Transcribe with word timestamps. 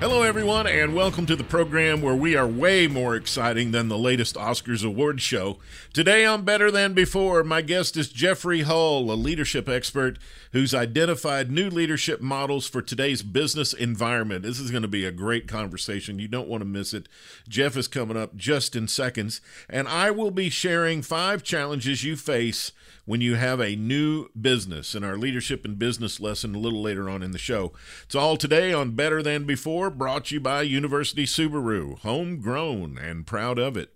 Hello, 0.00 0.22
everyone, 0.22 0.68
and 0.68 0.94
welcome 0.94 1.26
to 1.26 1.34
the 1.34 1.42
program 1.42 2.00
where 2.00 2.14
we 2.14 2.36
are 2.36 2.46
way 2.46 2.86
more 2.86 3.16
exciting 3.16 3.72
than 3.72 3.88
the 3.88 3.98
latest 3.98 4.36
Oscars 4.36 4.86
award 4.86 5.20
show. 5.20 5.58
Today 5.92 6.24
on 6.24 6.44
Better 6.44 6.70
Than 6.70 6.94
Before, 6.94 7.42
my 7.42 7.62
guest 7.62 7.96
is 7.96 8.08
Jeffrey 8.08 8.60
Hull, 8.60 9.10
a 9.10 9.14
leadership 9.14 9.68
expert 9.68 10.16
who's 10.52 10.72
identified 10.72 11.50
new 11.50 11.68
leadership 11.68 12.20
models 12.20 12.68
for 12.68 12.80
today's 12.80 13.24
business 13.24 13.72
environment. 13.72 14.44
This 14.44 14.60
is 14.60 14.70
going 14.70 14.82
to 14.82 14.88
be 14.88 15.04
a 15.04 15.10
great 15.10 15.48
conversation. 15.48 16.20
You 16.20 16.28
don't 16.28 16.48
want 16.48 16.60
to 16.60 16.64
miss 16.64 16.94
it. 16.94 17.08
Jeff 17.48 17.76
is 17.76 17.88
coming 17.88 18.16
up 18.16 18.36
just 18.36 18.76
in 18.76 18.86
seconds, 18.86 19.40
and 19.68 19.88
I 19.88 20.12
will 20.12 20.30
be 20.30 20.48
sharing 20.48 21.02
five 21.02 21.42
challenges 21.42 22.04
you 22.04 22.14
face 22.14 22.70
when 23.08 23.22
you 23.22 23.36
have 23.36 23.58
a 23.58 23.74
new 23.74 24.28
business 24.38 24.94
in 24.94 25.02
our 25.02 25.16
leadership 25.16 25.64
and 25.64 25.78
business 25.78 26.20
lesson 26.20 26.54
a 26.54 26.58
little 26.58 26.82
later 26.82 27.08
on 27.08 27.22
in 27.22 27.30
the 27.30 27.38
show. 27.38 27.72
It's 28.04 28.14
all 28.14 28.36
today 28.36 28.70
on 28.70 28.90
Better 28.90 29.22
Than 29.22 29.44
Before, 29.44 29.87
brought 29.90 30.26
to 30.26 30.34
you 30.34 30.40
by 30.40 30.62
University 30.62 31.24
Subaru, 31.24 31.98
homegrown 32.00 32.98
and 32.98 33.26
proud 33.26 33.58
of 33.58 33.76
it. 33.76 33.92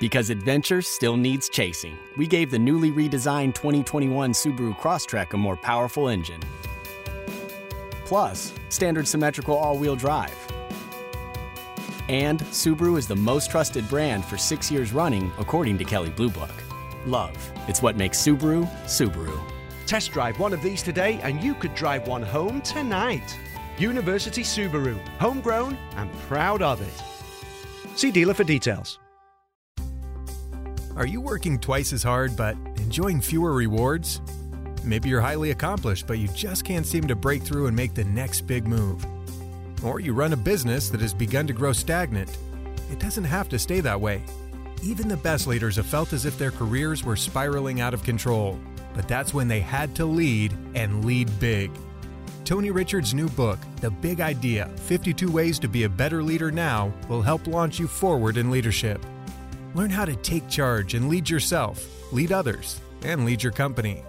Because 0.00 0.30
adventure 0.30 0.82
still 0.82 1.16
needs 1.16 1.48
chasing, 1.48 1.96
we 2.16 2.26
gave 2.26 2.50
the 2.50 2.58
newly 2.58 2.90
redesigned 2.90 3.54
2021 3.54 4.32
Subaru 4.32 4.76
Crosstrek 4.78 5.32
a 5.32 5.36
more 5.36 5.56
powerful 5.56 6.08
engine. 6.08 6.40
Plus, 8.04 8.52
standard 8.68 9.06
symmetrical 9.06 9.56
all 9.56 9.78
wheel 9.78 9.96
drive. 9.96 10.36
And 12.08 12.40
Subaru 12.40 12.98
is 12.98 13.06
the 13.06 13.16
most 13.16 13.50
trusted 13.50 13.88
brand 13.88 14.24
for 14.24 14.36
six 14.36 14.70
years 14.70 14.92
running, 14.92 15.32
according 15.38 15.78
to 15.78 15.84
Kelley 15.84 16.10
Blue 16.10 16.30
Book. 16.30 16.50
Love. 17.06 17.52
It's 17.68 17.80
what 17.80 17.96
makes 17.96 18.18
Subaru, 18.18 18.66
Subaru. 18.84 19.40
Test 19.86 20.12
drive 20.12 20.38
one 20.38 20.52
of 20.52 20.62
these 20.62 20.82
today 20.82 21.20
and 21.22 21.42
you 21.42 21.54
could 21.54 21.74
drive 21.74 22.08
one 22.08 22.22
home 22.22 22.60
tonight. 22.62 23.38
University 23.82 24.42
Subaru, 24.44 24.96
homegrown 25.18 25.76
and 25.96 26.12
proud 26.28 26.62
of 26.62 26.80
it. 26.80 27.98
See 27.98 28.12
dealer 28.12 28.32
for 28.32 28.44
details. 28.44 29.00
Are 30.94 31.04
you 31.04 31.20
working 31.20 31.58
twice 31.58 31.92
as 31.92 32.04
hard 32.04 32.36
but 32.36 32.54
enjoying 32.76 33.20
fewer 33.20 33.52
rewards? 33.52 34.20
Maybe 34.84 35.08
you're 35.08 35.20
highly 35.20 35.50
accomplished 35.50 36.06
but 36.06 36.20
you 36.20 36.28
just 36.28 36.64
can't 36.64 36.86
seem 36.86 37.08
to 37.08 37.16
break 37.16 37.42
through 37.42 37.66
and 37.66 37.74
make 37.74 37.92
the 37.92 38.04
next 38.04 38.42
big 38.42 38.68
move. 38.68 39.04
Or 39.82 39.98
you 39.98 40.12
run 40.12 40.32
a 40.32 40.36
business 40.36 40.88
that 40.90 41.00
has 41.00 41.12
begun 41.12 41.48
to 41.48 41.52
grow 41.52 41.72
stagnant. 41.72 42.38
It 42.92 43.00
doesn't 43.00 43.24
have 43.24 43.48
to 43.48 43.58
stay 43.58 43.80
that 43.80 44.00
way. 44.00 44.22
Even 44.84 45.08
the 45.08 45.16
best 45.16 45.48
leaders 45.48 45.74
have 45.74 45.86
felt 45.86 46.12
as 46.12 46.24
if 46.24 46.38
their 46.38 46.52
careers 46.52 47.02
were 47.02 47.16
spiraling 47.16 47.80
out 47.80 47.94
of 47.94 48.04
control. 48.04 48.60
But 48.94 49.08
that's 49.08 49.34
when 49.34 49.48
they 49.48 49.60
had 49.60 49.96
to 49.96 50.04
lead 50.04 50.56
and 50.76 51.04
lead 51.04 51.28
big. 51.40 51.72
Tony 52.44 52.70
Richards' 52.72 53.14
new 53.14 53.28
book, 53.30 53.58
The 53.80 53.90
Big 53.90 54.20
Idea 54.20 54.68
52 54.76 55.30
Ways 55.30 55.58
to 55.60 55.68
Be 55.68 55.84
a 55.84 55.88
Better 55.88 56.22
Leader 56.22 56.50
Now, 56.50 56.92
will 57.08 57.22
help 57.22 57.46
launch 57.46 57.78
you 57.78 57.86
forward 57.86 58.36
in 58.36 58.50
leadership. 58.50 59.04
Learn 59.74 59.90
how 59.90 60.04
to 60.04 60.16
take 60.16 60.48
charge 60.48 60.94
and 60.94 61.08
lead 61.08 61.30
yourself, 61.30 61.86
lead 62.12 62.32
others, 62.32 62.80
and 63.04 63.24
lead 63.24 63.42
your 63.42 63.52
company. 63.52 64.02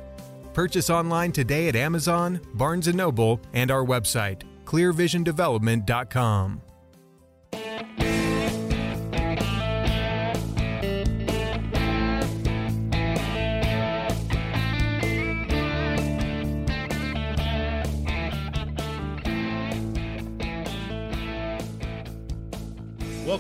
Purchase 0.53 0.89
online 0.89 1.31
today 1.31 1.67
at 1.67 1.75
Amazon, 1.75 2.41
Barnes 2.55 2.87
& 2.87 2.93
Noble, 2.93 3.39
and 3.53 3.69
our 3.71 3.85
website, 3.85 4.41
clearvisiondevelopment.com. 4.65 6.61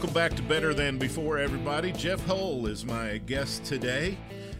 Welcome 0.03 0.15
back 0.15 0.35
to 0.35 0.43
Better 0.43 0.73
Than 0.73 0.97
Before, 0.97 1.37
everybody. 1.37 1.93
Jeff 1.93 2.25
Hull 2.25 2.67
is 2.67 2.83
my 2.83 3.19
guest 3.19 3.63
today, 3.63 4.17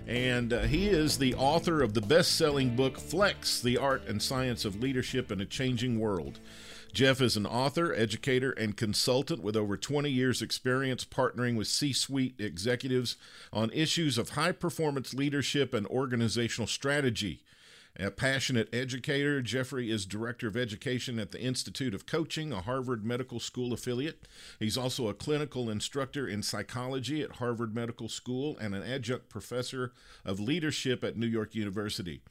and 0.07 0.53
uh, 0.53 0.61
he 0.61 0.87
is 0.87 1.17
the 1.17 1.35
author 1.35 1.81
of 1.83 1.93
the 1.93 1.99
best 1.99 2.37
selling 2.37 2.77
book, 2.77 2.97
Flex 2.97 3.59
The 3.59 3.77
Art 3.77 4.07
and 4.07 4.21
Science 4.21 4.63
of 4.63 4.81
Leadership 4.81 5.33
in 5.33 5.41
a 5.41 5.45
Changing 5.45 5.99
World. 5.99 6.39
Jeff 6.93 7.19
is 7.19 7.35
an 7.35 7.45
author, 7.45 7.93
educator, 7.93 8.51
and 8.51 8.77
consultant 8.77 9.43
with 9.43 9.57
over 9.57 9.75
20 9.75 10.09
years' 10.09 10.41
experience 10.41 11.03
partnering 11.03 11.57
with 11.57 11.67
C 11.67 11.91
suite 11.91 12.35
executives 12.39 13.17
on 13.51 13.69
issues 13.71 14.17
of 14.17 14.29
high 14.29 14.53
performance 14.53 15.13
leadership 15.13 15.73
and 15.73 15.85
organizational 15.87 16.67
strategy. 16.67 17.41
A 17.99 18.09
passionate 18.09 18.73
educator, 18.73 19.39
Jeffrey 19.43 19.91
is 19.91 20.07
Director 20.07 20.47
of 20.47 20.57
Education 20.57 21.19
at 21.19 21.29
the 21.29 21.39
Institute 21.39 21.93
of 21.93 22.07
Coaching, 22.07 22.51
a 22.51 22.61
Harvard 22.61 23.05
Medical 23.05 23.39
School 23.39 23.71
affiliate. 23.71 24.27
He's 24.57 24.79
also 24.79 25.07
a 25.07 25.13
clinical 25.13 25.69
instructor 25.69 26.27
in 26.27 26.41
psychology 26.41 27.21
at 27.21 27.33
Harvard 27.33 27.75
Medical 27.75 28.09
School 28.09 28.57
and 28.57 28.73
an 28.73 28.81
adjunct 28.81 29.29
professor 29.29 29.93
of 30.25 30.39
leadership 30.39 31.03
at 31.03 31.17
New 31.17 31.27
York 31.27 31.53
University. 31.53 32.21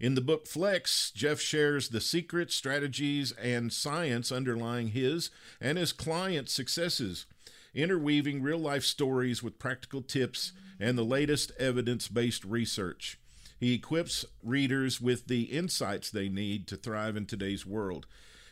In 0.00 0.14
the 0.14 0.22
book 0.22 0.46
Flex, 0.46 1.10
Jeff 1.10 1.38
shares 1.38 1.90
the 1.90 2.00
secrets, 2.00 2.54
strategies, 2.54 3.32
and 3.32 3.70
science 3.70 4.32
underlying 4.32 4.88
his 4.88 5.30
and 5.60 5.76
his 5.76 5.92
clients' 5.92 6.54
successes, 6.54 7.26
interweaving 7.74 8.40
real 8.40 8.58
life 8.58 8.84
stories 8.84 9.42
with 9.42 9.58
practical 9.58 10.00
tips 10.00 10.52
and 10.80 10.96
the 10.96 11.04
latest 11.04 11.52
evidence 11.58 12.08
based 12.08 12.42
research. 12.42 13.18
He 13.60 13.74
equips 13.74 14.24
readers 14.42 15.02
with 15.02 15.26
the 15.26 15.42
insights 15.42 16.10
they 16.10 16.30
need 16.30 16.66
to 16.68 16.76
thrive 16.76 17.14
in 17.14 17.26
today's 17.26 17.66
world. 17.66 18.06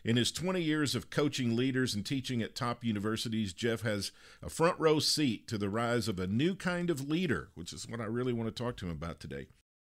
In 0.04 0.16
his 0.16 0.30
20 0.30 0.62
years 0.62 0.94
of 0.94 1.08
coaching 1.08 1.56
leaders 1.56 1.94
and 1.94 2.04
teaching 2.04 2.42
at 2.42 2.54
top 2.54 2.84
universities, 2.84 3.54
Jeff 3.54 3.80
has 3.80 4.12
a 4.42 4.50
front 4.50 4.78
row 4.78 4.98
seat 4.98 5.48
to 5.48 5.56
the 5.56 5.70
rise 5.70 6.08
of 6.08 6.20
a 6.20 6.26
new 6.26 6.54
kind 6.54 6.90
of 6.90 7.08
leader, 7.08 7.48
which 7.54 7.72
is 7.72 7.88
what 7.88 8.02
I 8.02 8.04
really 8.04 8.34
want 8.34 8.54
to 8.54 8.62
talk 8.62 8.76
to 8.76 8.86
him 8.86 8.92
about 8.92 9.18
today. 9.18 9.46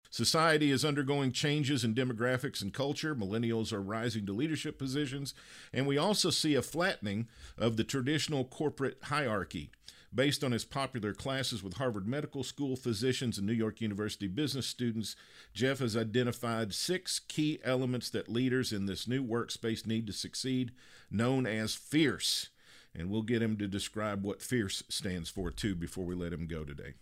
Society 0.09 0.71
is 0.71 0.83
undergoing 0.83 1.31
changes 1.31 1.83
in 1.83 1.95
demographics 1.95 2.61
and 2.61 2.73
culture. 2.73 3.15
Millennials 3.15 3.71
are 3.71 3.81
rising 3.81 4.25
to 4.25 4.33
leadership 4.33 4.77
positions, 4.77 5.33
and 5.71 5.87
we 5.87 5.97
also 5.97 6.31
see 6.31 6.55
a 6.55 6.61
flattening 6.61 7.27
of 7.57 7.77
the 7.77 7.83
traditional 7.83 8.45
corporate 8.45 8.97
hierarchy. 9.03 9.71
Based 10.15 10.43
on 10.43 10.51
his 10.51 10.63
popular 10.63 11.13
classes 11.13 11.63
with 11.63 11.75
Harvard 11.75 12.07
Medical 12.07 12.43
School 12.43 12.75
physicians 12.75 13.39
and 13.39 13.47
New 13.47 13.53
York 13.53 13.81
University 13.81 14.27
business 14.27 14.67
students, 14.67 15.15
Jeff 15.53 15.79
has 15.79 15.97
identified 15.97 16.73
six 16.73 17.19
key 17.19 17.59
elements 17.63 18.11
that 18.11 18.29
leaders 18.29 18.71
in 18.71 18.85
this 18.85 19.07
new 19.07 19.25
workspace 19.25 19.87
need 19.87 20.05
to 20.05 20.13
succeed, 20.13 20.71
known 21.09 21.47
as 21.47 21.75
FIERCE. 21.75 22.49
And 22.93 23.09
we'll 23.09 23.23
get 23.23 23.41
him 23.41 23.57
to 23.57 23.67
describe 23.67 24.23
what 24.23 24.43
FIERCE 24.43 24.83
stands 24.87 25.29
for, 25.29 25.49
too, 25.49 25.73
before 25.73 26.05
we 26.05 26.13
let 26.13 26.31
him 26.31 26.45
go 26.45 26.63
today. 26.63 26.93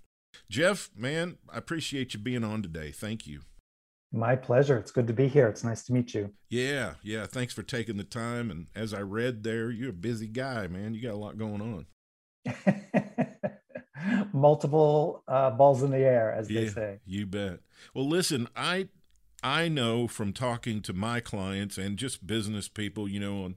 Jeff, 0.49 0.89
man, 0.95 1.37
I 1.51 1.57
appreciate 1.57 2.13
you 2.13 2.19
being 2.21 2.45
on 2.45 2.61
today. 2.61 2.91
Thank 2.91 3.27
you. 3.27 3.41
My 4.13 4.37
pleasure. 4.37 4.77
It's 4.77 4.91
good 4.91 5.07
to 5.07 5.13
be 5.13 5.27
here. 5.27 5.47
It's 5.47 5.65
nice 5.65 5.83
to 5.83 5.93
meet 5.93 6.13
you. 6.13 6.31
Yeah, 6.49 6.93
yeah. 7.03 7.25
Thanks 7.25 7.53
for 7.53 7.63
taking 7.63 7.97
the 7.97 8.05
time. 8.05 8.49
And 8.49 8.67
as 8.73 8.93
I 8.93 9.01
read 9.01 9.43
there, 9.43 9.69
you're 9.69 9.89
a 9.89 9.93
busy 9.93 10.27
guy, 10.27 10.67
man. 10.67 10.93
You 10.93 11.01
got 11.01 11.13
a 11.13 11.17
lot 11.17 11.37
going 11.37 11.61
on. 11.61 11.87
multiple 14.33 15.23
uh, 15.27 15.51
balls 15.51 15.83
in 15.83 15.91
the 15.91 15.97
air, 15.97 16.33
as 16.33 16.49
yeah, 16.49 16.61
they 16.61 16.67
say. 16.67 16.99
You 17.05 17.25
bet. 17.25 17.59
Well, 17.93 18.07
listen, 18.07 18.47
I 18.55 18.89
I 19.43 19.67
know 19.67 20.07
from 20.07 20.33
talking 20.33 20.81
to 20.83 20.93
my 20.93 21.19
clients 21.19 21.77
and 21.77 21.97
just 21.97 22.27
business 22.27 22.67
people, 22.67 23.07
you 23.07 23.19
know, 23.19 23.43
on 23.43 23.55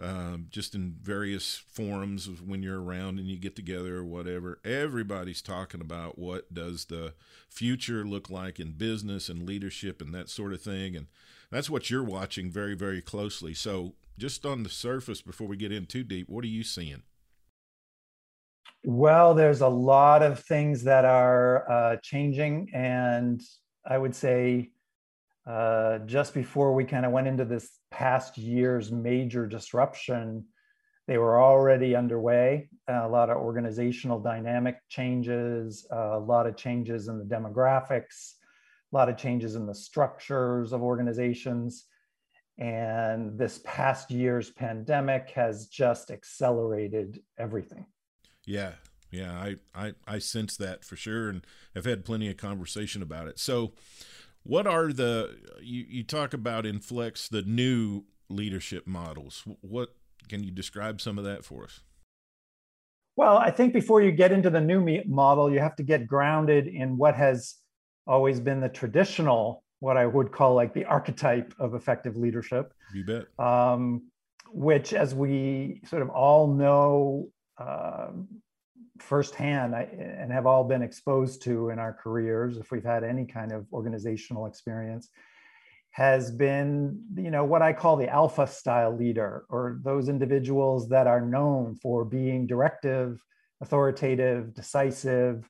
um, 0.00 0.46
just 0.50 0.74
in 0.74 0.96
various 1.00 1.62
forums 1.70 2.28
when 2.44 2.62
you're 2.62 2.82
around 2.82 3.18
and 3.18 3.28
you 3.28 3.38
get 3.38 3.54
together 3.54 3.98
or 3.98 4.04
whatever, 4.04 4.58
everybody's 4.64 5.42
talking 5.42 5.80
about 5.80 6.18
what 6.18 6.52
does 6.52 6.86
the 6.86 7.14
future 7.48 8.04
look 8.04 8.28
like 8.28 8.58
in 8.58 8.72
business 8.72 9.28
and 9.28 9.46
leadership 9.46 10.00
and 10.00 10.12
that 10.14 10.28
sort 10.28 10.52
of 10.52 10.62
thing, 10.62 10.96
and 10.96 11.06
that's 11.50 11.70
what 11.70 11.90
you're 11.90 12.02
watching 12.02 12.50
very, 12.50 12.74
very 12.74 13.02
closely. 13.02 13.54
So, 13.54 13.94
just 14.18 14.44
on 14.44 14.62
the 14.62 14.68
surface, 14.68 15.22
before 15.22 15.46
we 15.46 15.56
get 15.56 15.72
in 15.72 15.86
too 15.86 16.04
deep, 16.04 16.28
what 16.28 16.44
are 16.44 16.48
you 16.48 16.64
seeing? 16.64 17.02
Well, 18.84 19.34
there's 19.34 19.60
a 19.60 19.68
lot 19.68 20.22
of 20.22 20.40
things 20.40 20.84
that 20.84 21.04
are 21.04 21.70
uh, 21.70 21.96
changing, 22.02 22.70
and 22.74 23.40
I 23.86 23.96
would 23.96 24.14
say 24.14 24.70
uh, 25.46 25.98
just 26.00 26.34
before 26.34 26.74
we 26.74 26.84
kind 26.84 27.06
of 27.06 27.12
went 27.12 27.28
into 27.28 27.44
this 27.44 27.68
past 27.90 28.38
year's 28.38 28.90
major 28.90 29.46
disruption, 29.46 30.46
they 31.06 31.18
were 31.18 31.40
already 31.40 31.96
underway. 31.96 32.68
A 32.88 33.08
lot 33.08 33.30
of 33.30 33.36
organizational 33.36 34.20
dynamic 34.20 34.76
changes, 34.88 35.86
a 35.90 36.18
lot 36.18 36.46
of 36.46 36.56
changes 36.56 37.08
in 37.08 37.18
the 37.18 37.24
demographics, 37.24 38.34
a 38.92 38.96
lot 38.96 39.08
of 39.08 39.16
changes 39.16 39.56
in 39.56 39.66
the 39.66 39.74
structures 39.74 40.72
of 40.72 40.82
organizations. 40.82 41.86
And 42.58 43.38
this 43.38 43.60
past 43.64 44.10
year's 44.10 44.50
pandemic 44.50 45.30
has 45.30 45.66
just 45.66 46.10
accelerated 46.10 47.20
everything. 47.38 47.86
Yeah, 48.44 48.72
yeah, 49.10 49.32
I, 49.32 49.56
I, 49.74 49.92
I 50.06 50.18
sense 50.18 50.56
that 50.56 50.84
for 50.84 50.96
sure, 50.96 51.28
and 51.28 51.46
I've 51.76 51.84
had 51.84 52.04
plenty 52.04 52.30
of 52.30 52.36
conversation 52.36 53.02
about 53.02 53.28
it. 53.28 53.38
So, 53.38 53.72
what 54.42 54.66
are 54.66 54.92
the 54.92 55.36
you, 55.60 55.84
you 55.88 56.02
talk 56.02 56.34
about 56.34 56.66
in 56.66 56.80
Flex 56.80 57.28
the 57.28 57.42
new 57.42 58.04
leadership 58.28 58.86
models? 58.86 59.44
What 59.60 59.94
can 60.28 60.42
you 60.42 60.50
describe 60.50 61.00
some 61.00 61.18
of 61.18 61.24
that 61.24 61.44
for 61.44 61.64
us? 61.64 61.80
Well, 63.16 63.36
I 63.36 63.50
think 63.50 63.74
before 63.74 64.00
you 64.00 64.10
get 64.10 64.32
into 64.32 64.48
the 64.48 64.60
new 64.60 65.02
model, 65.06 65.52
you 65.52 65.60
have 65.60 65.76
to 65.76 65.82
get 65.82 66.06
grounded 66.06 66.66
in 66.66 66.96
what 66.96 67.14
has 67.14 67.56
always 68.06 68.40
been 68.40 68.60
the 68.60 68.70
traditional, 68.70 69.62
what 69.80 69.98
I 69.98 70.06
would 70.06 70.32
call 70.32 70.54
like 70.54 70.72
the 70.72 70.86
archetype 70.86 71.54
of 71.58 71.74
effective 71.74 72.16
leadership. 72.16 72.72
You 72.94 73.04
bet. 73.04 73.44
Um, 73.44 74.04
which, 74.48 74.94
as 74.94 75.14
we 75.14 75.82
sort 75.86 76.02
of 76.02 76.08
all 76.08 76.48
know, 76.48 77.28
uh, 77.66 78.08
firsthand 78.98 79.74
and 79.74 80.32
have 80.32 80.46
all 80.46 80.64
been 80.64 80.82
exposed 80.82 81.42
to 81.42 81.70
in 81.70 81.78
our 81.78 81.92
careers, 81.92 82.56
if 82.58 82.70
we've 82.70 82.84
had 82.84 83.04
any 83.04 83.24
kind 83.26 83.52
of 83.52 83.66
organizational 83.72 84.46
experience, 84.46 85.08
has 85.90 86.30
been, 86.30 87.02
you 87.16 87.30
know, 87.30 87.44
what 87.44 87.62
I 87.62 87.72
call 87.72 87.96
the 87.96 88.08
alpha 88.08 88.46
style 88.46 88.96
leader, 88.96 89.44
or 89.50 89.78
those 89.82 90.08
individuals 90.08 90.88
that 90.88 91.06
are 91.06 91.20
known 91.20 91.74
for 91.76 92.04
being 92.04 92.46
directive, 92.46 93.22
authoritative, 93.60 94.54
decisive, 94.54 95.48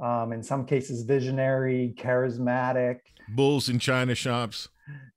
um, 0.00 0.32
in 0.32 0.42
some 0.42 0.64
cases 0.66 1.02
visionary, 1.02 1.94
charismatic. 1.98 2.98
Bulls 3.28 3.68
in 3.68 3.78
china 3.78 4.14
shops. 4.14 4.68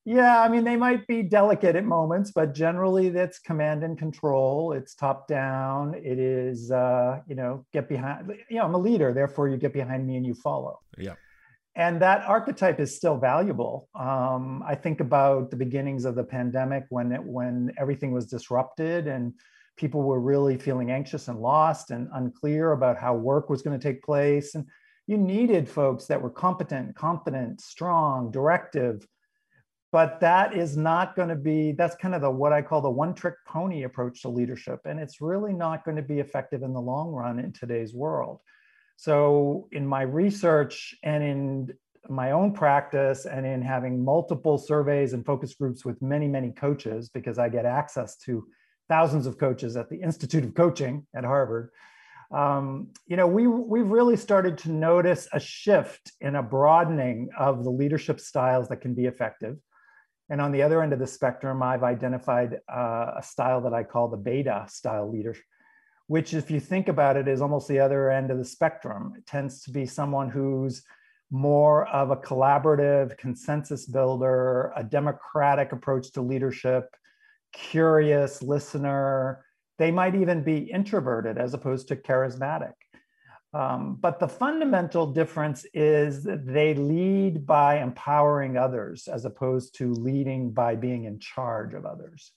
Yeah, 0.06 0.42
I 0.42 0.50
mean, 0.50 0.64
they 0.64 0.76
might 0.76 1.06
be 1.06 1.22
delicate 1.22 1.76
at 1.76 1.86
moments, 1.86 2.32
but 2.32 2.56
generally 2.56 3.10
that's 3.10 3.38
command 3.38 3.84
and 3.84 3.98
control. 3.98 4.72
It's 4.72 4.96
top 4.96 5.28
down. 5.28 5.94
It 5.94 6.18
is, 6.18 6.72
uh, 6.72 7.20
you 7.28 7.36
know, 7.36 7.66
get 7.74 7.88
behind, 7.88 8.32
you 8.50 8.58
know, 8.58 8.64
I'm 8.64 8.74
a 8.74 8.80
leader, 8.80 9.14
therefore 9.14 9.50
you 9.50 9.58
get 9.58 9.72
behind 9.72 10.08
me 10.08 10.16
and 10.16 10.26
you 10.26 10.34
follow. 10.34 10.80
Yeah. 10.98 11.14
And 11.76 12.02
that 12.02 12.24
archetype 12.26 12.80
is 12.80 12.96
still 12.96 13.18
valuable. 13.18 13.88
Um, 13.94 14.64
I 14.68 14.74
think 14.74 15.00
about 15.00 15.52
the 15.52 15.58
beginnings 15.58 16.06
of 16.06 16.16
the 16.16 16.24
pandemic 16.24 16.86
when 16.90 17.12
it, 17.12 17.24
when 17.24 17.72
everything 17.78 18.12
was 18.12 18.26
disrupted 18.26 19.06
and 19.06 19.34
people 19.80 20.04
were 20.04 20.20
really 20.20 20.58
feeling 20.58 20.92
anxious 20.92 21.30
and 21.30 21.40
lost 21.40 21.90
and 21.90 22.10
unclear 22.14 22.74
about 22.74 22.98
how 22.98 23.16
work 23.16 23.50
was 23.50 23.62
going 23.62 23.80
to 23.80 23.84
take 23.84 24.04
place. 24.04 24.54
And 24.54 24.66
you 25.08 25.18
needed 25.18 25.70
folks 25.70 26.06
that 26.08 26.22
were 26.22 26.30
competent, 26.30 26.96
confident, 26.96 27.62
strong, 27.62 28.30
directive, 28.30 29.08
but 29.92 30.20
that 30.20 30.54
is 30.54 30.78
not 30.78 31.16
going 31.16 31.30
to 31.30 31.36
be 31.36 31.72
that's 31.72 31.96
kind 31.96 32.14
of 32.14 32.22
the 32.22 32.30
what 32.30 32.54
i 32.54 32.62
call 32.62 32.80
the 32.80 32.90
one 32.90 33.16
trick 33.16 33.34
pony 33.48 33.84
approach 33.84 34.22
to 34.22 34.30
leadership. 34.30 34.82
And 34.86 35.00
it's 35.00 35.22
really 35.22 35.54
not 35.54 35.84
going 35.86 35.98
to 35.98 36.04
be 36.04 36.20
effective 36.20 36.62
in 36.62 36.74
the 36.74 36.82
long 36.82 37.12
run 37.12 37.40
in 37.40 37.54
today's 37.54 37.94
world. 37.94 38.40
So 38.98 39.68
in 39.72 39.88
my 39.88 40.02
research 40.02 40.94
and 41.04 41.24
in 41.24 41.74
my 42.10 42.32
own 42.32 42.54
practice 42.54 43.26
and 43.26 43.46
in 43.46 43.62
having 43.62 44.04
multiple 44.04 44.58
surveys 44.58 45.14
and 45.14 45.26
focus 45.26 45.54
groups 45.56 45.86
with 45.86 46.02
many 46.02 46.28
many 46.28 46.52
coaches 46.52 47.10
because 47.10 47.38
i 47.38 47.50
get 47.50 47.66
access 47.66 48.18
to 48.18 48.48
thousands 48.90 49.26
of 49.26 49.38
coaches 49.38 49.78
at 49.78 49.90
the 49.90 50.02
institute 50.02 50.44
of 50.44 50.54
coaching 50.54 51.06
at 51.16 51.24
harvard 51.24 51.70
um, 52.32 52.90
you 53.08 53.16
know 53.16 53.28
we 53.28 53.48
we've 53.48 53.88
really 53.88 54.18
started 54.18 54.58
to 54.58 54.72
notice 54.72 55.28
a 55.34 55.40
shift 55.40 56.12
in 56.22 56.36
a 56.36 56.44
broadening 56.44 57.30
of 57.38 57.64
the 57.64 57.70
leadership 57.70 58.20
styles 58.20 58.68
that 58.68 58.82
can 58.82 58.94
be 58.94 59.06
effective 59.06 59.58
and 60.30 60.40
on 60.42 60.52
the 60.52 60.62
other 60.62 60.84
end 60.84 60.94
of 60.94 61.00
the 61.00 61.08
spectrum, 61.08 61.64
I've 61.64 61.84
identified 61.84 62.60
uh, 62.72 63.14
a 63.18 63.24
style 63.24 63.62
that 63.62 63.74
I 63.74 63.84
call 63.84 64.10
the 64.10 64.18
beta 64.18 64.66
style 64.70 65.12
leader, 65.12 65.36
which, 66.08 66.34
if 66.34 66.52
you 66.52 66.60
think 66.60 66.88
about 66.88 67.18
it, 67.18 67.28
is 67.28 67.42
almost 67.42 67.68
the 67.68 67.80
other 67.80 68.12
end 68.12 68.30
of 68.30 68.38
the 68.38 68.46
spectrum. 68.46 69.14
It 69.18 69.26
tends 69.26 69.64
to 69.64 69.72
be 69.72 69.88
someone 69.88 70.30
who's 70.30 70.84
more 71.32 71.88
of 71.88 72.12
a 72.12 72.16
collaborative 72.16 73.18
consensus 73.18 73.88
builder, 73.88 74.72
a 74.76 74.84
democratic 74.84 75.72
approach 75.72 76.12
to 76.12 76.22
leadership, 76.22 76.96
curious 77.54 78.42
listener. 78.42 79.46
They 79.78 79.92
might 79.92 80.16
even 80.16 80.44
be 80.44 80.58
introverted 80.58 81.38
as 81.38 81.54
opposed 81.54 81.88
to 81.90 81.96
charismatic. 81.96 82.74
Um, 83.52 83.98
but 84.00 84.20
the 84.20 84.28
fundamental 84.28 85.08
difference 85.08 85.66
is 85.74 86.24
they 86.24 86.76
lead 86.76 87.48
by 87.48 87.80
empowering 87.80 88.58
others 88.58 89.08
as 89.08 89.26
opposed 89.26 89.76
to 89.78 89.94
leading 89.94 90.52
by 90.52 90.76
being 90.76 91.06
in 91.06 91.20
charge 91.20 91.74
of 91.74 91.86
others. 91.86 92.32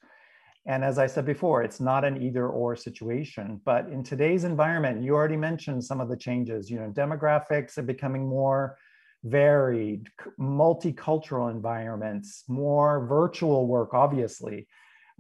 And 0.65 0.85
as 0.85 0.99
I 0.99 1.09
said 1.09 1.27
before, 1.27 1.63
it's 1.63 1.81
not 1.81 2.05
an 2.05 2.23
either 2.23 2.49
or 2.49 2.77
situation. 2.77 3.61
But 3.65 3.89
in 3.89 4.05
today's 4.05 4.45
environment, 4.45 5.03
you 5.03 5.15
already 5.15 5.37
mentioned 5.37 5.85
some 5.85 6.01
of 6.01 6.09
the 6.09 6.17
changes. 6.17 6.71
You 6.71 6.79
know, 6.79 6.91
demographics 6.91 7.77
are 7.79 7.83
becoming 7.83 8.27
more 8.27 8.79
varied, 9.25 10.09
multicultural 10.39 11.51
environments, 11.51 12.45
more 12.49 13.07
virtual 13.07 13.67
work, 13.67 13.93
obviously. 13.93 14.67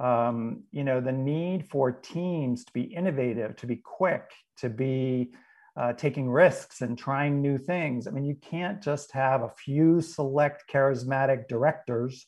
Um, 0.03 0.65
you 0.73 0.83
know, 0.83 1.01
the 1.01 1.13
need 1.13 1.65
for 1.71 1.93
teams 1.93 2.65
to 2.65 2.73
be 2.73 2.83
innovative, 2.83 3.55
to 3.57 3.67
be 3.69 3.77
quick, 3.77 4.25
to 4.59 4.69
be 4.69 5.33
uh, 5.77 5.93
taking 5.93 6.29
risks 6.29 6.81
and 6.81 6.99
trying 6.99 7.41
new 7.41 7.57
things. 7.57 8.07
I 8.07 8.11
mean, 8.11 8.25
you 8.25 8.35
can't 8.35 8.83
just 8.83 9.13
have 9.13 9.43
a 9.43 9.49
few 9.49 10.01
select 10.01 10.65
charismatic 10.71 11.47
directors 11.49 12.27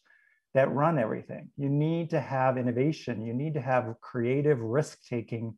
that 0.55 0.73
run 0.73 1.01
everything. 1.01 1.51
You 1.57 1.69
need 1.69 2.11
to 2.11 2.21
have 2.21 2.57
innovation, 2.57 3.27
you 3.27 3.35
need 3.35 3.55
to 3.55 3.61
have 3.61 3.93
creative 4.01 4.61
risk 4.61 5.05
taking, 5.09 5.57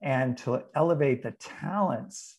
and 0.00 0.38
to 0.38 0.62
elevate 0.76 1.24
the 1.24 1.32
talents 1.32 2.36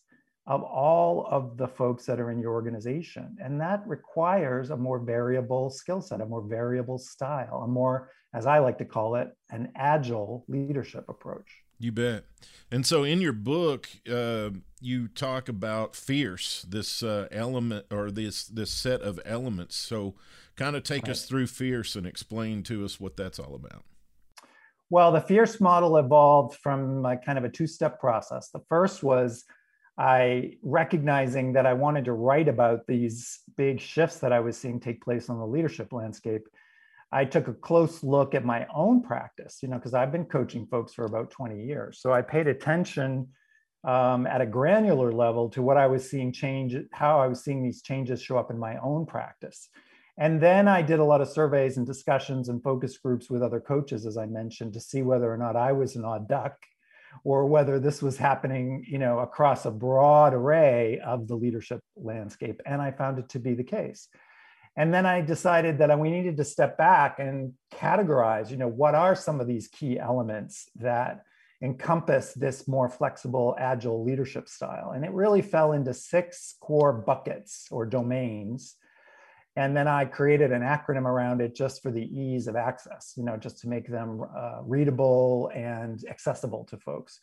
of 0.50 0.64
all 0.64 1.28
of 1.30 1.56
the 1.56 1.68
folks 1.68 2.04
that 2.04 2.18
are 2.18 2.32
in 2.32 2.40
your 2.40 2.52
organization. 2.52 3.36
And 3.40 3.60
that 3.60 3.86
requires 3.86 4.70
a 4.70 4.76
more 4.76 4.98
variable 4.98 5.70
skill 5.70 6.00
set, 6.00 6.20
a 6.20 6.26
more 6.26 6.42
variable 6.42 6.98
style, 6.98 7.62
a 7.64 7.68
more, 7.68 8.10
as 8.34 8.46
I 8.46 8.58
like 8.58 8.76
to 8.78 8.84
call 8.84 9.14
it, 9.14 9.28
an 9.50 9.70
agile 9.76 10.44
leadership 10.48 11.04
approach. 11.08 11.62
You 11.78 11.92
bet. 11.92 12.24
And 12.72 12.84
so 12.84 13.04
in 13.04 13.20
your 13.20 13.32
book, 13.32 13.88
uh, 14.10 14.50
you 14.80 15.06
talk 15.06 15.48
about 15.48 15.94
fierce, 15.94 16.66
this 16.68 17.00
uh, 17.04 17.28
element 17.30 17.86
or 17.88 18.10
this 18.10 18.44
this 18.46 18.72
set 18.72 19.02
of 19.02 19.20
elements. 19.24 19.76
So, 19.76 20.16
kind 20.56 20.74
of 20.74 20.82
take 20.82 21.04
right. 21.04 21.12
us 21.12 21.26
through 21.26 21.46
fierce 21.46 21.94
and 21.94 22.06
explain 22.06 22.64
to 22.64 22.84
us 22.84 22.98
what 22.98 23.16
that's 23.16 23.38
all 23.38 23.54
about. 23.54 23.84
Well, 24.90 25.12
the 25.12 25.20
fierce 25.20 25.60
model 25.60 25.96
evolved 25.96 26.56
from 26.56 27.02
like 27.02 27.24
kind 27.24 27.38
of 27.38 27.44
a 27.44 27.48
two-step 27.48 28.00
process. 28.00 28.50
The 28.50 28.62
first 28.68 29.04
was 29.04 29.44
I 30.00 30.54
recognizing 30.62 31.52
that 31.52 31.66
I 31.66 31.74
wanted 31.74 32.06
to 32.06 32.12
write 32.14 32.48
about 32.48 32.86
these 32.86 33.40
big 33.56 33.80
shifts 33.80 34.18
that 34.20 34.32
I 34.32 34.40
was 34.40 34.56
seeing 34.56 34.80
take 34.80 35.04
place 35.04 35.28
on 35.28 35.38
the 35.38 35.46
leadership 35.46 35.92
landscape 35.92 36.48
I 37.12 37.24
took 37.24 37.48
a 37.48 37.54
close 37.54 38.04
look 38.04 38.34
at 38.34 38.44
my 38.44 38.66
own 38.72 39.02
practice, 39.02 39.58
you 39.62 39.68
know, 39.68 39.76
because 39.76 39.94
I've 39.94 40.12
been 40.12 40.26
coaching 40.26 40.66
folks 40.66 40.94
for 40.94 41.04
about 41.04 41.30
20 41.30 41.64
years. 41.64 42.00
So 42.00 42.12
I 42.12 42.22
paid 42.22 42.46
attention 42.46 43.28
um, 43.82 44.26
at 44.26 44.40
a 44.40 44.46
granular 44.46 45.10
level 45.10 45.48
to 45.50 45.62
what 45.62 45.76
I 45.76 45.88
was 45.88 46.08
seeing 46.08 46.32
change, 46.32 46.76
how 46.92 47.18
I 47.18 47.26
was 47.26 47.42
seeing 47.42 47.62
these 47.62 47.82
changes 47.82 48.22
show 48.22 48.38
up 48.38 48.50
in 48.50 48.58
my 48.58 48.76
own 48.78 49.06
practice. 49.06 49.68
And 50.18 50.40
then 50.40 50.68
I 50.68 50.82
did 50.82 51.00
a 51.00 51.04
lot 51.04 51.20
of 51.20 51.28
surveys 51.28 51.78
and 51.78 51.86
discussions 51.86 52.48
and 52.48 52.62
focus 52.62 52.98
groups 52.98 53.28
with 53.28 53.42
other 53.42 53.60
coaches, 53.60 54.06
as 54.06 54.16
I 54.16 54.26
mentioned, 54.26 54.74
to 54.74 54.80
see 54.80 55.02
whether 55.02 55.32
or 55.32 55.38
not 55.38 55.56
I 55.56 55.72
was 55.72 55.96
an 55.96 56.04
odd 56.04 56.28
duck 56.28 56.58
or 57.24 57.46
whether 57.46 57.78
this 57.78 58.02
was 58.02 58.16
happening, 58.16 58.84
you 58.88 58.98
know, 58.98 59.18
across 59.18 59.66
a 59.66 59.70
broad 59.70 60.34
array 60.34 61.00
of 61.04 61.28
the 61.28 61.34
leadership 61.34 61.80
landscape. 61.96 62.60
And 62.66 62.80
I 62.80 62.90
found 62.90 63.18
it 63.18 63.28
to 63.30 63.38
be 63.38 63.54
the 63.54 63.64
case. 63.64 64.08
And 64.76 64.94
then 64.94 65.04
I 65.04 65.20
decided 65.20 65.78
that 65.78 65.98
we 65.98 66.10
needed 66.10 66.36
to 66.36 66.44
step 66.44 66.78
back 66.78 67.18
and 67.18 67.52
categorize, 67.72 68.50
you 68.50 68.56
know, 68.56 68.68
what 68.68 68.94
are 68.94 69.14
some 69.14 69.40
of 69.40 69.46
these 69.46 69.68
key 69.68 69.98
elements 69.98 70.68
that 70.76 71.24
encompass 71.62 72.32
this 72.32 72.66
more 72.66 72.88
flexible, 72.88 73.54
agile 73.58 74.02
leadership 74.02 74.48
style. 74.48 74.92
And 74.94 75.04
it 75.04 75.12
really 75.12 75.42
fell 75.42 75.72
into 75.72 75.92
six 75.92 76.54
core 76.60 76.92
buckets 76.92 77.66
or 77.70 77.84
domains. 77.84 78.76
And 79.56 79.76
then 79.76 79.88
I 79.88 80.04
created 80.04 80.52
an 80.52 80.62
acronym 80.62 81.04
around 81.04 81.40
it 81.40 81.54
just 81.54 81.82
for 81.82 81.90
the 81.90 82.04
ease 82.04 82.46
of 82.46 82.56
access, 82.56 83.14
you 83.16 83.24
know, 83.24 83.36
just 83.36 83.58
to 83.60 83.68
make 83.68 83.88
them 83.88 84.22
uh, 84.36 84.60
readable 84.62 85.50
and 85.54 86.02
accessible 86.08 86.64
to 86.66 86.76
folks. 86.78 87.18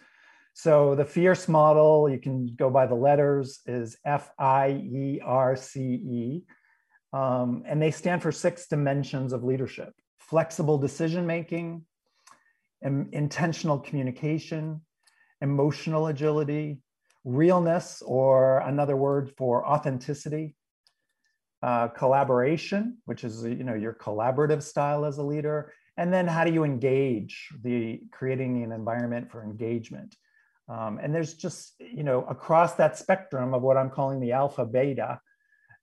So 0.54 0.96
the 0.96 1.06
FIERCE 1.06 1.48
model, 1.48 2.10
you 2.10 2.20
can 2.20 2.48
go 2.56 2.70
by 2.70 2.86
the 2.88 2.96
letters, 2.96 3.60
is 3.66 3.98
F 4.04 4.32
I 4.40 4.70
E 4.70 5.22
R 5.24 5.56
C 5.56 5.80
E. 5.82 6.44
Um, 7.14 7.64
and 7.66 7.82
they 7.82 7.92
stand 7.92 8.22
for 8.22 8.32
six 8.32 8.68
dimensions 8.68 9.34
of 9.34 9.44
leadership 9.44 9.94
flexible 10.20 10.78
decision 10.78 11.26
making, 11.26 11.86
intentional 12.82 13.80
communication, 13.80 14.82
emotional 15.42 16.08
agility, 16.08 16.82
realness, 17.24 18.04
or 18.06 18.60
another 18.60 18.98
word 18.98 19.32
for 19.38 19.66
authenticity, 19.66 20.56
uh, 21.68 21.90
collaboration, 21.90 22.98
which 23.04 23.26
is 23.26 23.44
you 23.44 23.66
know 23.66 23.74
your 23.74 23.94
collaborative 23.94 24.64
style 24.64 25.04
as 25.04 25.18
a 25.18 25.22
leader, 25.22 25.74
and 25.98 26.14
then 26.14 26.26
how 26.26 26.46
do 26.46 26.54
you 26.54 26.64
engage 26.64 27.50
the 27.62 28.00
creating 28.10 28.64
an 28.64 28.72
environment 28.72 29.30
for 29.30 29.44
engagement. 29.44 30.16
Um, 30.70 30.98
and 31.02 31.14
there's 31.14 31.34
just 31.34 31.74
you 31.80 32.04
know 32.04 32.24
across 32.36 32.76
that 32.76 32.98
spectrum 32.98 33.54
of 33.54 33.64
what 33.64 33.76
I'm 33.76 33.90
calling 33.90 34.22
the 34.22 34.32
alpha 34.32 34.66
beta, 34.66 35.20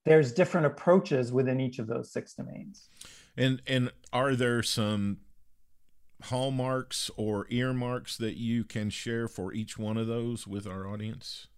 there's 0.07 0.33
different 0.33 0.67
approaches 0.67 1.33
within 1.33 1.61
each 1.61 1.79
of 1.79 1.87
those 1.87 2.11
six 2.11 2.33
domains. 2.33 2.89
And 3.37 3.61
and 3.67 3.93
are 4.11 4.35
there 4.35 4.63
some 4.63 5.19
hallmarks 6.23 7.11
or 7.19 7.47
earmarks 7.51 8.17
that 8.17 8.39
you 8.39 8.65
can 8.65 8.89
share 8.89 9.29
for 9.29 9.53
each 9.53 9.77
one 9.77 9.99
of 9.99 10.07
those 10.07 10.47
with 10.47 10.67
our 10.67 10.89
audience? 10.89 11.49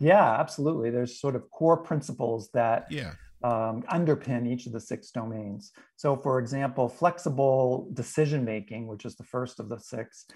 Yeah, 0.00 0.40
absolutely. 0.40 0.90
There's 0.90 1.20
sort 1.20 1.36
of 1.36 1.48
core 1.52 1.76
principles 1.76 2.50
that 2.52 2.86
yeah. 2.90 3.12
Um, 3.46 3.82
underpin 3.98 4.46
each 4.52 4.66
of 4.66 4.72
the 4.72 4.80
six 4.80 5.10
domains. 5.10 5.72
So, 5.96 6.16
for 6.16 6.38
example, 6.38 6.88
flexible 6.88 7.88
decision 7.92 8.44
making, 8.44 8.86
which 8.86 9.04
is 9.04 9.16
the 9.16 9.24
first 9.24 9.60
of 9.60 9.68
the 9.68 9.78
six, 9.78 10.26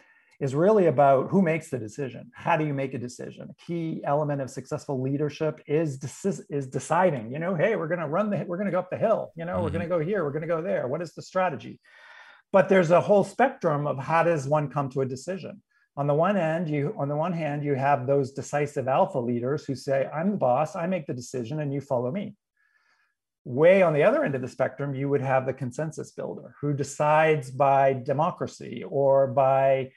is 0.40 0.54
really 0.54 0.86
about 0.86 1.28
who 1.30 1.42
makes 1.42 1.68
the 1.70 1.78
decision. 1.78 2.30
How 2.34 2.56
do 2.56 2.64
you 2.64 2.72
make 2.72 2.94
a 2.94 2.98
decision? 2.98 3.48
A 3.50 3.64
key 3.66 4.00
element 4.04 4.40
of 4.40 4.48
successful 4.48 5.00
leadership 5.00 5.60
is 5.66 5.98
deci- 5.98 6.44
is 6.48 6.66
deciding. 6.66 7.32
You 7.32 7.38
know, 7.38 7.54
hey, 7.54 7.76
we're 7.76 7.88
going 7.88 8.00
to 8.00 8.08
run 8.08 8.30
the, 8.30 8.44
we're 8.46 8.56
going 8.56 8.70
to 8.70 8.72
go 8.72 8.78
up 8.78 8.90
the 8.90 8.96
hill. 8.96 9.32
You 9.36 9.44
know, 9.44 9.54
mm-hmm. 9.54 9.64
we're 9.64 9.70
going 9.70 9.88
to 9.88 9.94
go 9.96 10.00
here. 10.00 10.24
We're 10.24 10.32
going 10.32 10.48
to 10.48 10.54
go 10.56 10.62
there. 10.62 10.88
What 10.88 11.02
is 11.02 11.12
the 11.12 11.22
strategy? 11.22 11.80
but 12.52 12.68
there's 12.68 12.90
a 12.90 13.00
whole 13.00 13.24
spectrum 13.24 13.86
of 13.86 13.98
how 13.98 14.22
does 14.22 14.46
one 14.46 14.68
come 14.68 14.88
to 14.90 15.00
a 15.00 15.06
decision 15.06 15.60
on 15.96 16.06
the 16.06 16.14
one 16.14 16.36
end 16.36 16.68
you 16.68 16.94
on 16.98 17.08
the 17.08 17.16
one 17.16 17.32
hand 17.32 17.64
you 17.64 17.74
have 17.74 18.06
those 18.06 18.32
decisive 18.32 18.88
alpha 18.88 19.18
leaders 19.18 19.64
who 19.64 19.74
say 19.74 20.08
i'm 20.14 20.32
the 20.32 20.36
boss 20.36 20.76
i 20.76 20.86
make 20.86 21.06
the 21.06 21.14
decision 21.14 21.60
and 21.60 21.72
you 21.72 21.80
follow 21.80 22.10
me 22.10 22.34
way 23.44 23.82
on 23.82 23.94
the 23.94 24.02
other 24.02 24.24
end 24.24 24.34
of 24.34 24.42
the 24.42 24.48
spectrum 24.48 24.94
you 24.94 25.08
would 25.08 25.20
have 25.20 25.46
the 25.46 25.52
consensus 25.52 26.12
builder 26.12 26.54
who 26.60 26.72
decides 26.72 27.50
by 27.50 27.92
democracy 27.92 28.84
or 28.88 29.26
by 29.26 29.90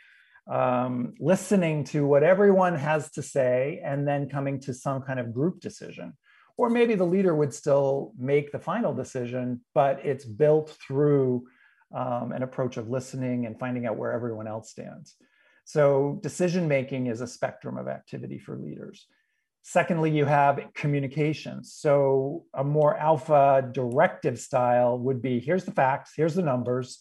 um, 0.49 1.13
listening 1.19 1.83
to 1.83 2.05
what 2.05 2.23
everyone 2.23 2.75
has 2.75 3.11
to 3.11 3.21
say 3.21 3.81
and 3.83 4.07
then 4.07 4.29
coming 4.29 4.59
to 4.59 4.73
some 4.73 5.01
kind 5.01 5.19
of 5.19 5.33
group 5.33 5.59
decision 5.59 6.13
or 6.57 6.69
maybe 6.69 6.95
the 6.95 7.03
leader 7.03 7.35
would 7.35 7.53
still 7.53 8.13
make 8.17 8.51
the 8.51 8.59
final 8.59 8.93
decision 8.93 9.61
but 9.73 10.05
it's 10.05 10.25
built 10.25 10.77
through 10.85 11.45
um, 11.93 12.31
an 12.31 12.43
approach 12.43 12.77
of 12.77 12.89
listening 12.89 13.45
and 13.45 13.59
finding 13.59 13.85
out 13.85 13.97
where 13.97 14.11
everyone 14.11 14.47
else 14.47 14.71
stands. 14.71 15.15
So, 15.65 16.19
decision 16.21 16.67
making 16.67 17.07
is 17.07 17.21
a 17.21 17.27
spectrum 17.27 17.77
of 17.77 17.87
activity 17.87 18.39
for 18.39 18.57
leaders. 18.57 19.07
Secondly, 19.65 20.11
you 20.11 20.25
have 20.25 20.59
communication. 20.73 21.63
So, 21.63 22.43
a 22.53 22.65
more 22.65 22.97
alpha 22.97 23.67
directive 23.71 24.37
style 24.37 24.99
would 24.99 25.21
be 25.21 25.39
here's 25.39 25.63
the 25.63 25.71
facts, 25.71 26.11
here's 26.17 26.35
the 26.35 26.41
numbers, 26.41 26.99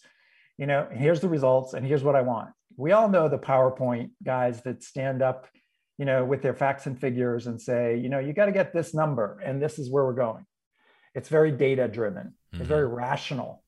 you 0.59 0.67
know, 0.67 0.87
here's 0.93 1.19
the 1.19 1.29
results, 1.29 1.75
and 1.75 1.85
here's 1.85 2.05
what 2.05 2.15
I 2.15 2.23
want. 2.23 2.51
We 2.77 2.93
all 2.93 3.09
know 3.09 3.29
the 3.29 3.39
PowerPoint 3.39 4.11
guys 4.23 4.63
that 4.63 4.85
stand 4.85 5.23
up, 5.23 5.49
you 5.99 6.05
know, 6.05 6.25
with 6.25 6.41
their 6.41 6.55
facts 6.55 6.87
and 6.87 6.99
figures 6.99 7.49
and 7.49 7.61
say, 7.61 7.99
you 7.99 8.09
know, 8.09 8.21
you 8.21 8.33
got 8.33 8.47
to 8.47 8.53
get 8.53 8.73
this 8.73 8.95
number, 8.95 9.41
and 9.45 9.61
this 9.61 9.81
is 9.81 9.91
where 9.91 10.05
we're 10.05 10.13
going. 10.13 10.47
It's 11.17 11.29
very 11.29 11.51
data 11.51 11.89
driven, 11.89 12.27
mm-hmm. 12.27 12.61
it's 12.61 12.69
very 12.69 12.87
rational. 12.87 13.65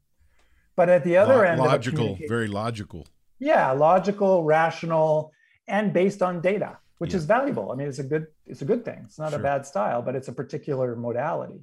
But 0.77 0.89
at 0.89 1.03
the 1.03 1.17
other 1.17 1.45
end, 1.45 1.61
logical, 1.61 2.17
very 2.29 2.47
logical. 2.47 3.09
Yeah, 3.41 3.73
logical, 3.73 4.45
rational, 4.45 5.33
and 5.67 5.93
based 5.93 6.23
on 6.23 6.41
data, 6.41 6.79
which 6.99 7.13
yeah. 7.13 7.19
is 7.19 7.25
valuable. 7.25 7.73
I 7.73 7.75
mean, 7.75 7.89
it's 7.89 7.99
a 7.99 8.05
good 8.05 8.27
it's 8.47 8.63
a 8.63 8.65
good 8.65 8.85
thing. 8.85 9.03
It's 9.05 9.19
not 9.19 9.31
sure. 9.31 9.41
a 9.41 9.43
bad 9.43 9.67
style, 9.67 10.03
but 10.03 10.15
it's 10.15 10.29
a 10.29 10.33
particular 10.33 10.97
modality. 10.97 11.61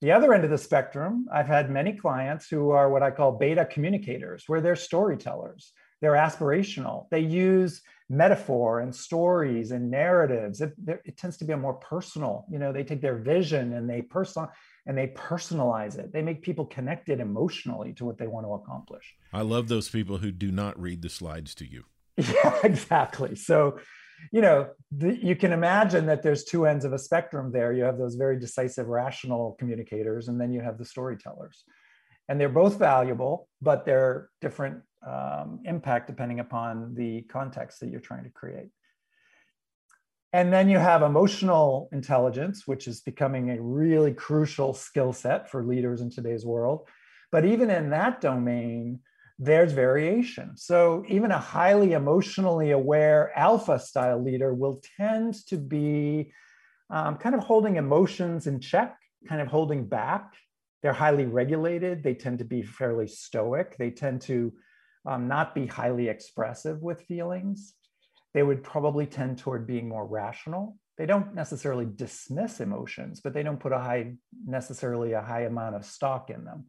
The 0.00 0.12
other 0.12 0.34
end 0.34 0.44
of 0.44 0.50
the 0.50 0.58
spectrum, 0.58 1.26
I've 1.32 1.46
had 1.46 1.70
many 1.70 1.94
clients 1.94 2.48
who 2.48 2.70
are 2.70 2.90
what 2.90 3.02
I 3.02 3.10
call 3.10 3.32
beta 3.32 3.64
communicators, 3.64 4.44
where 4.46 4.60
they're 4.60 4.76
storytellers. 4.76 5.72
They're 6.00 6.12
aspirational. 6.12 7.08
They 7.10 7.20
use 7.20 7.80
metaphor 8.10 8.80
and 8.80 8.94
stories 8.94 9.70
and 9.70 9.90
narratives. 9.90 10.60
It, 10.60 10.74
it 10.86 11.16
tends 11.16 11.38
to 11.38 11.44
be 11.44 11.54
a 11.54 11.56
more 11.56 11.74
personal. 11.74 12.44
You 12.50 12.58
know, 12.58 12.72
they 12.72 12.84
take 12.84 13.00
their 13.00 13.16
vision 13.16 13.72
and 13.72 13.88
they 13.88 14.02
personal 14.02 14.50
and 14.86 14.98
they 14.98 15.08
personalize 15.08 15.98
it. 15.98 16.12
They 16.12 16.20
make 16.20 16.42
people 16.42 16.66
connected 16.66 17.20
emotionally 17.20 17.94
to 17.94 18.04
what 18.04 18.18
they 18.18 18.26
want 18.26 18.46
to 18.46 18.52
accomplish. 18.52 19.14
I 19.32 19.40
love 19.40 19.68
those 19.68 19.88
people 19.88 20.18
who 20.18 20.30
do 20.30 20.52
not 20.52 20.78
read 20.78 21.00
the 21.00 21.08
slides 21.08 21.54
to 21.56 21.66
you. 21.66 21.84
Yeah, 22.16 22.58
exactly. 22.62 23.34
So, 23.34 23.78
you 24.32 24.40
know, 24.40 24.68
the, 24.90 25.16
you 25.16 25.36
can 25.36 25.52
imagine 25.52 26.06
that 26.06 26.22
there's 26.22 26.44
two 26.44 26.66
ends 26.66 26.84
of 26.84 26.92
a 26.92 26.98
spectrum 26.98 27.52
there. 27.52 27.72
You 27.72 27.84
have 27.84 27.98
those 27.98 28.14
very 28.14 28.38
decisive, 28.38 28.88
rational 28.88 29.56
communicators, 29.58 30.28
and 30.28 30.40
then 30.40 30.52
you 30.52 30.60
have 30.60 30.78
the 30.78 30.84
storytellers. 30.84 31.64
And 32.28 32.40
they're 32.40 32.48
both 32.48 32.78
valuable, 32.78 33.48
but 33.60 33.84
they're 33.84 34.30
different 34.40 34.82
um, 35.06 35.60
impact 35.64 36.06
depending 36.06 36.40
upon 36.40 36.94
the 36.94 37.22
context 37.22 37.80
that 37.80 37.90
you're 37.90 38.00
trying 38.00 38.24
to 38.24 38.30
create. 38.30 38.70
And 40.32 40.52
then 40.52 40.68
you 40.68 40.78
have 40.78 41.02
emotional 41.02 41.88
intelligence, 41.92 42.66
which 42.66 42.88
is 42.88 43.02
becoming 43.02 43.50
a 43.50 43.62
really 43.62 44.12
crucial 44.12 44.74
skill 44.74 45.12
set 45.12 45.48
for 45.48 45.64
leaders 45.64 46.00
in 46.00 46.10
today's 46.10 46.44
world. 46.44 46.88
But 47.30 47.44
even 47.44 47.70
in 47.70 47.90
that 47.90 48.20
domain, 48.20 49.00
there's 49.38 49.72
variation. 49.72 50.56
So 50.56 51.04
even 51.08 51.30
a 51.30 51.38
highly 51.38 51.92
emotionally 51.92 52.70
aware 52.70 53.36
alpha 53.36 53.78
style 53.78 54.22
leader 54.22 54.54
will 54.54 54.80
tend 54.96 55.34
to 55.46 55.56
be 55.56 56.32
um, 56.90 57.16
kind 57.16 57.34
of 57.34 57.42
holding 57.42 57.76
emotions 57.76 58.46
in 58.46 58.60
check, 58.60 58.96
kind 59.28 59.40
of 59.40 59.48
holding 59.48 59.86
back. 59.86 60.34
They're 60.82 60.92
highly 60.92 61.24
regulated. 61.24 62.02
They 62.02 62.14
tend 62.14 62.38
to 62.40 62.44
be 62.44 62.62
fairly 62.62 63.08
stoic. 63.08 63.76
They 63.78 63.90
tend 63.90 64.20
to 64.22 64.52
um, 65.06 65.28
not 65.28 65.54
be 65.54 65.66
highly 65.66 66.08
expressive 66.08 66.80
with 66.82 67.02
feelings 67.02 67.74
they 68.34 68.42
would 68.42 68.62
probably 68.62 69.06
tend 69.06 69.38
toward 69.38 69.66
being 69.66 69.88
more 69.88 70.04
rational. 70.04 70.76
They 70.98 71.06
don't 71.06 71.34
necessarily 71.34 71.86
dismiss 71.86 72.60
emotions, 72.60 73.20
but 73.20 73.32
they 73.32 73.42
don't 73.42 73.60
put 73.60 73.72
a 73.72 73.78
high, 73.78 74.14
necessarily 74.44 75.12
a 75.12 75.22
high 75.22 75.42
amount 75.42 75.76
of 75.76 75.86
stock 75.86 76.30
in 76.30 76.44
them. 76.44 76.66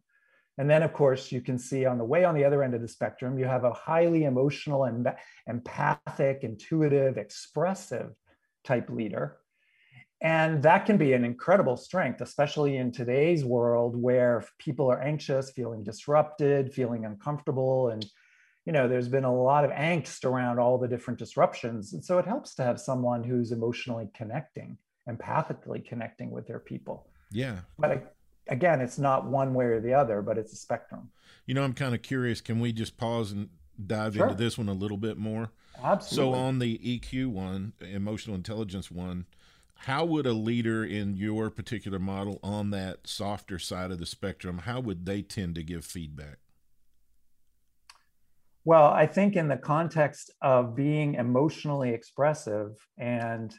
And 0.58 0.70
then, 0.70 0.82
of 0.82 0.92
course, 0.92 1.30
you 1.30 1.40
can 1.40 1.58
see 1.58 1.84
on 1.84 1.98
the 1.98 2.04
way 2.04 2.24
on 2.24 2.34
the 2.34 2.44
other 2.44 2.62
end 2.62 2.74
of 2.74 2.80
the 2.80 2.88
spectrum, 2.88 3.38
you 3.38 3.44
have 3.44 3.64
a 3.64 3.72
highly 3.72 4.24
emotional 4.24 4.84
and 4.84 5.06
empathic, 5.46 6.40
intuitive, 6.42 7.18
expressive 7.18 8.12
type 8.64 8.88
leader. 8.88 9.36
And 10.22 10.62
that 10.62 10.86
can 10.86 10.96
be 10.96 11.12
an 11.12 11.24
incredible 11.24 11.76
strength, 11.76 12.22
especially 12.22 12.78
in 12.78 12.90
today's 12.90 13.44
world 13.44 14.00
where 14.00 14.44
people 14.58 14.90
are 14.90 15.02
anxious, 15.02 15.50
feeling 15.50 15.84
disrupted, 15.84 16.72
feeling 16.72 17.04
uncomfortable, 17.04 17.90
and 17.90 18.04
you 18.64 18.72
know 18.72 18.88
there's 18.88 19.08
been 19.08 19.24
a 19.24 19.42
lot 19.42 19.64
of 19.64 19.70
angst 19.72 20.24
around 20.24 20.58
all 20.58 20.78
the 20.78 20.88
different 20.88 21.18
disruptions. 21.18 21.92
And 21.92 22.02
so 22.02 22.18
it 22.18 22.26
helps 22.26 22.54
to 22.54 22.64
have 22.64 22.80
someone 22.80 23.22
who's 23.24 23.52
emotionally 23.52 24.08
connecting 24.14 24.78
empathically 25.08 25.86
connecting 25.86 26.30
with 26.30 26.46
their 26.46 26.58
people. 26.58 27.08
Yeah. 27.30 27.60
But 27.78 28.15
again 28.48 28.80
it's 28.80 28.98
not 28.98 29.26
one 29.26 29.54
way 29.54 29.66
or 29.66 29.80
the 29.80 29.94
other 29.94 30.22
but 30.22 30.38
it's 30.38 30.52
a 30.52 30.56
spectrum. 30.56 31.10
You 31.46 31.54
know 31.54 31.62
i'm 31.62 31.74
kind 31.74 31.94
of 31.94 32.02
curious 32.02 32.40
can 32.40 32.60
we 32.60 32.72
just 32.72 32.96
pause 32.96 33.32
and 33.32 33.48
dive 33.84 34.14
sure. 34.14 34.26
into 34.26 34.36
this 34.36 34.56
one 34.56 34.68
a 34.68 34.72
little 34.72 34.96
bit 34.96 35.18
more? 35.18 35.50
Absolutely. 35.82 36.32
so 36.32 36.38
on 36.38 36.58
the 36.58 36.78
eq 36.78 37.26
one 37.26 37.74
emotional 37.80 38.34
intelligence 38.34 38.90
one 38.90 39.26
how 39.80 40.04
would 40.04 40.26
a 40.26 40.32
leader 40.32 40.84
in 40.84 41.16
your 41.16 41.50
particular 41.50 41.98
model 41.98 42.40
on 42.42 42.70
that 42.70 43.06
softer 43.06 43.58
side 43.58 43.90
of 43.90 43.98
the 43.98 44.06
spectrum 44.06 44.58
how 44.58 44.80
would 44.80 45.04
they 45.06 45.22
tend 45.22 45.54
to 45.56 45.62
give 45.62 45.84
feedback? 45.84 46.38
Well, 48.64 48.86
I 48.86 49.06
think 49.06 49.36
in 49.36 49.46
the 49.46 49.56
context 49.56 50.32
of 50.42 50.74
being 50.74 51.14
emotionally 51.14 51.90
expressive 51.90 52.76
and 52.98 53.54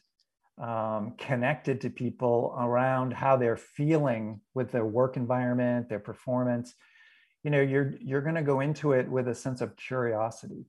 um, 0.57 1.13
connected 1.17 1.81
to 1.81 1.89
people 1.89 2.55
around 2.59 3.13
how 3.13 3.37
they're 3.37 3.57
feeling 3.57 4.41
with 4.55 4.71
their 4.71 4.85
work 4.85 5.17
environment, 5.17 5.87
their 5.89 5.99
performance, 5.99 6.73
you 7.43 7.51
know, 7.51 7.61
you're 7.61 7.93
you're 8.01 8.21
going 8.21 8.35
to 8.35 8.41
go 8.41 8.59
into 8.59 8.91
it 8.91 9.09
with 9.09 9.27
a 9.27 9.35
sense 9.35 9.61
of 9.61 9.75
curiosity. 9.77 10.65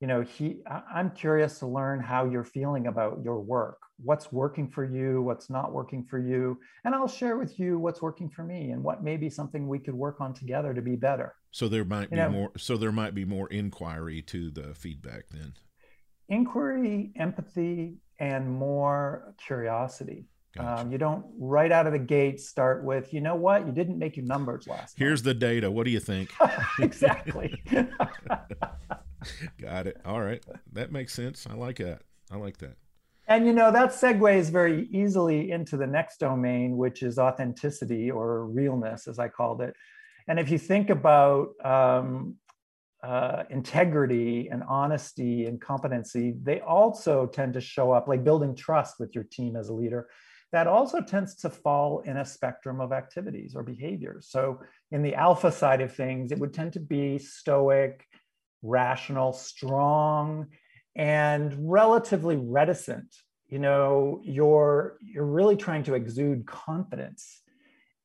You 0.00 0.08
know, 0.08 0.22
he, 0.22 0.62
I'm 0.92 1.10
curious 1.10 1.60
to 1.60 1.66
learn 1.66 2.00
how 2.00 2.24
you're 2.24 2.42
feeling 2.42 2.88
about 2.88 3.20
your 3.22 3.40
work. 3.40 3.78
What's 4.02 4.32
working 4.32 4.68
for 4.68 4.84
you? 4.84 5.22
What's 5.22 5.48
not 5.48 5.72
working 5.72 6.04
for 6.04 6.18
you? 6.18 6.58
And 6.84 6.92
I'll 6.92 7.06
share 7.06 7.36
with 7.36 7.56
you 7.60 7.78
what's 7.78 8.02
working 8.02 8.28
for 8.28 8.42
me 8.42 8.70
and 8.70 8.82
what 8.82 9.04
may 9.04 9.16
be 9.16 9.30
something 9.30 9.68
we 9.68 9.78
could 9.78 9.94
work 9.94 10.20
on 10.20 10.34
together 10.34 10.74
to 10.74 10.82
be 10.82 10.96
better. 10.96 11.36
So 11.52 11.68
there 11.68 11.84
might 11.84 12.04
you 12.04 12.08
be 12.08 12.16
know, 12.16 12.30
more. 12.30 12.50
So 12.56 12.76
there 12.76 12.90
might 12.90 13.14
be 13.14 13.24
more 13.24 13.48
inquiry 13.48 14.22
to 14.22 14.50
the 14.50 14.74
feedback 14.74 15.28
then. 15.30 15.52
Inquiry, 16.28 17.12
empathy, 17.16 17.98
and 18.18 18.50
more 18.50 19.34
curiosity. 19.44 20.26
Gotcha. 20.54 20.82
Um, 20.82 20.92
you 20.92 20.98
don't 20.98 21.24
right 21.38 21.72
out 21.72 21.86
of 21.86 21.92
the 21.92 21.98
gate 21.98 22.40
start 22.40 22.84
with, 22.84 23.14
you 23.14 23.20
know 23.20 23.34
what, 23.34 23.66
you 23.66 23.72
didn't 23.72 23.98
make 23.98 24.16
your 24.16 24.26
numbers 24.26 24.66
last. 24.66 24.96
Here's 24.98 25.22
the 25.22 25.32
data. 25.32 25.70
What 25.70 25.84
do 25.84 25.90
you 25.90 26.00
think? 26.00 26.30
exactly. 26.78 27.62
Got 29.60 29.86
it. 29.86 30.00
All 30.04 30.20
right, 30.20 30.44
that 30.72 30.92
makes 30.92 31.14
sense. 31.14 31.46
I 31.48 31.54
like 31.54 31.78
that. 31.78 32.02
I 32.30 32.36
like 32.36 32.58
that. 32.58 32.76
And 33.28 33.46
you 33.46 33.52
know 33.52 33.70
that 33.70 33.90
segues 33.90 34.50
very 34.50 34.88
easily 34.90 35.52
into 35.52 35.76
the 35.76 35.86
next 35.86 36.18
domain, 36.18 36.76
which 36.76 37.02
is 37.02 37.18
authenticity 37.18 38.10
or 38.10 38.46
realness, 38.46 39.06
as 39.06 39.18
I 39.18 39.28
called 39.28 39.62
it. 39.62 39.74
And 40.28 40.38
if 40.38 40.50
you 40.50 40.58
think 40.58 40.90
about 40.90 41.50
um, 41.64 42.36
uh, 43.02 43.42
integrity 43.50 44.48
and 44.50 44.62
honesty 44.68 45.46
and 45.46 45.60
competency, 45.60 46.34
they 46.42 46.60
also 46.60 47.26
tend 47.26 47.54
to 47.54 47.60
show 47.60 47.92
up 47.92 48.06
like 48.06 48.22
building 48.22 48.54
trust 48.54 49.00
with 49.00 49.14
your 49.14 49.24
team 49.24 49.56
as 49.56 49.68
a 49.68 49.72
leader. 49.72 50.08
That 50.52 50.66
also 50.66 51.00
tends 51.00 51.34
to 51.36 51.50
fall 51.50 52.00
in 52.00 52.18
a 52.18 52.24
spectrum 52.24 52.80
of 52.80 52.92
activities 52.92 53.54
or 53.56 53.62
behaviors. 53.62 54.28
So, 54.28 54.60
in 54.90 55.02
the 55.02 55.14
alpha 55.14 55.50
side 55.50 55.80
of 55.80 55.94
things, 55.94 56.30
it 56.30 56.38
would 56.38 56.52
tend 56.52 56.74
to 56.74 56.80
be 56.80 57.18
stoic, 57.18 58.06
rational, 58.62 59.32
strong, 59.32 60.48
and 60.94 61.54
relatively 61.58 62.36
reticent. 62.36 63.14
You 63.48 63.58
know, 63.58 64.20
you're 64.22 64.98
you're 65.00 65.26
really 65.26 65.56
trying 65.56 65.84
to 65.84 65.94
exude 65.94 66.46
confidence 66.46 67.41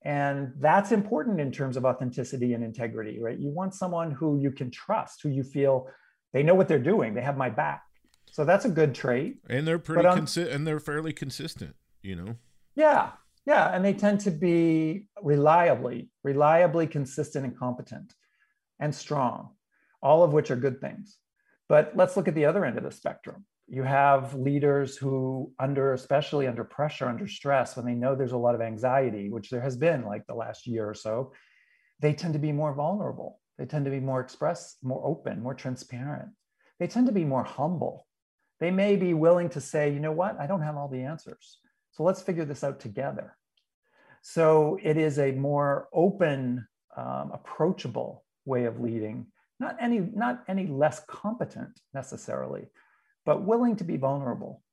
and 0.07 0.53
that's 0.59 0.93
important 0.93 1.41
in 1.41 1.51
terms 1.51 1.75
of 1.75 1.83
authenticity 1.83 2.53
and 2.53 2.63
integrity, 2.63 3.19
right? 3.21 3.37
You 3.37 3.49
want 3.49 3.75
someone 3.75 4.09
who 4.09 4.39
you 4.39 4.51
can 4.51 4.71
trust, 4.71 5.21
who 5.21 5.27
you 5.27 5.43
feel 5.43 5.89
they 6.31 6.43
know 6.43 6.55
what 6.55 6.69
they're 6.69 6.79
doing, 6.79 7.13
they 7.13 7.21
have 7.21 7.35
my 7.35 7.49
back. 7.49 7.83
So 8.31 8.45
that's 8.45 8.63
a 8.63 8.69
good 8.69 8.95
trait. 8.95 9.39
And 9.49 9.67
they're 9.67 9.79
pretty 9.79 10.07
um, 10.07 10.19
consi- 10.19 10.49
and 10.49 10.65
they're 10.65 10.79
fairly 10.79 11.11
consistent, 11.11 11.75
you 12.01 12.15
know. 12.15 12.35
Yeah. 12.73 13.11
Yeah, 13.45 13.69
and 13.73 13.83
they 13.83 13.93
tend 13.93 14.21
to 14.21 14.31
be 14.31 15.07
reliably, 15.21 16.09
reliably 16.23 16.87
consistent 16.87 17.45
and 17.45 17.57
competent 17.57 18.13
and 18.79 18.95
strong, 18.95 19.55
all 20.01 20.23
of 20.23 20.31
which 20.31 20.51
are 20.51 20.55
good 20.55 20.79
things. 20.79 21.17
But 21.67 21.91
let's 21.95 22.15
look 22.15 22.29
at 22.29 22.35
the 22.35 22.45
other 22.45 22.63
end 22.63 22.77
of 22.77 22.85
the 22.85 22.91
spectrum 22.91 23.45
you 23.67 23.83
have 23.83 24.33
leaders 24.33 24.95
who 24.95 25.51
under 25.59 25.93
especially 25.93 26.47
under 26.47 26.63
pressure 26.63 27.07
under 27.07 27.27
stress 27.27 27.75
when 27.75 27.85
they 27.85 27.93
know 27.93 28.15
there's 28.15 28.31
a 28.31 28.37
lot 28.37 28.55
of 28.55 28.61
anxiety 28.61 29.29
which 29.29 29.49
there 29.49 29.61
has 29.61 29.75
been 29.75 30.05
like 30.05 30.25
the 30.25 30.33
last 30.33 30.65
year 30.65 30.89
or 30.89 30.93
so 30.93 31.31
they 31.99 32.13
tend 32.13 32.33
to 32.33 32.39
be 32.39 32.51
more 32.51 32.73
vulnerable. 32.73 33.39
They 33.57 33.65
tend 33.65 33.85
to 33.85 33.91
be 33.91 33.99
more 33.99 34.21
express 34.21 34.77
more 34.81 35.05
open 35.05 35.41
more 35.41 35.53
transparent. 35.53 36.29
They 36.79 36.87
tend 36.87 37.07
to 37.07 37.13
be 37.13 37.25
more 37.25 37.43
humble. 37.43 38.07
They 38.59 38.71
may 38.71 38.95
be 38.95 39.13
willing 39.13 39.49
to 39.49 39.61
say 39.61 39.91
you 39.91 39.99
know 39.99 40.11
what? 40.11 40.39
I 40.39 40.47
don't 40.47 40.61
have 40.61 40.77
all 40.77 40.87
the 40.87 41.03
answers. 41.03 41.59
So 41.91 42.03
let's 42.03 42.21
figure 42.21 42.45
this 42.45 42.63
out 42.63 42.79
together. 42.79 43.35
So 44.21 44.77
it 44.81 44.97
is 44.97 45.19
a 45.19 45.31
more 45.31 45.87
open 45.93 46.67
um, 46.95 47.31
approachable 47.33 48.23
way 48.45 48.65
of 48.65 48.79
leading. 48.79 49.27
Not 49.59 49.75
any 49.81 49.99
not 49.99 50.43
any 50.47 50.67
less 50.67 51.01
competent 51.07 51.79
necessarily 51.93 52.69
but 53.27 53.43
willing 53.43 53.75
to 53.75 53.83
be 53.83 53.97
vulnerable. 53.97 54.63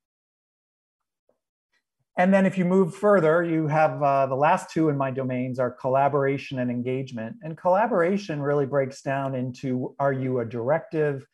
And 2.17 2.33
then 2.33 2.47
if 2.47 2.57
you 2.57 2.65
move 2.65 2.95
further, 2.95 3.43
you 3.43 3.67
have 3.67 4.01
uh, 4.01 4.27
the 4.27 4.37
last 4.37 4.71
two 4.71 4.89
in 4.89 4.97
my 4.97 5.11
domains 5.11 5.59
are 5.59 5.73
collaboration 5.73 6.61
and 6.61 6.71
engagement. 6.71 7.35
And 7.43 7.59
collaboration 7.59 8.41
really 8.41 8.67
breaks 8.67 9.03
down 9.03 9.35
into 9.35 9.97
are 9.99 10.13
you 10.13 10.39
a 10.39 10.45
directive 10.45 11.27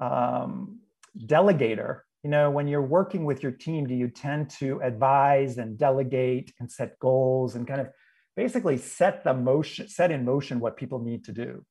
um, 0.00 0.80
delegator? 1.16 2.00
You 2.24 2.30
know, 2.30 2.50
when 2.50 2.66
you're 2.66 2.82
working 2.82 3.24
with 3.24 3.44
your 3.44 3.52
team, 3.52 3.86
do 3.86 3.94
you 3.94 4.08
tend 4.08 4.50
to 4.58 4.80
advise 4.82 5.58
and 5.58 5.78
delegate 5.78 6.52
and 6.58 6.68
set 6.68 6.98
goals 6.98 7.54
and 7.54 7.68
kind 7.68 7.80
of 7.80 7.86
basically 8.34 8.78
set 8.78 9.22
the 9.22 9.34
motion, 9.34 9.88
set 9.88 10.10
in 10.10 10.24
motion 10.24 10.58
what 10.58 10.76
people 10.76 10.98
need 10.98 11.24
to 11.26 11.32
do, 11.32 11.64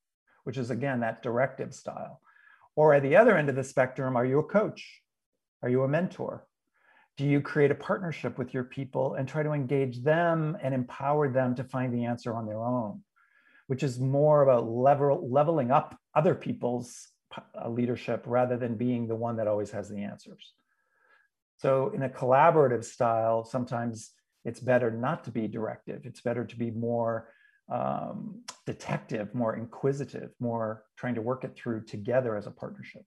which 0.46 0.58
is 0.58 0.72
again 0.72 1.02
that 1.02 1.22
directive 1.22 1.74
style. 1.74 2.22
Or 2.78 2.94
at 2.94 3.02
the 3.02 3.16
other 3.16 3.36
end 3.36 3.50
of 3.50 3.56
the 3.56 3.64
spectrum, 3.64 4.16
are 4.16 4.26
you 4.26 4.38
a 4.38 4.44
coach? 4.44 5.02
Are 5.64 5.70
you 5.70 5.82
a 5.84 5.88
mentor? 5.88 6.46
Do 7.18 7.26
you 7.26 7.42
create 7.42 7.72
a 7.72 7.76
partnership 7.76 8.38
with 8.38 8.54
your 8.54 8.64
people 8.64 9.16
and 9.16 9.28
try 9.28 9.42
to 9.42 9.54
engage 9.54 10.04
them 10.04 10.56
and 10.62 10.76
empower 10.76 11.28
them 11.28 11.56
to 11.56 11.64
find 11.64 11.92
the 11.92 12.06
answer 12.06 12.36
on 12.36 12.46
their 12.46 12.62
own, 12.62 13.02
which 13.66 13.82
is 13.82 14.00
more 14.00 14.44
about 14.44 14.70
level, 14.70 15.28
leveling 15.28 15.72
up 15.72 16.00
other 16.14 16.36
people's 16.36 17.08
uh, 17.36 17.68
leadership 17.68 18.24
rather 18.28 18.58
than 18.58 18.76
being 18.76 19.08
the 19.08 19.16
one 19.16 19.38
that 19.38 19.48
always 19.48 19.72
has 19.72 19.90
the 19.90 20.04
answers. 20.04 20.54
So, 21.58 21.90
in 21.96 22.04
a 22.04 22.10
collaborative 22.10 22.84
style, 22.84 23.44
sometimes 23.44 24.12
it's 24.46 24.60
better 24.60 24.92
not 24.92 25.24
to 25.24 25.32
be 25.32 25.48
directive. 25.48 26.06
It's 26.06 26.22
better 26.22 26.46
to 26.46 26.56
be 26.56 26.70
more 26.70 27.30
um, 27.70 28.44
detective, 28.66 29.34
more 29.34 29.56
inquisitive, 29.56 30.32
more 30.40 30.84
trying 30.96 31.16
to 31.16 31.22
work 31.22 31.44
it 31.44 31.56
through 31.56 31.84
together 31.84 32.36
as 32.36 32.48
a 32.48 32.52
partnership. 32.52 33.06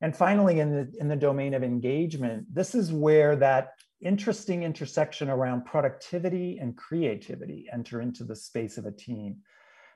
And 0.00 0.14
finally, 0.14 0.60
in 0.60 0.70
the, 0.70 0.92
in 1.00 1.08
the 1.08 1.16
domain 1.16 1.54
of 1.54 1.64
engagement, 1.64 2.46
this 2.52 2.74
is 2.74 2.92
where 2.92 3.34
that 3.36 3.72
interesting 4.00 4.62
intersection 4.62 5.28
around 5.28 5.64
productivity 5.64 6.58
and 6.58 6.76
creativity 6.76 7.68
enter 7.72 8.00
into 8.00 8.22
the 8.24 8.36
space 8.36 8.78
of 8.78 8.86
a 8.86 8.92
team. 8.92 9.38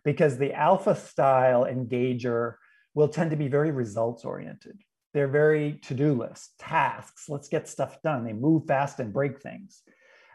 Because 0.04 0.36
the 0.36 0.52
alpha 0.52 0.96
style 0.96 1.64
engager 1.64 2.54
will 2.94 3.08
tend 3.08 3.30
to 3.30 3.36
be 3.36 3.46
very 3.46 3.70
results 3.70 4.24
oriented. 4.24 4.78
They're 5.14 5.28
very 5.28 5.78
to 5.82 5.94
do 5.94 6.14
list, 6.14 6.58
tasks, 6.58 7.28
let's 7.28 7.48
get 7.48 7.68
stuff 7.68 8.02
done. 8.02 8.24
They 8.24 8.32
move 8.32 8.66
fast 8.66 8.98
and 8.98 9.12
break 9.12 9.40
things. 9.40 9.82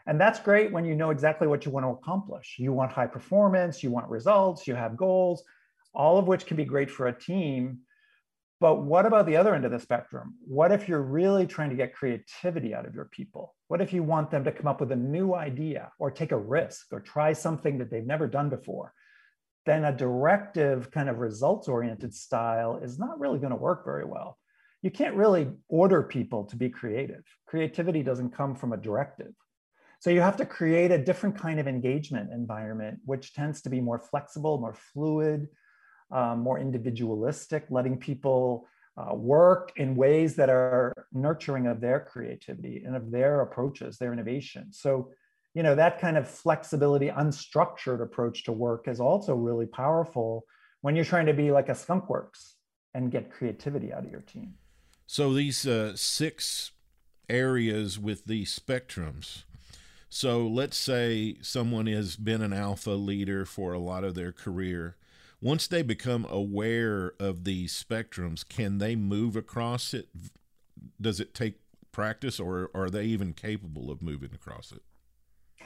And 0.08 0.18
that's 0.18 0.40
great 0.40 0.72
when 0.72 0.86
you 0.86 0.94
know 0.94 1.10
exactly 1.10 1.46
what 1.46 1.66
you 1.66 1.70
want 1.70 1.84
to 1.84 1.90
accomplish. 1.90 2.56
You 2.58 2.72
want 2.72 2.90
high 2.90 3.06
performance, 3.06 3.82
you 3.82 3.90
want 3.90 4.08
results, 4.08 4.66
you 4.66 4.74
have 4.74 4.96
goals, 4.96 5.44
all 5.92 6.16
of 6.16 6.26
which 6.26 6.46
can 6.46 6.56
be 6.56 6.64
great 6.64 6.90
for 6.90 7.08
a 7.08 7.12
team. 7.12 7.80
But 8.58 8.82
what 8.82 9.04
about 9.04 9.26
the 9.26 9.36
other 9.36 9.54
end 9.54 9.66
of 9.66 9.70
the 9.70 9.78
spectrum? 9.78 10.36
What 10.46 10.72
if 10.72 10.88
you're 10.88 11.02
really 11.02 11.46
trying 11.46 11.68
to 11.68 11.76
get 11.76 11.94
creativity 11.94 12.74
out 12.74 12.86
of 12.86 12.94
your 12.94 13.04
people? 13.04 13.54
What 13.68 13.82
if 13.82 13.92
you 13.92 14.02
want 14.02 14.30
them 14.30 14.44
to 14.44 14.50
come 14.50 14.66
up 14.66 14.80
with 14.80 14.92
a 14.92 14.96
new 14.96 15.34
idea 15.34 15.92
or 15.98 16.10
take 16.10 16.32
a 16.32 16.38
risk 16.38 16.86
or 16.90 17.00
try 17.00 17.34
something 17.34 17.76
that 17.76 17.90
they've 17.90 18.02
never 18.06 18.26
done 18.26 18.48
before? 18.48 18.94
Then 19.66 19.84
a 19.84 19.92
directive 19.92 20.90
kind 20.90 21.10
of 21.10 21.18
results 21.18 21.68
oriented 21.68 22.14
style 22.14 22.80
is 22.82 22.98
not 22.98 23.20
really 23.20 23.40
going 23.40 23.50
to 23.50 23.56
work 23.56 23.84
very 23.84 24.06
well. 24.06 24.38
You 24.80 24.90
can't 24.90 25.16
really 25.16 25.48
order 25.68 26.02
people 26.02 26.44
to 26.44 26.56
be 26.56 26.70
creative. 26.70 27.24
Creativity 27.46 28.02
doesn't 28.02 28.34
come 28.34 28.54
from 28.54 28.72
a 28.72 28.78
directive. 28.78 29.34
So 30.00 30.10
you 30.10 30.20
have 30.20 30.36
to 30.36 30.46
create 30.46 30.90
a 30.90 30.98
different 30.98 31.36
kind 31.36 31.58
of 31.58 31.66
engagement 31.66 32.32
environment, 32.32 33.00
which 33.04 33.34
tends 33.34 33.60
to 33.62 33.70
be 33.70 33.80
more 33.80 33.98
flexible, 33.98 34.60
more 34.60 34.74
fluid, 34.74 35.48
um, 36.10 36.40
more 36.40 36.58
individualistic, 36.58 37.66
letting 37.68 37.98
people 37.98 38.68
uh, 38.96 39.14
work 39.14 39.72
in 39.76 39.96
ways 39.96 40.34
that 40.36 40.48
are 40.48 41.06
nurturing 41.12 41.66
of 41.66 41.80
their 41.80 42.00
creativity 42.00 42.82
and 42.84 42.96
of 42.96 43.10
their 43.10 43.40
approaches, 43.40 43.98
their 43.98 44.12
innovation. 44.12 44.72
So, 44.72 45.10
you 45.54 45.62
know, 45.62 45.74
that 45.74 46.00
kind 46.00 46.16
of 46.16 46.28
flexibility, 46.28 47.08
unstructured 47.08 48.00
approach 48.00 48.44
to 48.44 48.52
work 48.52 48.88
is 48.88 49.00
also 49.00 49.34
really 49.34 49.66
powerful 49.66 50.44
when 50.80 50.94
you're 50.94 51.04
trying 51.04 51.26
to 51.26 51.34
be 51.34 51.50
like 51.50 51.68
a 51.68 51.72
skunkworks 51.72 52.54
and 52.94 53.10
get 53.10 53.30
creativity 53.30 53.92
out 53.92 54.04
of 54.04 54.10
your 54.10 54.20
team. 54.20 54.54
So 55.06 55.32
these 55.32 55.66
uh, 55.66 55.96
six 55.96 56.72
areas 57.28 57.98
with 57.98 58.24
these 58.24 58.58
spectrums 58.58 59.44
so 60.08 60.46
let's 60.46 60.76
say 60.76 61.36
someone 61.42 61.86
has 61.86 62.16
been 62.16 62.42
an 62.42 62.52
alpha 62.52 62.92
leader 62.92 63.44
for 63.44 63.72
a 63.72 63.78
lot 63.78 64.04
of 64.04 64.14
their 64.14 64.32
career. 64.32 64.96
Once 65.40 65.66
they 65.66 65.82
become 65.82 66.26
aware 66.30 67.12
of 67.20 67.44
these 67.44 67.72
spectrums, 67.72 68.48
can 68.48 68.78
they 68.78 68.96
move 68.96 69.36
across 69.36 69.94
it? 69.94 70.08
Does 71.00 71.20
it 71.20 71.34
take 71.34 71.60
practice 71.92 72.40
or 72.40 72.70
are 72.74 72.90
they 72.90 73.04
even 73.04 73.32
capable 73.34 73.90
of 73.90 74.02
moving 74.02 74.30
across 74.34 74.72
it? 74.72 74.82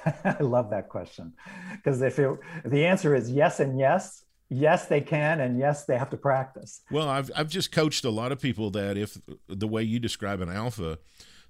I 0.24 0.42
love 0.42 0.70
that 0.70 0.88
question 0.88 1.32
because 1.76 2.02
if, 2.02 2.18
it, 2.18 2.38
if 2.64 2.70
the 2.70 2.84
answer 2.84 3.14
is 3.14 3.30
yes 3.30 3.60
and 3.60 3.78
yes, 3.78 4.24
yes 4.52 4.86
they 4.86 5.00
can 5.00 5.40
and 5.40 5.58
yes 5.58 5.84
they 5.86 5.96
have 5.96 6.10
to 6.10 6.16
practice 6.16 6.82
well 6.90 7.08
i've 7.08 7.30
i've 7.34 7.48
just 7.48 7.72
coached 7.72 8.04
a 8.04 8.10
lot 8.10 8.32
of 8.32 8.38
people 8.38 8.70
that 8.70 8.98
if 8.98 9.16
the 9.48 9.66
way 9.66 9.82
you 9.82 9.98
describe 9.98 10.42
an 10.42 10.50
alpha 10.50 10.98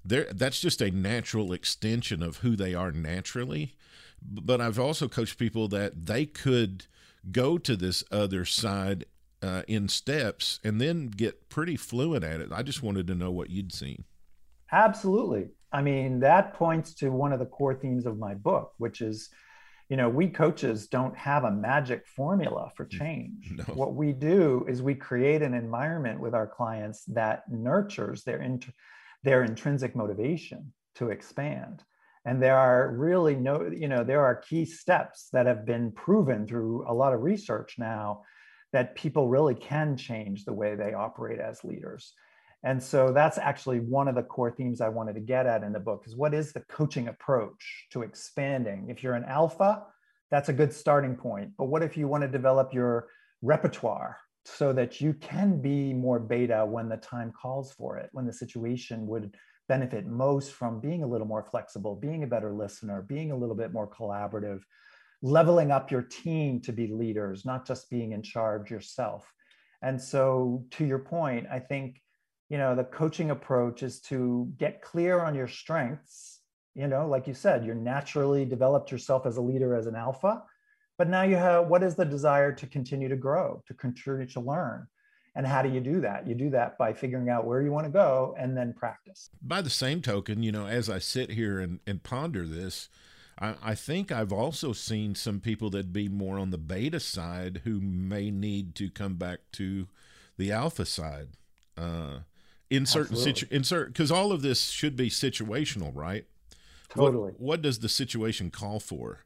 there 0.05 0.27
that's 0.31 0.59
just 0.59 0.81
a 0.81 0.91
natural 0.91 1.53
extension 1.53 2.21
of 2.21 2.37
who 2.37 2.55
they 2.55 2.73
are 2.73 2.91
naturally 2.91 3.75
but 4.21 4.61
i've 4.61 4.79
also 4.79 5.07
coached 5.07 5.37
people 5.37 5.67
that 5.67 6.05
they 6.05 6.25
could 6.25 6.85
go 7.31 7.57
to 7.57 7.75
this 7.75 8.03
other 8.11 8.45
side 8.45 9.05
uh, 9.41 9.63
in 9.67 9.89
steps 9.89 10.59
and 10.63 10.79
then 10.79 11.07
get 11.07 11.49
pretty 11.49 11.75
fluent 11.75 12.23
at 12.23 12.39
it 12.39 12.49
i 12.51 12.61
just 12.61 12.83
wanted 12.83 13.07
to 13.07 13.15
know 13.15 13.31
what 13.31 13.49
you'd 13.49 13.73
seen 13.73 14.03
absolutely 14.71 15.49
i 15.71 15.81
mean 15.81 16.19
that 16.19 16.53
points 16.53 16.93
to 16.93 17.09
one 17.09 17.33
of 17.33 17.39
the 17.39 17.45
core 17.45 17.75
themes 17.75 18.05
of 18.05 18.17
my 18.17 18.33
book 18.33 18.73
which 18.77 19.01
is 19.01 19.29
you 19.89 19.97
know, 19.97 20.09
we 20.09 20.27
coaches 20.27 20.87
don't 20.87 21.15
have 21.15 21.43
a 21.43 21.51
magic 21.51 22.07
formula 22.07 22.71
for 22.75 22.85
mm, 22.85 22.97
change. 22.97 23.51
No. 23.55 23.63
What 23.75 23.93
we 23.93 24.11
do 24.11 24.65
is 24.67 24.81
we 24.81 24.95
create 24.95 25.41
an 25.41 25.53
environment 25.53 26.19
with 26.19 26.33
our 26.33 26.47
clients 26.47 27.03
that 27.05 27.43
nurtures 27.51 28.23
their 28.23 28.41
int- 28.41 28.73
their 29.23 29.43
intrinsic 29.43 29.95
motivation 29.95 30.73
to 30.95 31.09
expand. 31.09 31.83
And 32.25 32.41
there 32.41 32.57
are 32.57 32.93
really 32.95 33.35
no, 33.35 33.69
you 33.69 33.87
know, 33.87 34.03
there 34.03 34.23
are 34.23 34.35
key 34.35 34.65
steps 34.65 35.29
that 35.33 35.45
have 35.45 35.65
been 35.65 35.91
proven 35.91 36.47
through 36.47 36.85
a 36.87 36.93
lot 36.93 37.13
of 37.13 37.21
research 37.21 37.75
now 37.77 38.21
that 38.71 38.95
people 38.95 39.27
really 39.27 39.55
can 39.55 39.97
change 39.97 40.45
the 40.45 40.53
way 40.53 40.75
they 40.75 40.93
operate 40.93 41.39
as 41.39 41.63
leaders. 41.63 42.13
And 42.63 42.81
so 42.81 43.11
that's 43.11 43.37
actually 43.37 43.81
one 43.81 44.07
of 44.07 44.15
the 44.15 44.23
core 44.23 44.51
themes 44.51 44.79
I 44.79 44.87
wanted 44.87 45.15
to 45.15 45.19
get 45.19 45.45
at 45.45 45.63
in 45.63 45.73
the 45.73 45.79
book 45.79 46.03
is 46.07 46.15
what 46.15 46.33
is 46.33 46.53
the 46.53 46.63
coaching 46.69 47.09
approach 47.09 47.87
to 47.91 48.03
expanding? 48.03 48.87
If 48.89 49.03
you're 49.03 49.15
an 49.15 49.25
alpha, 49.25 49.83
that's 50.31 50.49
a 50.49 50.53
good 50.53 50.73
starting 50.73 51.15
point. 51.15 51.51
But 51.57 51.65
what 51.65 51.83
if 51.83 51.97
you 51.97 52.07
want 52.07 52.21
to 52.23 52.29
develop 52.29 52.73
your 52.73 53.07
repertoire 53.41 54.17
so 54.45 54.73
that 54.73 54.99
you 54.99 55.13
can 55.13 55.61
be 55.61 55.93
more 55.93 56.19
beta 56.19 56.65
when 56.65 56.89
the 56.89 56.97
time 56.97 57.31
calls 57.31 57.71
for 57.71 57.97
it, 57.97 58.09
when 58.11 58.25
the 58.25 58.33
situation 58.33 59.07
would 59.07 59.35
benefit 59.69 60.05
most 60.05 60.51
from 60.51 60.79
being 60.79 61.03
a 61.03 61.07
little 61.07 61.27
more 61.27 61.43
flexible, 61.43 61.95
being 61.95 62.23
a 62.23 62.27
better 62.27 62.51
listener, 62.51 63.01
being 63.01 63.31
a 63.31 63.35
little 63.35 63.55
bit 63.55 63.71
more 63.71 63.87
collaborative, 63.87 64.61
leveling 65.21 65.71
up 65.71 65.89
your 65.89 66.01
team 66.01 66.59
to 66.61 66.73
be 66.73 66.87
leaders, 66.87 67.45
not 67.45 67.65
just 67.65 67.89
being 67.89 68.11
in 68.11 68.21
charge 68.21 68.69
yourself. 68.69 69.31
And 69.81 70.01
so, 70.01 70.65
to 70.71 70.85
your 70.85 70.99
point, 70.99 71.47
I 71.51 71.59
think 71.59 72.01
you 72.49 72.59
know 72.59 72.75
the 72.75 72.83
coaching 72.83 73.31
approach 73.31 73.81
is 73.81 73.99
to 74.01 74.51
get 74.57 74.81
clear 74.81 75.21
on 75.21 75.33
your 75.33 75.47
strengths 75.47 76.41
you 76.75 76.87
know 76.87 77.07
like 77.07 77.25
you 77.27 77.33
said 77.33 77.65
you're 77.65 77.73
naturally 77.73 78.45
developed 78.45 78.91
yourself 78.91 79.25
as 79.25 79.37
a 79.37 79.41
leader 79.41 79.75
as 79.75 79.87
an 79.87 79.95
alpha 79.95 80.43
but 80.97 81.09
now 81.09 81.23
you 81.23 81.35
have 81.35 81.67
what 81.67 81.83
is 81.83 81.95
the 81.95 82.05
desire 82.05 82.51
to 82.51 82.67
continue 82.67 83.09
to 83.09 83.15
grow 83.15 83.61
to 83.67 83.73
continue 83.73 84.25
to 84.25 84.39
learn 84.39 84.87
and 85.35 85.47
how 85.47 85.61
do 85.61 85.69
you 85.69 85.79
do 85.79 85.99
that 86.01 86.27
you 86.27 86.35
do 86.35 86.49
that 86.49 86.77
by 86.77 86.93
figuring 86.93 87.29
out 87.29 87.45
where 87.45 87.61
you 87.61 87.71
want 87.71 87.85
to 87.85 87.91
go 87.91 88.35
and 88.37 88.55
then 88.55 88.73
practice 88.73 89.29
by 89.41 89.61
the 89.61 89.69
same 89.69 90.01
token 90.01 90.43
you 90.43 90.51
know 90.51 90.67
as 90.67 90.89
i 90.89 90.99
sit 90.99 91.31
here 91.31 91.59
and, 91.59 91.79
and 91.87 92.03
ponder 92.03 92.45
this 92.45 92.89
I, 93.39 93.55
I 93.63 93.75
think 93.75 94.11
I've 94.11 94.33
also 94.33 94.73
seen 94.73 95.15
some 95.15 95.39
people 95.39 95.69
that 95.71 95.91
be 95.91 96.07
more 96.07 96.37
on 96.37 96.51
the 96.51 96.57
beta 96.57 96.99
side 96.99 97.61
who 97.63 97.79
may 97.79 98.31
need 98.31 98.75
to 98.75 98.89
come 98.89 99.15
back 99.15 99.39
to 99.53 99.87
the 100.37 100.51
alpha 100.51 100.85
side. 100.85 101.29
Uh, 101.77 102.19
in 102.69 102.85
certain 102.85 103.15
situ 103.15 103.45
in 103.51 103.63
certain 103.63 103.91
because 103.91 104.11
all 104.11 104.31
of 104.31 104.41
this 104.41 104.69
should 104.69 104.95
be 104.95 105.09
situational, 105.09 105.91
right? 105.95 106.25
Totally. 106.89 107.31
What, 107.33 107.39
what 107.39 107.61
does 107.61 107.79
the 107.79 107.89
situation 107.89 108.49
call 108.49 108.79
for? 108.79 109.19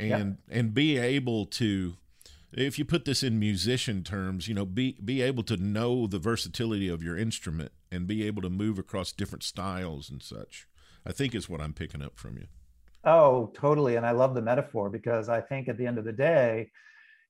And 0.00 0.38
yeah. 0.48 0.58
and 0.58 0.74
be 0.74 0.98
able 0.98 1.46
to 1.46 1.96
if 2.52 2.78
you 2.78 2.84
put 2.84 3.04
this 3.04 3.22
in 3.22 3.38
musician 3.38 4.02
terms, 4.02 4.48
you 4.48 4.54
know, 4.54 4.64
be 4.64 4.96
be 5.04 5.22
able 5.22 5.42
to 5.44 5.56
know 5.56 6.06
the 6.06 6.18
versatility 6.18 6.88
of 6.88 7.02
your 7.02 7.16
instrument 7.16 7.72
and 7.92 8.06
be 8.06 8.24
able 8.24 8.42
to 8.42 8.50
move 8.50 8.78
across 8.78 9.12
different 9.12 9.42
styles 9.42 10.10
and 10.10 10.22
such. 10.22 10.66
I 11.06 11.12
think 11.12 11.34
is 11.34 11.48
what 11.48 11.60
I'm 11.60 11.72
picking 11.72 12.02
up 12.02 12.18
from 12.18 12.36
you. 12.36 12.46
Oh, 13.04 13.50
totally. 13.54 13.96
And 13.96 14.04
I 14.04 14.10
love 14.10 14.34
the 14.34 14.42
metaphor 14.42 14.90
because 14.90 15.28
I 15.28 15.40
think 15.40 15.68
at 15.68 15.78
the 15.78 15.86
end 15.86 15.98
of 15.98 16.04
the 16.04 16.12
day, 16.12 16.70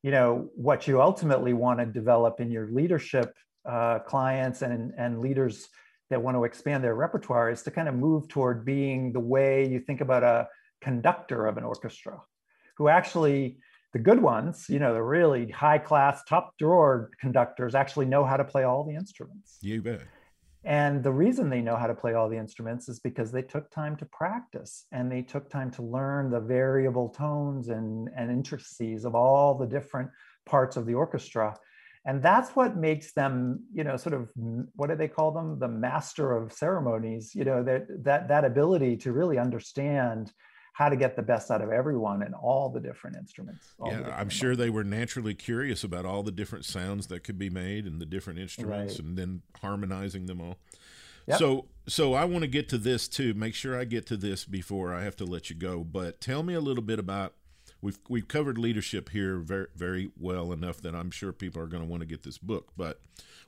you 0.03 0.11
know, 0.11 0.51
what 0.57 0.89
you 0.89 1.01
ultimately 1.01 1.53
want 1.53 1.79
to 1.79 1.87
develop 1.87 2.41
in 2.41 2.51
your 2.51 2.69
leadership 2.73 3.35
uh, 3.69 4.01
clients 4.01 4.63
and, 4.63 4.93
and 4.99 5.21
leaders 5.21 5.69
that 6.09 6.21
want 6.21 6.37
to 6.37 6.45
expand 6.45 6.83
their 6.83 6.97
repertoire 6.97 7.51
is 7.51 7.63
to 7.63 7.71
kind 7.71 7.89
of 7.89 7.95
move 7.95 8.27
toward 8.27 8.65
being 8.65 9.13
the 9.13 9.21
way 9.21 9.69
you 9.69 9.79
think 9.79 10.01
about 10.01 10.25
a 10.25 10.49
conductor 10.81 11.47
of 11.47 11.57
an 11.57 11.63
orchestra 11.63 12.21
who 12.81 12.89
actually 12.89 13.59
the 13.93 13.99
good 13.99 14.23
ones 14.23 14.65
you 14.71 14.79
know 14.79 14.95
the 14.95 15.03
really 15.03 15.51
high 15.51 15.77
class 15.77 16.25
top 16.25 16.57
drawer 16.59 17.11
conductors 17.21 17.75
actually 17.75 18.07
know 18.07 18.25
how 18.25 18.39
to 18.39 18.45
play 18.45 18.65
all 18.65 18.85
the 18.85 18.95
instruments. 18.95 19.59
You 19.61 19.83
bet. 19.83 20.01
And 20.65 21.03
the 21.03 21.13
reason 21.13 21.51
they 21.51 21.61
know 21.61 21.77
how 21.77 21.87
to 21.87 21.95
play 21.95 22.15
all 22.15 22.31
the 22.31 22.39
instruments 22.39 22.89
is 22.89 22.99
because 23.01 23.31
they 23.33 23.43
took 23.43 23.71
time 23.71 23.97
to 23.97 24.07
practice 24.07 24.87
and 24.93 25.13
they 25.13 25.21
took 25.21 25.51
time 25.51 25.71
to 25.73 25.83
learn 25.83 26.31
the 26.31 26.41
variable 26.41 27.11
tones 27.11 27.69
and, 27.69 28.09
and 28.17 28.31
intricacies 28.31 29.05
of 29.05 29.15
all 29.15 29.59
the 29.59 29.67
different 29.67 30.11
parts 30.47 30.79
of 30.79 30.87
the 30.87 30.95
orchestra. 30.95 31.55
And 32.07 32.23
that's 32.23 32.51
what 32.57 32.79
makes 32.79 33.13
them 33.13 33.65
you 33.75 33.85
know 33.85 33.99
sort 33.99 34.15
of 34.15 34.31
what 34.75 34.89
do 34.89 34.97
they 34.97 35.09
call 35.09 35.33
them? 35.33 35.59
The 35.59 35.69
master 35.69 36.35
of 36.35 36.51
ceremonies 36.51 37.35
you 37.35 37.45
know 37.45 37.63
that 37.63 37.83
that 38.05 38.29
that 38.29 38.47
ability 38.47 38.97
to 39.03 39.13
really 39.13 39.37
understand 39.37 40.33
how 40.73 40.89
to 40.89 40.97
get 40.97 41.17
the 41.17 41.23
best 41.23 41.51
out 41.51 41.61
of 41.61 41.71
everyone 41.71 42.23
and 42.23 42.35
all 42.35 42.69
the 42.69 42.81
different 42.81 43.17
instruments 43.17 43.75
yeah 43.85 43.97
different 43.97 44.19
i'm 44.19 44.29
sure 44.29 44.57
they 44.57 44.71
were 44.71 44.85
naturally 44.85 45.35
curious 45.35 45.85
about 45.85 46.05
all 46.05 46.23
the 46.23 46.33
different 46.33 46.65
sounds 46.65 47.09
that 47.09 47.25
could 47.25 47.39
be 47.39 47.51
made 47.51 47.87
and 47.87 48.01
the 48.01 48.07
different 48.07 48.39
instruments 48.39 48.95
right. 48.95 49.07
and 49.07 49.17
then 49.17 49.43
harmonizing 49.61 50.27
them 50.27 50.41
all 50.41 50.57
yep. 51.27 51.39
so 51.39 51.67
so 51.87 52.15
i 52.15 52.25
want 52.25 52.43
to 52.43 52.49
get 52.49 52.69
to 52.69 52.79
this 52.79 53.09
too 53.09 53.35
make 53.35 53.55
sure 53.55 53.79
i 53.79 53.85
get 53.85 54.07
to 54.07 54.17
this 54.17 54.45
before 54.45 54.95
i 54.95 55.03
have 55.03 55.17
to 55.17 55.25
let 55.25 55.51
you 55.51 55.57
go 55.57 55.85
but 55.85 56.21
tell 56.21 56.43
me 56.43 56.55
a 56.55 56.61
little 56.61 56.83
bit 56.83 56.99
about 56.99 57.35
we've 57.83 57.99
we've 58.09 58.29
covered 58.29 58.59
leadership 58.59 59.11
here 59.11 59.39
very 59.39 59.67
very 59.75 60.11
well 60.19 60.53
enough 60.53 60.81
that 60.83 60.95
I'm 60.95 61.11
sure 61.11 61.33
people 61.33 61.63
are 61.63 61.67
going 61.67 61.83
to 61.83 61.89
want 61.89 62.03
to 62.03 62.07
get 62.07 62.23
this 62.23 62.39
book. 62.39 62.73
But 62.77 63.01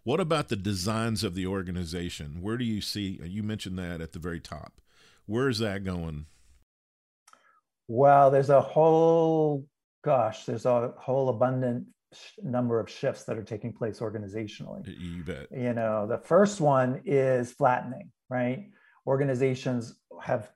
what 0.05 0.21
about 0.21 0.49
the 0.49 0.57
designs 0.57 1.25
of 1.25 1.35
the 1.35 1.47
organization? 1.47 2.39
Where 2.41 2.57
do 2.57 2.65
you 2.65 2.81
see? 2.81 3.21
You 3.23 3.43
mentioned 3.43 3.79
that 3.79 4.01
at 4.01 4.13
the 4.13 4.19
very 4.19 4.41
top. 4.41 4.81
Where 5.27 5.49
is 5.49 5.59
that 5.59 5.85
going? 5.85 6.27
Well, 7.89 8.31
there's 8.31 8.51
a 8.51 8.61
whole 8.61 9.67
gosh, 10.03 10.45
there's 10.45 10.67
a 10.67 10.93
whole 10.99 11.29
abundant 11.29 11.87
number 12.43 12.79
of 12.79 12.91
shifts 12.91 13.25
that 13.25 13.39
are 13.39 13.43
taking 13.43 13.73
place 13.73 14.01
organizationally. 14.01 14.87
You 14.99 15.25
bet. 15.25 15.47
You 15.51 15.73
know, 15.73 16.07
the 16.07 16.19
first 16.19 16.61
one 16.61 17.01
is 17.05 17.53
flattening, 17.53 18.11
right? 18.29 18.71
Organizations 19.07 19.95
have 20.21 20.51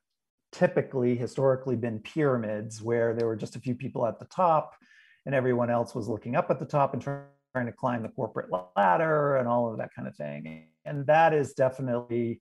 typically 0.52 1.16
historically 1.16 1.76
been 1.76 2.00
pyramids 2.00 2.82
where 2.82 3.14
there 3.14 3.26
were 3.26 3.36
just 3.36 3.56
a 3.56 3.60
few 3.60 3.74
people 3.74 4.06
at 4.06 4.18
the 4.18 4.26
top 4.26 4.74
and 5.24 5.34
everyone 5.34 5.70
else 5.70 5.94
was 5.94 6.08
looking 6.08 6.36
up 6.36 6.50
at 6.50 6.58
the 6.58 6.64
top 6.64 6.92
and 6.92 7.02
trying 7.02 7.66
to 7.66 7.72
climb 7.72 8.02
the 8.02 8.08
corporate 8.10 8.50
ladder 8.76 9.36
and 9.36 9.48
all 9.48 9.70
of 9.70 9.78
that 9.78 9.90
kind 9.94 10.06
of 10.06 10.14
thing. 10.16 10.68
And 10.84 11.06
that 11.06 11.34
is 11.34 11.54
definitely 11.54 12.40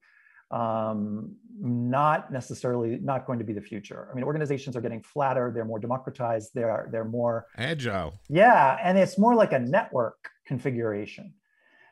um, 0.51 1.35
not 1.59 2.31
necessarily 2.31 2.99
not 3.01 3.25
going 3.25 3.39
to 3.39 3.45
be 3.45 3.53
the 3.53 3.61
future. 3.61 4.07
I 4.11 4.15
mean, 4.15 4.23
organizations 4.23 4.75
are 4.75 4.81
getting 4.81 5.01
flatter, 5.01 5.51
they're 5.53 5.65
more 5.65 5.79
democratized, 5.79 6.51
they're 6.53 6.89
they're 6.91 7.05
more 7.05 7.47
agile. 7.57 8.13
Yeah, 8.29 8.77
and 8.83 8.97
it's 8.97 9.17
more 9.17 9.35
like 9.35 9.53
a 9.53 9.59
network 9.59 10.29
configuration. 10.45 11.33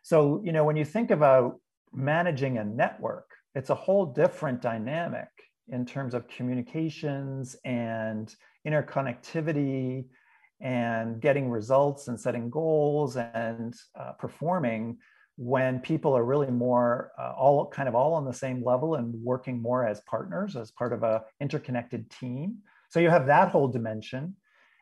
So, 0.04 0.42
you 0.44 0.52
know, 0.52 0.66
when 0.66 0.76
you 0.76 0.86
think 0.86 1.12
about 1.12 1.60
managing 1.94 2.58
a 2.58 2.66
network, 2.66 3.30
it's 3.56 3.70
a 3.70 3.76
whole 3.76 4.06
different 4.06 4.62
dynamic 4.62 5.30
in 5.70 5.86
terms 5.86 6.14
of 6.14 6.28
communications 6.28 7.56
and 7.64 8.36
interconnectivity 8.68 10.06
and 10.60 11.22
getting 11.22 11.50
results 11.50 12.08
and 12.10 12.20
setting 12.20 12.50
goals 12.50 13.16
and 13.16 13.74
uh, 14.00 14.12
performing 14.14 14.98
when 15.36 15.80
people 15.80 16.16
are 16.16 16.24
really 16.24 16.52
more 16.52 17.12
uh, 17.20 17.34
all 17.36 17.68
kind 17.68 17.90
of 17.90 17.96
all 17.96 18.14
on 18.14 18.26
the 18.26 18.34
same 18.34 18.64
level 18.64 18.96
and 18.96 19.14
working 19.24 19.62
more 19.62 19.86
as 19.88 20.02
partners 20.02 20.56
as 20.56 20.72
part 20.72 20.94
of 20.94 21.04
a 21.04 21.24
interconnected 21.42 22.10
team 22.12 22.58
so 22.90 23.00
you 23.00 23.10
have 23.10 23.26
that 23.26 23.50
whole 23.50 23.68
dimension 23.68 24.36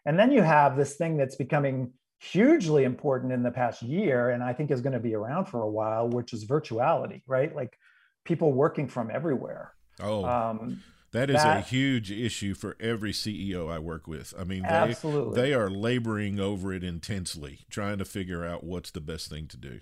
and 0.05 0.19
then 0.19 0.31
you 0.31 0.41
have 0.41 0.75
this 0.75 0.95
thing 0.95 1.15
that's 1.15 1.37
becoming 1.37 1.91
hugely 2.19 2.83
important 2.83 3.31
in 3.31 3.43
the 3.43 3.51
past 3.51 3.81
year 3.81 4.31
and 4.31 4.43
i 4.43 4.51
think 4.51 4.71
is 4.71 4.81
going 4.81 4.93
to 4.93 4.99
be 4.99 5.15
around 5.15 5.45
for 5.45 5.61
a 5.61 5.69
while 5.69 6.09
which 6.09 6.33
is 6.33 6.45
virtuality 6.45 7.21
right 7.27 7.55
like 7.55 7.77
people 8.25 8.51
working 8.51 8.87
from 8.89 9.09
everywhere 9.09 9.73
Oh, 10.01 10.25
um, 10.25 10.81
that 11.11 11.29
is 11.29 11.43
that, 11.43 11.57
a 11.57 11.61
huge 11.61 12.11
issue 12.11 12.53
for 12.53 12.77
every 12.79 13.11
CEO 13.11 13.71
I 13.71 13.79
work 13.79 14.07
with. 14.07 14.33
I 14.37 14.43
mean, 14.43 14.63
they, 14.63 14.69
absolutely. 14.69 15.41
they 15.41 15.53
are 15.53 15.69
laboring 15.69 16.39
over 16.39 16.73
it 16.73 16.83
intensely, 16.83 17.65
trying 17.69 17.97
to 17.97 18.05
figure 18.05 18.45
out 18.45 18.63
what's 18.63 18.91
the 18.91 19.01
best 19.01 19.29
thing 19.29 19.47
to 19.47 19.57
do. 19.57 19.81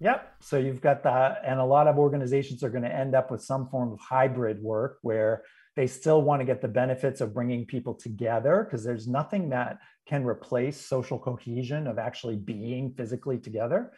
Yep. 0.00 0.34
So 0.40 0.58
you've 0.58 0.80
got 0.80 1.02
that, 1.02 1.42
and 1.44 1.58
a 1.58 1.64
lot 1.64 1.88
of 1.88 1.98
organizations 1.98 2.62
are 2.62 2.70
going 2.70 2.84
to 2.84 2.94
end 2.94 3.14
up 3.14 3.30
with 3.30 3.42
some 3.42 3.68
form 3.68 3.92
of 3.92 3.98
hybrid 4.00 4.62
work 4.62 4.98
where 5.02 5.42
they 5.74 5.86
still 5.86 6.22
want 6.22 6.40
to 6.40 6.46
get 6.46 6.60
the 6.60 6.68
benefits 6.68 7.20
of 7.20 7.34
bringing 7.34 7.64
people 7.66 7.94
together 7.94 8.64
because 8.64 8.84
there's 8.84 9.08
nothing 9.08 9.48
that 9.50 9.78
can 10.06 10.24
replace 10.24 10.80
social 10.80 11.18
cohesion 11.18 11.86
of 11.86 11.98
actually 11.98 12.36
being 12.36 12.92
physically 12.96 13.38
together. 13.38 13.92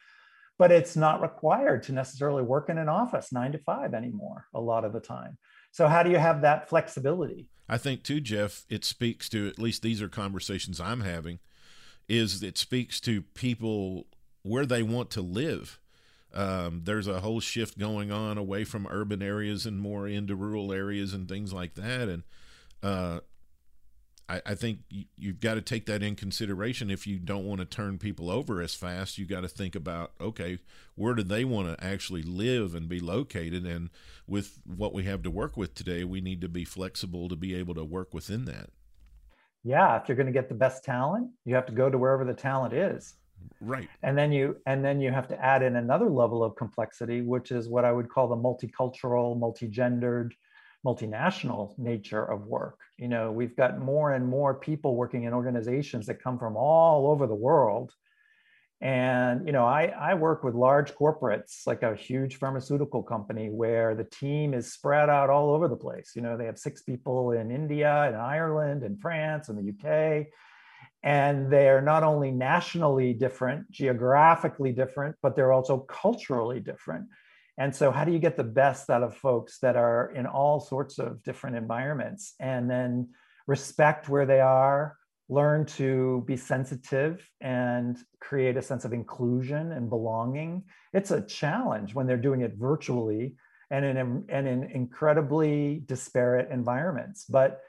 But 0.59 0.73
it's 0.73 0.97
not 0.97 1.23
required 1.23 1.83
to 1.85 1.93
necessarily 1.93 2.43
work 2.43 2.69
in 2.69 2.77
an 2.77 2.89
office 2.89 3.33
nine 3.33 3.53
to 3.53 3.59
five 3.59 3.95
anymore 3.95 4.47
a 4.55 4.61
lot 4.61 4.85
of 4.85 4.93
the 4.93 5.01
time. 5.01 5.39
So 5.71 5.89
how 5.89 6.03
do 6.03 6.11
you 6.11 6.19
have 6.19 6.43
that 6.43 6.69
flexibility? 6.69 7.49
I 7.71 7.79
think 7.79 8.03
too 8.03 8.21
jeff 8.21 8.65
it 8.69 8.85
speaks 8.85 9.29
to 9.29 9.47
at 9.47 9.61
least 9.61 9.83
these 9.83 10.03
are 10.03 10.09
conversations 10.09 10.81
i'm 10.81 11.03
having 11.03 11.39
is 12.09 12.43
it 12.43 12.59
speaks 12.59 13.01
to 13.03 13.23
people 13.23 14.07
where 14.43 14.67
they 14.67 14.83
want 14.83 15.11
to 15.11 15.23
live 15.23 15.79
um, 16.35 16.83
there's 16.85 17.07
a 17.07 17.21
whole 17.21 17.41
shift 17.41 17.79
going 17.79 18.13
on 18.13 18.39
away 18.39 18.65
from 18.65 18.87
urban 18.91 19.23
areas 19.23 19.67
and 19.67 19.81
more 19.81 20.07
into 20.07 20.37
rural 20.37 20.73
areas 20.73 21.13
and 21.13 21.29
things 21.29 21.53
like 21.53 21.75
that 21.75 22.09
and 22.09 22.23
uh, 22.83 23.21
I, 24.31 24.43
I 24.47 24.55
think 24.55 24.81
you, 24.89 25.33
have 25.33 25.41
got 25.41 25.55
to 25.55 25.61
take 25.61 25.87
that 25.87 26.03
in 26.03 26.15
consideration 26.15 26.91
if 26.91 27.07
you 27.07 27.19
don't 27.19 27.45
want 27.45 27.61
to 27.61 27.65
turn 27.65 27.99
people 27.99 28.31
over 28.31 28.63
as 28.63 28.75
fast. 28.75 29.19
You 29.19 29.27
got 29.27 29.41
to 29.41 29.49
think 29.49 29.75
about 29.75 30.13
okay, 30.21 30.59
where 30.95 31.15
do 31.15 31.23
they 31.23 31.45
want 31.45 31.69
to 31.69 31.85
actually 31.85 32.23
live 32.23 32.75
and 32.75 32.89
be 32.89 33.01
located? 33.01 33.67
And 33.67 33.91
with 34.29 34.61
what 34.65 34.95
we 34.95 35.03
have 35.05 35.23
to 35.25 35.31
work 35.31 35.57
with 35.57 35.75
today, 35.75 36.05
we 36.05 36.21
need 36.21 36.41
to 36.43 36.49
be 36.49 36.65
flexible 36.65 37.29
to 37.29 37.37
be 37.37 37.55
able 37.57 37.75
to 37.75 37.85
work 37.85 38.15
within 38.15 38.45
that. 38.45 38.71
Yeah, 39.65 40.01
if 40.01 40.09
you're 40.09 40.17
going 40.17 40.27
to 40.27 40.33
get 40.33 40.49
the 40.49 40.55
best 40.55 40.85
talent, 40.85 41.29
you 41.45 41.55
have 41.57 41.67
to 41.67 41.73
go 41.73 41.91
to 41.91 41.99
wherever 41.99 42.25
the 42.25 42.33
talent 42.33 42.73
is. 42.73 43.15
Right. 43.61 43.89
And 44.03 44.17
then 44.17 44.33
you 44.33 44.57
and 44.67 44.85
then 44.85 45.01
you 45.01 45.11
have 45.11 45.29
to 45.29 45.45
add 45.45 45.63
in 45.63 45.77
another 45.77 46.09
level 46.09 46.43
of 46.43 46.57
complexity, 46.57 47.21
which 47.21 47.51
is 47.53 47.69
what 47.69 47.85
I 47.85 47.93
would 47.93 48.09
call 48.09 48.29
the 48.29 48.37
multicultural, 48.37 49.39
multi-gendered, 49.39 50.35
multinational 50.85 51.79
nature 51.79 52.25
of 52.25 52.47
work. 52.47 52.79
You 52.97 53.09
know, 53.09 53.31
we've 53.33 53.57
got 53.57 53.79
more 53.79 54.15
and 54.15 54.27
more 54.27 54.55
people 54.55 54.97
working 54.97 55.25
in 55.25 55.35
organizations 55.35 56.07
that 56.07 56.23
come 56.23 56.39
from 56.39 56.57
all 56.57 57.11
over 57.11 57.27
the 57.27 57.35
world. 57.35 57.93
And, 58.83 59.47
you 59.47 59.53
know, 59.53 59.67
I, 59.67 59.89
I 59.89 60.15
work 60.15 60.43
with 60.43 60.55
large 60.55 60.95
corporates, 60.95 61.67
like 61.67 61.83
a 61.83 61.95
huge 61.95 62.37
pharmaceutical 62.37 63.03
company 63.03 63.51
where 63.51 63.95
the 63.95 64.05
team 64.05 64.55
is 64.55 64.73
spread 64.73 65.11
out 65.11 65.29
all 65.29 65.53
over 65.53 65.69
the 65.69 65.77
place. 65.77 66.13
You 66.17 66.23
know, 66.23 66.39
they 66.39 66.47
have 66.47 66.59
six 66.59 66.81
people 66.81 67.33
in 67.33 67.51
India 67.51 68.05
and 68.07 68.17
Ireland 68.17 68.83
and 68.83 68.99
France 68.99 69.51
and 69.51 69.59
the 69.59 69.71
UK. 69.71 70.29
And 71.03 71.51
they're 71.51 71.81
not 71.81 72.03
only 72.03 72.31
nationally 72.31 73.15
different, 73.15 73.71
geographically 73.71 74.73
different, 74.73 75.17
but 75.23 75.35
they're 75.35 75.53
also 75.53 75.79
culturally 75.79 76.61
different. 76.61 77.07
And 77.59 77.75
so, 77.75 77.91
how 77.91 78.05
do 78.05 78.13
you 78.13 78.19
get 78.19 78.37
the 78.37 78.45
best 78.45 78.91
out 78.91 79.03
of 79.03 79.17
folks 79.17 79.59
that 79.61 79.77
are 79.77 80.13
in 80.13 80.27
all 80.27 80.61
sorts 80.61 80.99
of 80.99 81.23
different 81.23 81.57
environments 81.57 82.35
and 82.41 82.71
then 82.71 83.11
respect 83.47 84.09
where 84.09 84.27
they 84.27 84.41
are, 84.41 84.97
learn 85.29 85.65
to 85.65 86.25
be 86.27 86.37
sensitive 86.37 87.29
and 87.41 87.99
create 88.21 88.57
a 88.57 88.63
sense 88.63 88.85
of 88.85 88.93
inclusion 88.93 89.73
and 89.73 89.89
belonging? 89.91 90.65
It's 90.93 91.11
a 91.11 91.21
challenge 91.23 91.95
when 91.95 92.07
they're 92.07 92.17
doing 92.17 92.41
it 92.43 92.55
virtually 92.57 93.37
and 93.71 93.85
in, 93.85 94.25
and 94.29 94.49
in 94.49 94.65
incredibly 94.65 95.83
disparate 95.87 96.51
environments. 96.51 97.25
But 97.25 97.61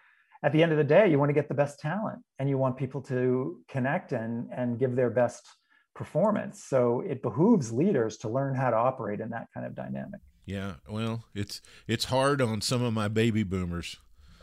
at 0.43 0.51
the 0.51 0.63
end 0.63 0.71
of 0.71 0.77
the 0.77 0.83
day, 0.83 1.09
you 1.09 1.19
want 1.19 1.29
to 1.29 1.33
get 1.33 1.47
the 1.47 1.53
best 1.53 1.79
talent 1.79 2.19
and 2.39 2.49
you 2.49 2.57
want 2.57 2.77
people 2.77 3.01
to 3.01 3.59
connect 3.67 4.11
and, 4.11 4.49
and 4.55 4.79
give 4.79 4.95
their 4.95 5.09
best 5.09 5.47
performance. 5.93 6.63
So 6.63 7.01
it 7.01 7.21
behooves 7.21 7.71
leaders 7.71 8.17
to 8.17 8.29
learn 8.29 8.55
how 8.55 8.71
to 8.71 8.75
operate 8.77 9.19
in 9.19 9.29
that 9.29 9.47
kind 9.53 9.65
of 9.65 9.75
dynamic. 9.75 10.21
Yeah, 10.45 10.73
well, 10.89 11.25
it's 11.35 11.61
it's 11.87 12.05
hard 12.05 12.41
on 12.41 12.61
some 12.61 12.81
of 12.81 12.93
my 12.93 13.07
baby 13.07 13.43
boomers. 13.43 13.97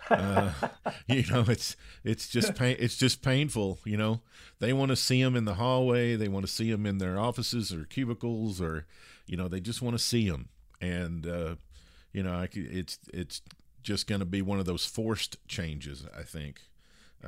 Uh, 0.08 0.52
you 1.08 1.24
know, 1.26 1.44
it's 1.48 1.76
it's 2.04 2.28
just 2.28 2.54
pain, 2.54 2.76
it's 2.78 2.96
just 2.96 3.20
painful. 3.20 3.80
You 3.84 3.96
know, 3.96 4.20
they 4.60 4.72
want 4.72 4.90
to 4.90 4.96
see 4.96 5.22
them 5.22 5.34
in 5.34 5.44
the 5.44 5.54
hallway, 5.54 6.14
they 6.14 6.28
want 6.28 6.46
to 6.46 6.52
see 6.52 6.70
them 6.70 6.86
in 6.86 6.98
their 6.98 7.18
offices 7.18 7.72
or 7.72 7.84
cubicles, 7.84 8.60
or 8.60 8.86
you 9.26 9.36
know, 9.36 9.48
they 9.48 9.60
just 9.60 9.82
want 9.82 9.98
to 9.98 10.02
see 10.02 10.30
them. 10.30 10.48
And 10.80 11.26
uh, 11.26 11.56
you 12.12 12.22
know, 12.22 12.32
I, 12.32 12.48
it's 12.52 12.98
it's 13.12 13.42
just 13.82 14.06
going 14.06 14.20
to 14.20 14.26
be 14.26 14.42
one 14.42 14.58
of 14.58 14.66
those 14.66 14.84
forced 14.84 15.36
changes. 15.48 16.06
I 16.16 16.22
think. 16.22 16.62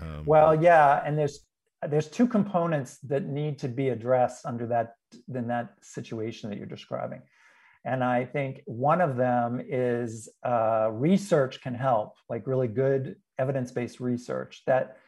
Um, 0.00 0.22
well, 0.24 0.60
yeah, 0.60 1.02
and 1.04 1.18
there's 1.18 1.40
there's 1.88 2.08
two 2.08 2.26
components 2.26 2.98
that 2.98 3.26
need 3.26 3.58
to 3.58 3.68
be 3.68 3.88
addressed 3.88 4.44
under 4.44 4.66
that 4.66 4.96
in 5.34 5.46
that 5.48 5.74
situation 5.80 6.50
that 6.50 6.58
you're 6.58 6.66
describing 6.66 7.22
and 7.84 8.04
i 8.04 8.24
think 8.24 8.60
one 8.66 9.00
of 9.00 9.16
them 9.16 9.60
is 9.66 10.28
uh, 10.44 10.88
research 10.92 11.60
can 11.60 11.74
help 11.74 12.16
like 12.28 12.46
really 12.46 12.68
good 12.68 13.16
evidence-based 13.38 14.00
research 14.00 14.62
that 14.66 14.98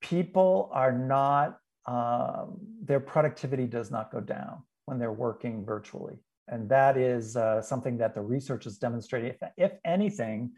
people 0.00 0.70
are 0.72 0.92
not 0.92 1.58
um, 1.86 2.58
their 2.84 3.00
productivity 3.00 3.66
does 3.66 3.90
not 3.90 4.12
go 4.12 4.20
down 4.20 4.62
when 4.84 4.98
they're 4.98 5.12
working 5.12 5.64
virtually 5.64 6.18
and 6.48 6.68
that 6.68 6.96
is 6.96 7.36
uh, 7.36 7.60
something 7.60 7.98
that 7.98 8.14
the 8.14 8.20
research 8.22 8.64
is 8.66 8.78
demonstrating. 8.78 9.30
if, 9.30 9.50
if 9.56 9.72
anything 9.84 10.50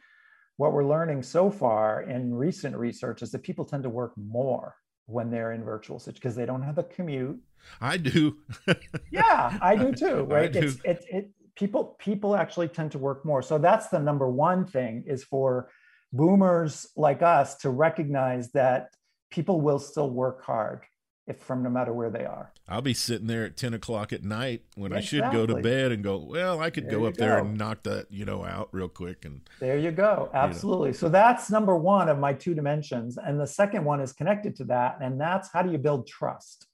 what 0.61 0.75
we're 0.75 0.85
learning 0.85 1.23
so 1.23 1.51
far 1.51 2.03
in 2.03 2.35
recent 2.35 2.77
research 2.77 3.23
is 3.23 3.31
that 3.31 3.43
people 3.43 3.65
tend 3.65 3.83
to 3.83 3.89
work 3.89 4.13
more 4.19 4.77
when 5.07 5.31
they're 5.31 5.53
in 5.53 5.65
virtual 5.65 5.99
such 5.99 6.17
because 6.17 6.35
they 6.37 6.45
don't 6.45 6.61
have 6.61 6.77
a 6.77 6.83
commute. 6.83 7.41
I 7.81 7.97
do. 7.97 8.37
yeah, 9.11 9.57
I 9.63 9.75
do 9.75 9.91
too. 9.91 10.25
Right? 10.25 10.53
Do. 10.53 10.59
It's 10.59 10.77
it, 10.85 11.05
it 11.09 11.31
people 11.57 11.97
people 11.99 12.37
actually 12.37 12.69
tend 12.69 12.93
to 12.93 12.99
work 12.99 13.25
more. 13.25 13.41
So 13.41 13.57
that's 13.57 13.89
the 13.89 14.01
number 14.01 14.29
one 14.29 14.67
thing 14.67 15.05
is 15.07 15.25
for 15.25 15.71
boomers 16.13 16.87
like 16.95 17.23
us 17.23 17.57
to 17.63 17.71
recognize 17.71 18.53
that 18.53 18.91
people 19.31 19.63
will 19.63 19.79
still 19.79 20.11
work 20.11 20.45
hard 20.45 20.83
if 21.27 21.39
from 21.39 21.63
no 21.63 21.71
matter 21.71 21.95
where 21.95 22.11
they 22.11 22.27
are. 22.27 22.53
I'll 22.71 22.83
be 22.83 22.95
sitting 22.95 23.27
there 23.27 23.45
at 23.45 23.57
10 23.57 23.75
o'clock 23.75 24.13
at 24.13 24.23
night 24.23 24.63
when 24.77 24.93
exactly. 24.93 25.21
I 25.21 25.23
should 25.25 25.33
go 25.33 25.45
to 25.45 25.61
bed 25.61 25.91
and 25.91 26.05
go, 26.05 26.19
well, 26.19 26.61
I 26.61 26.71
could 26.71 26.85
there 26.85 27.01
go 27.01 27.07
up 27.07 27.17
go. 27.17 27.25
there 27.25 27.39
and 27.39 27.59
knock 27.59 27.83
that, 27.83 28.07
you 28.11 28.25
know, 28.25 28.45
out 28.45 28.69
real 28.71 28.89
quick. 28.89 29.25
And 29.25 29.41
there 29.59 29.77
you 29.77 29.91
go. 29.91 30.31
Absolutely. 30.33 30.91
You 30.91 30.93
know. 30.93 30.99
So 30.99 31.09
that's 31.09 31.51
number 31.51 31.77
one 31.77 32.09
of 32.09 32.19
my 32.19 32.33
two 32.33 32.55
dimensions. 32.55 33.19
And 33.19 33.41
the 33.41 33.47
second 33.47 33.85
one 33.85 34.01
is 34.01 34.13
connected 34.13 34.55
to 34.57 34.65
that. 34.65 34.99
And 35.03 35.21
that's 35.21 35.51
how 35.53 35.63
do 35.63 35.73
you 35.73 35.79
build 35.79 36.07
trust? 36.07 36.69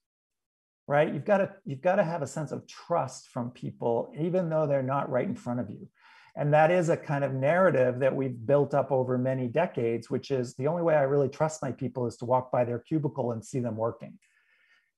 Right. 0.86 1.12
You've 1.12 1.24
got 1.24 1.38
to, 1.38 1.50
you've 1.64 1.80
got 1.80 1.96
to 1.96 2.04
have 2.04 2.20
a 2.20 2.26
sense 2.26 2.52
of 2.52 2.66
trust 2.66 3.28
from 3.28 3.50
people, 3.50 4.12
even 4.20 4.50
though 4.50 4.66
they're 4.66 4.82
not 4.82 5.10
right 5.10 5.26
in 5.26 5.34
front 5.34 5.60
of 5.60 5.70
you. 5.70 5.88
And 6.36 6.52
that 6.52 6.70
is 6.70 6.90
a 6.90 6.96
kind 6.96 7.24
of 7.24 7.32
narrative 7.32 7.98
that 8.00 8.14
we've 8.14 8.36
built 8.46 8.74
up 8.74 8.92
over 8.92 9.16
many 9.16 9.48
decades, 9.48 10.10
which 10.10 10.30
is 10.30 10.54
the 10.56 10.66
only 10.66 10.82
way 10.82 10.94
I 10.94 11.02
really 11.02 11.30
trust 11.30 11.62
my 11.62 11.72
people 11.72 12.06
is 12.06 12.18
to 12.18 12.26
walk 12.26 12.52
by 12.52 12.66
their 12.66 12.80
cubicle 12.80 13.32
and 13.32 13.42
see 13.42 13.60
them 13.60 13.76
working 13.76 14.18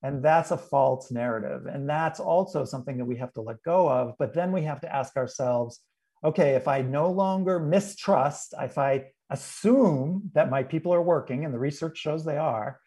and 0.03 0.23
that's 0.23 0.51
a 0.51 0.59
false 0.59 1.11
narrative. 1.11 1.67
And 1.67 1.89
that's 1.89 2.21
also 2.21 2.65
something 2.65 2.99
that 2.99 3.05
we 3.05 3.17
have 3.17 3.33
to 3.35 3.41
let 3.41 3.63
go 3.63 3.89
of. 3.89 4.15
But 4.19 4.35
then 4.35 4.53
we 4.53 4.63
have 4.63 4.81
to 4.83 4.95
ask 4.95 5.17
ourselves 5.17 5.81
okay, 6.25 6.57
if 6.57 6.67
I 6.67 6.83
no 6.83 7.13
longer 7.13 7.61
mistrust, 7.61 8.53
if 8.61 8.77
I 8.77 9.05
assume 9.31 10.33
that 10.35 10.51
my 10.51 10.65
people 10.65 10.93
are 10.93 11.01
working, 11.01 11.45
and 11.45 11.55
the 11.55 11.61
research 11.61 11.97
shows 11.97 12.25
they 12.25 12.37
are, 12.37 12.81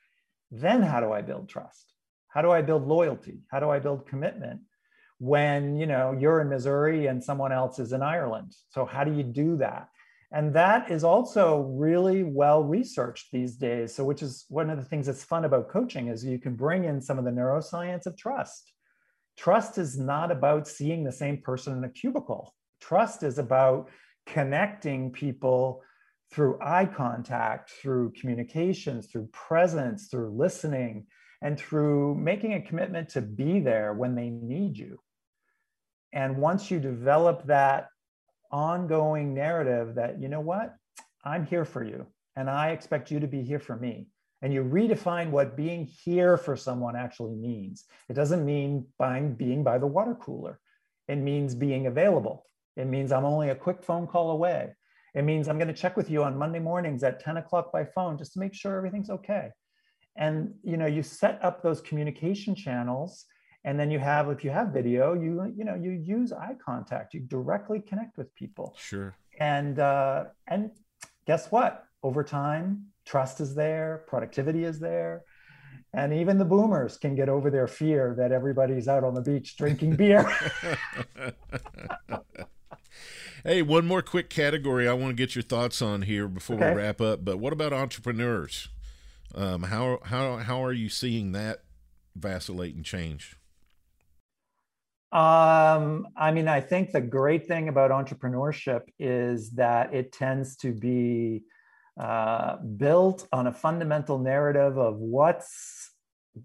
then 0.51 0.81
how 0.81 0.99
do 0.99 1.13
I 1.13 1.21
build 1.21 1.47
trust? 1.47 1.93
How 2.27 2.41
do 2.41 2.51
I 2.51 2.61
build 2.61 2.85
loyalty? 2.85 3.39
How 3.49 3.61
do 3.61 3.69
I 3.69 3.79
build 3.79 4.05
commitment? 4.05 4.59
when 5.21 5.75
you 5.75 5.85
know 5.85 6.17
you're 6.19 6.41
in 6.41 6.49
missouri 6.49 7.05
and 7.05 7.23
someone 7.23 7.51
else 7.51 7.77
is 7.77 7.93
in 7.93 8.01
ireland 8.01 8.51
so 8.69 8.85
how 8.85 9.03
do 9.03 9.13
you 9.13 9.21
do 9.21 9.55
that 9.55 9.87
and 10.31 10.53
that 10.53 10.89
is 10.89 11.03
also 11.03 11.61
really 11.61 12.23
well 12.23 12.63
researched 12.63 13.31
these 13.31 13.55
days. 13.55 13.93
So 13.93 14.03
which 14.03 14.21
is 14.21 14.45
one 14.47 14.69
of 14.69 14.77
the 14.77 14.85
things 14.85 15.05
that's 15.05 15.23
fun 15.23 15.45
about 15.45 15.69
coaching 15.69 16.07
is 16.07 16.23
you 16.23 16.39
can 16.39 16.55
bring 16.55 16.85
in 16.85 17.01
some 17.01 17.19
of 17.19 17.25
the 17.25 17.31
neuroscience 17.31 18.05
of 18.05 18.17
trust. 18.17 18.71
Trust 19.37 19.77
is 19.77 19.97
not 19.97 20.31
about 20.31 20.67
seeing 20.67 21.03
the 21.03 21.11
same 21.11 21.41
person 21.41 21.77
in 21.77 21.83
a 21.83 21.89
cubicle. 21.89 22.53
Trust 22.79 23.23
is 23.23 23.39
about 23.39 23.89
connecting 24.25 25.11
people 25.11 25.81
through 26.31 26.57
eye 26.61 26.85
contact 26.85 27.71
through 27.71 28.13
communications 28.19 29.07
through 29.07 29.27
presence 29.33 30.07
through 30.07 30.29
listening 30.29 31.05
and 31.41 31.59
through 31.59 32.15
making 32.15 32.53
a 32.53 32.61
commitment 32.61 33.09
to 33.09 33.21
be 33.21 33.59
there 33.59 33.93
when 33.93 34.15
they 34.15 34.29
need 34.29 34.77
you. 34.77 34.99
And 36.13 36.37
once 36.37 36.69
you 36.69 36.79
develop 36.79 37.45
that 37.47 37.87
ongoing 38.51 39.33
narrative 39.33 39.95
that, 39.95 40.21
you 40.21 40.27
know 40.27 40.41
what, 40.41 40.75
I'm 41.23 41.45
here 41.45 41.65
for 41.65 41.83
you 41.83 42.05
and 42.35 42.49
I 42.49 42.69
expect 42.69 43.11
you 43.11 43.19
to 43.19 43.27
be 43.27 43.43
here 43.43 43.59
for 43.59 43.75
me. 43.75 44.07
And 44.41 44.51
you 44.51 44.63
redefine 44.63 45.29
what 45.29 45.55
being 45.55 45.85
here 45.85 46.35
for 46.35 46.55
someone 46.55 46.95
actually 46.95 47.35
means. 47.35 47.85
It 48.09 48.13
doesn't 48.13 48.43
mean 48.43 48.87
buying, 48.97 49.35
being 49.35 49.63
by 49.63 49.77
the 49.77 49.87
water 49.87 50.15
cooler. 50.15 50.59
It 51.07 51.17
means 51.17 51.53
being 51.53 51.85
available. 51.87 52.45
It 52.75 52.85
means 52.85 53.11
I'm 53.11 53.25
only 53.25 53.49
a 53.49 53.55
quick 53.55 53.83
phone 53.83 54.07
call 54.07 54.31
away. 54.31 54.71
It 55.13 55.23
means 55.23 55.47
I'm 55.47 55.57
going 55.57 55.67
to 55.67 55.73
check 55.73 55.97
with 55.97 56.09
you 56.09 56.23
on 56.23 56.37
Monday 56.37 56.59
mornings 56.59 57.03
at 57.03 57.19
10 57.19 57.37
o'clock 57.37 57.71
by 57.71 57.85
phone 57.85 58.17
just 58.17 58.33
to 58.33 58.39
make 58.39 58.53
sure 58.53 58.77
everything's 58.77 59.09
okay. 59.09 59.49
And 60.15 60.53
you 60.63 60.77
know, 60.77 60.85
you 60.87 61.03
set 61.03 61.43
up 61.43 61.61
those 61.61 61.81
communication 61.81 62.55
channels 62.55 63.25
and 63.63 63.79
then 63.79 63.91
you 63.91 63.99
have 63.99 64.29
if 64.29 64.43
you 64.43 64.49
have 64.49 64.69
video 64.69 65.13
you 65.13 65.53
you 65.55 65.63
know 65.63 65.75
you 65.75 65.91
use 65.91 66.31
eye 66.31 66.55
contact 66.63 67.13
you 67.13 67.19
directly 67.19 67.79
connect 67.79 68.17
with 68.17 68.33
people 68.35 68.75
sure 68.77 69.15
and 69.39 69.79
uh 69.79 70.25
and 70.47 70.71
guess 71.25 71.51
what? 71.51 71.85
Over 72.03 72.23
time, 72.23 72.87
trust 73.05 73.41
is 73.41 73.55
there, 73.55 74.03
productivity 74.07 74.63
is 74.63 74.79
there. 74.79 75.23
And 75.93 76.13
even 76.13 76.37
the 76.37 76.45
boomers 76.45 76.97
can 76.97 77.15
get 77.15 77.29
over 77.29 77.49
their 77.49 77.67
fear 77.67 78.15
that 78.17 78.31
everybody's 78.31 78.87
out 78.87 79.03
on 79.03 79.13
the 79.13 79.21
beach 79.21 79.57
drinking 79.57 79.95
beer. 79.97 80.29
hey, 83.43 83.61
one 83.61 83.85
more 83.85 84.01
quick 84.01 84.29
category 84.29 84.87
I 84.87 84.93
want 84.93 85.09
to 85.09 85.13
get 85.15 85.35
your 85.35 85.43
thoughts 85.43 85.81
on 85.81 86.03
here 86.03 86.27
before 86.27 86.55
okay. 86.55 86.71
we 86.71 86.77
wrap 86.77 87.01
up. 87.01 87.25
But 87.25 87.39
what 87.39 87.53
about 87.53 87.73
entrepreneurs? 87.73 88.69
Um, 89.33 89.63
how 89.63 89.99
how 90.03 90.37
how 90.37 90.63
are 90.63 90.73
you 90.73 90.89
seeing 90.89 91.31
that 91.31 91.63
vacillate 92.15 92.75
and 92.75 92.83
change? 92.83 93.37
Um, 95.11 96.07
I 96.15 96.31
mean, 96.31 96.47
I 96.47 96.61
think 96.61 96.91
the 96.91 97.01
great 97.01 97.45
thing 97.47 97.67
about 97.67 97.91
entrepreneurship 97.91 98.83
is 98.97 99.51
that 99.51 99.93
it 99.93 100.13
tends 100.13 100.55
to 100.57 100.71
be 100.71 101.43
uh, 101.99 102.55
built 102.57 103.27
on 103.33 103.47
a 103.47 103.51
fundamental 103.51 104.19
narrative 104.19 104.77
of 104.77 104.97
what's 104.97 105.91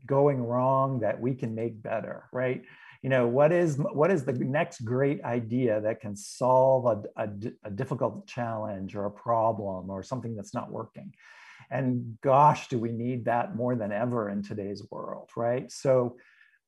going 0.05 0.43
wrong 0.43 1.01
that 1.01 1.21
we 1.21 1.35
can 1.35 1.55
make 1.55 1.81
better, 1.81 2.29
right? 2.33 2.63
You 3.03 3.11
know, 3.11 3.29
what 3.29 3.53
is 3.53 3.77
what 3.79 4.11
is 4.11 4.25
the 4.25 4.33
next 4.33 4.81
great 4.81 5.23
idea 5.23 5.81
that 5.83 6.01
can 6.01 6.17
solve 6.17 6.87
a, 6.87 7.23
a, 7.23 7.29
a 7.65 7.71
difficult 7.71 8.27
challenge 8.27 8.97
or 8.97 9.05
a 9.05 9.11
problem 9.13 9.91
or 9.91 10.03
something 10.03 10.35
that's 10.35 10.55
not 10.55 10.73
working? 10.73 11.15
And 11.71 12.19
gosh, 12.21 12.67
do 12.67 12.81
we 12.81 12.91
need 12.91 13.27
that 13.27 13.55
more 13.55 13.77
than 13.77 13.93
ever 13.93 14.29
in 14.29 14.43
today's 14.43 14.83
world, 14.91 15.31
right? 15.37 15.71
So 15.71 16.17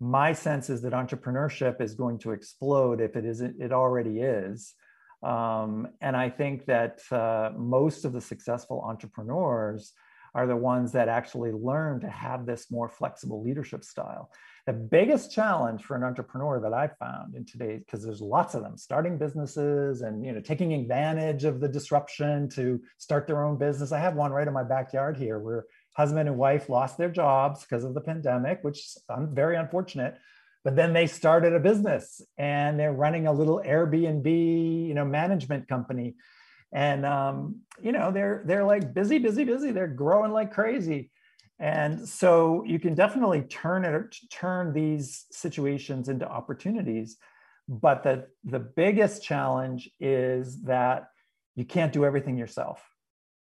my 0.00 0.32
sense 0.32 0.70
is 0.70 0.82
that 0.82 0.92
entrepreneurship 0.92 1.80
is 1.80 1.94
going 1.94 2.18
to 2.18 2.32
explode 2.32 3.00
if 3.00 3.16
it 3.16 3.24
isn't 3.24 3.61
it 3.61 3.72
already 3.72 4.20
is. 4.20 4.74
Um, 5.20 5.88
and 6.00 6.16
i 6.16 6.30
think 6.30 6.66
that 6.66 7.00
uh, 7.11 7.50
most 7.56 8.04
of 8.04 8.12
the 8.12 8.20
successful 8.20 8.84
entrepreneurs 8.87 9.92
are 10.34 10.46
the 10.46 10.56
ones 10.56 10.92
that 10.92 11.08
actually 11.08 11.52
learn 11.52 12.00
to 12.00 12.08
have 12.08 12.46
this 12.46 12.70
more 12.70 12.88
flexible 12.88 13.42
leadership 13.42 13.82
style. 13.84 14.30
The 14.66 14.72
biggest 14.72 15.32
challenge 15.32 15.82
for 15.82 15.96
an 15.96 16.04
entrepreneur 16.04 16.61
that 16.61 16.74
I've 16.74 16.96
found 16.98 17.34
in 17.34 17.44
today 17.44 17.78
because 17.78 18.04
there's 18.04 18.20
lots 18.20 18.54
of 18.54 18.62
them 18.62 18.76
starting 18.76 19.16
businesses 19.16 20.02
and 20.02 20.24
you 20.24 20.32
know 20.32 20.40
taking 20.40 20.74
advantage 20.74 21.44
of 21.44 21.61
the 21.61 21.68
disruption 21.68 22.48
to 22.50 22.80
start 22.98 23.26
their 23.26 23.44
own 23.44 23.56
business. 23.56 23.92
I 23.92 23.98
have 23.98 24.14
one 24.14 24.32
right 24.32 24.46
in 24.46 24.52
my 24.52 24.64
backyard 24.64 25.16
here 25.16 25.38
where 25.38 25.64
husband 25.98 26.28
and 26.28 26.38
wife 26.38 26.68
lost 26.68 26.96
their 26.96 27.11
jobs 27.11 27.62
because 27.62 27.82
of 27.82 27.92
the 27.92 28.00
pandemic, 28.00 28.62
which 28.62 28.80
I'm 29.11 29.34
very 29.34 29.56
unfortunate. 29.56 30.16
But 30.62 30.76
then 30.76 30.92
they 30.92 31.08
started 31.08 31.54
a 31.54 31.61
business 31.61 32.22
and 32.38 32.78
they're 32.78 32.92
running 32.92 33.26
a 33.26 33.32
little 33.32 33.61
Airbnb, 33.66 34.87
you 34.87 34.94
know, 34.94 35.04
management 35.04 35.66
company. 35.66 36.14
And 36.72 37.04
um, 37.04 37.62
you 37.82 37.90
know, 37.90 38.12
they're 38.12 38.44
they're 38.46 38.64
like 38.64 38.94
busy, 38.94 39.18
busy, 39.18 39.42
busy. 39.42 39.72
They're 39.72 39.88
growing 39.88 40.30
like 40.30 40.52
crazy. 40.52 41.11
And 41.58 42.08
so 42.08 42.62
you 42.64 42.78
can 42.78 42.94
definitely 42.94 43.42
turn 43.42 43.84
it 43.84 44.16
turn 44.30 44.72
these 44.72 45.26
situations 45.32 46.08
into 46.08 46.28
opportunities. 46.28 47.16
But 47.68 48.04
the 48.04 48.26
the 48.44 48.61
biggest 48.61 49.24
challenge 49.24 49.90
is 49.98 50.62
that 50.62 51.08
you 51.56 51.64
can't 51.64 51.92
do 51.92 52.04
everything 52.04 52.38
yourself 52.38 52.80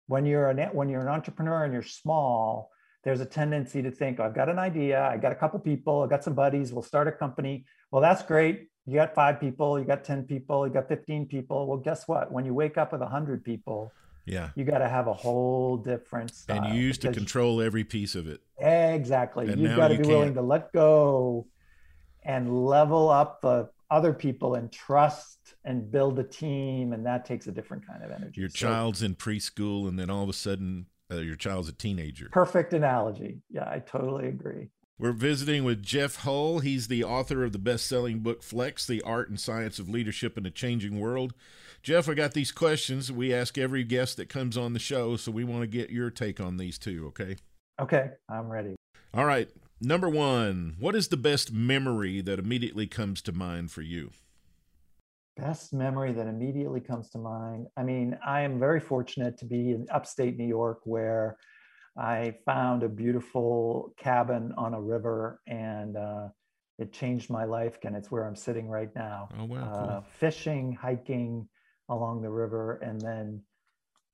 when 0.07 0.27
you're 0.27 0.51
a 0.51 0.67
when 0.73 0.89
you're 0.89 1.01
an 1.01 1.09
entrepreneur 1.09 1.65
and 1.65 1.73
you're 1.73 1.83
small 1.83 2.71
there's 3.05 3.21
a 3.21 3.27
tendency 3.27 3.83
to 3.83 3.91
think 3.91 4.19
oh, 4.19 4.25
i've 4.25 4.35
got 4.35 4.49
an 4.49 4.59
idea 4.59 5.03
i 5.05 5.17
got 5.17 5.33
a 5.33 5.35
couple 5.35 5.59
people 5.59 6.03
i 6.03 6.07
got 6.07 6.25
some 6.25 6.35
buddies 6.35 6.73
we'll 6.73 6.83
start 6.83 7.09
a 7.09 7.13
company. 7.13 7.65
Well 7.91 8.03
that's 8.03 8.23
great. 8.23 8.69
You 8.87 8.95
got 8.95 9.15
five 9.15 9.41
people 9.41 9.79
you 9.79 9.85
got 9.85 10.05
10 10.05 10.25
people 10.25 10.67
you 10.67 10.73
got 10.73 10.89
15 10.89 11.27
people. 11.27 11.67
Well 11.67 11.79
guess 11.79 12.09
what? 12.09 12.33
When 12.33 12.45
you 12.45 12.55
wake 12.55 12.77
up 12.77 12.93
with 12.93 13.01
100 13.01 13.45
people 13.45 13.93
yeah. 14.27 14.51
you 14.55 14.65
got 14.65 14.79
to 14.79 14.89
have 14.89 15.07
a 15.07 15.13
whole 15.13 15.77
different 15.77 16.35
style 16.35 16.65
and 16.65 16.75
you 16.75 16.83
used 16.83 17.03
to 17.03 17.13
control 17.13 17.61
every 17.61 17.85
piece 17.85 18.15
of 18.15 18.27
it. 18.27 18.41
Exactly. 18.59 19.49
And 19.49 19.61
you've 19.61 19.77
got 19.77 19.89
to 19.89 19.95
you 19.95 20.01
be 20.01 20.05
can't. 20.05 20.19
willing 20.19 20.35
to 20.35 20.43
let 20.43 20.73
go 20.73 21.47
and 22.25 22.67
level 22.67 23.11
up 23.11 23.43
the 23.43 23.69
other 23.95 24.13
people 24.13 24.57
and 24.57 24.73
trust 24.73 25.55
and 25.65 25.89
build 25.89 26.19
a 26.19 26.25
team 26.25 26.93
and 26.93 27.07
that 27.07 27.25
takes 27.25 27.47
a 27.47 27.53
different 27.53 27.87
kind 27.87 28.03
of 28.03 28.11
energy 28.11 28.41
your 28.41 28.51
so, 28.51 28.59
child's 28.59 29.03
in 29.03 29.15
preschool 29.15 29.89
and 29.89 29.97
then 29.97 30.11
all 30.11 30.25
of 30.25 30.29
a 30.29 30.33
sudden 30.33 30.87
uh, 31.13 31.17
your 31.17 31.37
child's 31.37 31.69
a 31.69 31.73
teenager 31.73 32.29
perfect 32.33 32.73
analogy 32.73 33.41
yeah 33.51 33.69
i 33.71 33.79
totally 33.79 34.27
agree 34.27 34.69
we're 34.97 35.11
visiting 35.11 35.65
with 35.65 35.83
Jeff 35.83 36.19
Hull. 36.19 36.61
He's 36.61 36.87
the 36.87 37.03
author 37.03 37.43
of 37.43 37.51
the 37.51 37.59
best 37.59 37.89
selling 37.89 38.21
book, 38.21 38.45
Flex 38.45 38.87
The 38.87 39.03
Art 39.03 39.29
and 39.29 39.41
Science 39.41 39.81
of 39.81 39.89
Leadership 39.89 40.39
in 40.39 40.47
a 40.47 40.53
Changing 40.53 41.01
World. 41.01 41.35
Jeff, 41.83 42.09
I 42.09 42.15
got 42.15 42.33
these 42.33 42.53
questions 42.53 43.11
we 43.11 43.35
ask 43.35 43.59
every 43.59 43.83
guest 43.83 44.17
that 44.19 44.29
comes 44.29 44.57
on 44.57 44.73
the 44.73 44.79
show, 44.79 45.17
so 45.17 45.33
we 45.33 45.43
want 45.43 45.63
to 45.63 45.67
get 45.67 45.91
your 45.91 46.11
take 46.11 46.39
on 46.39 46.59
these 46.59 46.79
too, 46.79 47.07
okay? 47.09 47.37
Okay, 47.81 48.11
I'm 48.29 48.49
ready. 48.49 48.77
All 49.13 49.25
right. 49.25 49.49
Number 49.85 50.09
one, 50.09 50.77
what 50.79 50.95
is 50.95 51.09
the 51.09 51.17
best 51.19 51.53
memory 51.53 52.23
that 52.23 52.39
immediately 52.39 52.87
comes 52.87 53.21
to 53.23 53.33
mind 53.33 53.71
for 53.71 53.83
you? 53.83 54.13
Best 55.37 55.75
memory 55.75 56.13
that 56.13 56.27
immediately 56.27 56.81
comes 56.81 57.11
to 57.11 57.19
mind. 57.19 57.67
I 57.77 57.83
mean, 57.83 58.17
I 58.25 58.43
am 58.43 58.59
very 58.59 58.81
fortunate 58.81 59.37
to 59.39 59.45
be 59.45 59.73
in 59.73 59.87
upstate 59.93 60.39
New 60.39 60.47
York 60.47 60.81
where 60.85 61.37
I 61.99 62.37
found 62.47 62.83
a 62.83 62.89
beautiful 62.89 63.93
cabin 63.99 64.55
on 64.57 64.73
a 64.73 64.81
river 64.81 65.41
and 65.47 65.97
uh, 65.99 66.29
it 66.79 66.93
changed 66.93 67.29
my 67.29 67.45
life. 67.45 67.77
And 67.85 67.95
it's 67.95 68.11
where 68.11 68.27
I'm 68.27 68.37
sitting 68.37 68.69
right 68.69 68.91
now. 68.97 69.29
Oh, 69.39 69.45
wow. 69.45 69.71
Uh, 69.71 69.87
cool. 69.87 70.05
Fishing, 70.19 70.73
hiking 70.73 71.47
along 71.91 72.23
the 72.23 72.31
river, 72.31 72.79
and 72.83 72.99
then 73.01 73.43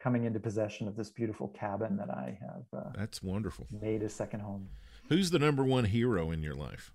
coming 0.00 0.24
into 0.24 0.40
possession 0.40 0.88
of 0.88 0.96
this 0.96 1.10
beautiful 1.10 1.48
cabin 1.48 1.96
that 1.98 2.10
I 2.10 2.36
have. 2.40 2.64
Uh, 2.76 2.90
That's 2.96 3.22
wonderful. 3.22 3.66
Made 3.70 4.02
a 4.02 4.08
second 4.08 4.40
home. 4.40 4.68
Who's 5.10 5.30
the 5.30 5.40
number 5.40 5.64
one 5.64 5.84
hero 5.84 6.30
in 6.30 6.40
your 6.42 6.54
life? 6.54 6.92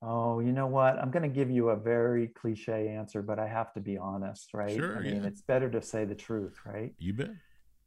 Oh, 0.00 0.38
you 0.38 0.52
know 0.52 0.68
what? 0.68 0.96
I'm 0.98 1.10
going 1.10 1.24
to 1.24 1.28
give 1.28 1.50
you 1.50 1.70
a 1.70 1.76
very 1.76 2.28
cliche 2.28 2.88
answer, 2.88 3.20
but 3.20 3.40
I 3.40 3.48
have 3.48 3.72
to 3.74 3.80
be 3.80 3.98
honest, 3.98 4.54
right? 4.54 4.74
Sure. 4.74 4.96
I 4.96 5.00
mean, 5.00 5.24
it's 5.24 5.42
better 5.42 5.68
to 5.70 5.82
say 5.82 6.04
the 6.04 6.14
truth, 6.14 6.56
right? 6.64 6.94
You 6.98 7.12
bet. 7.12 7.30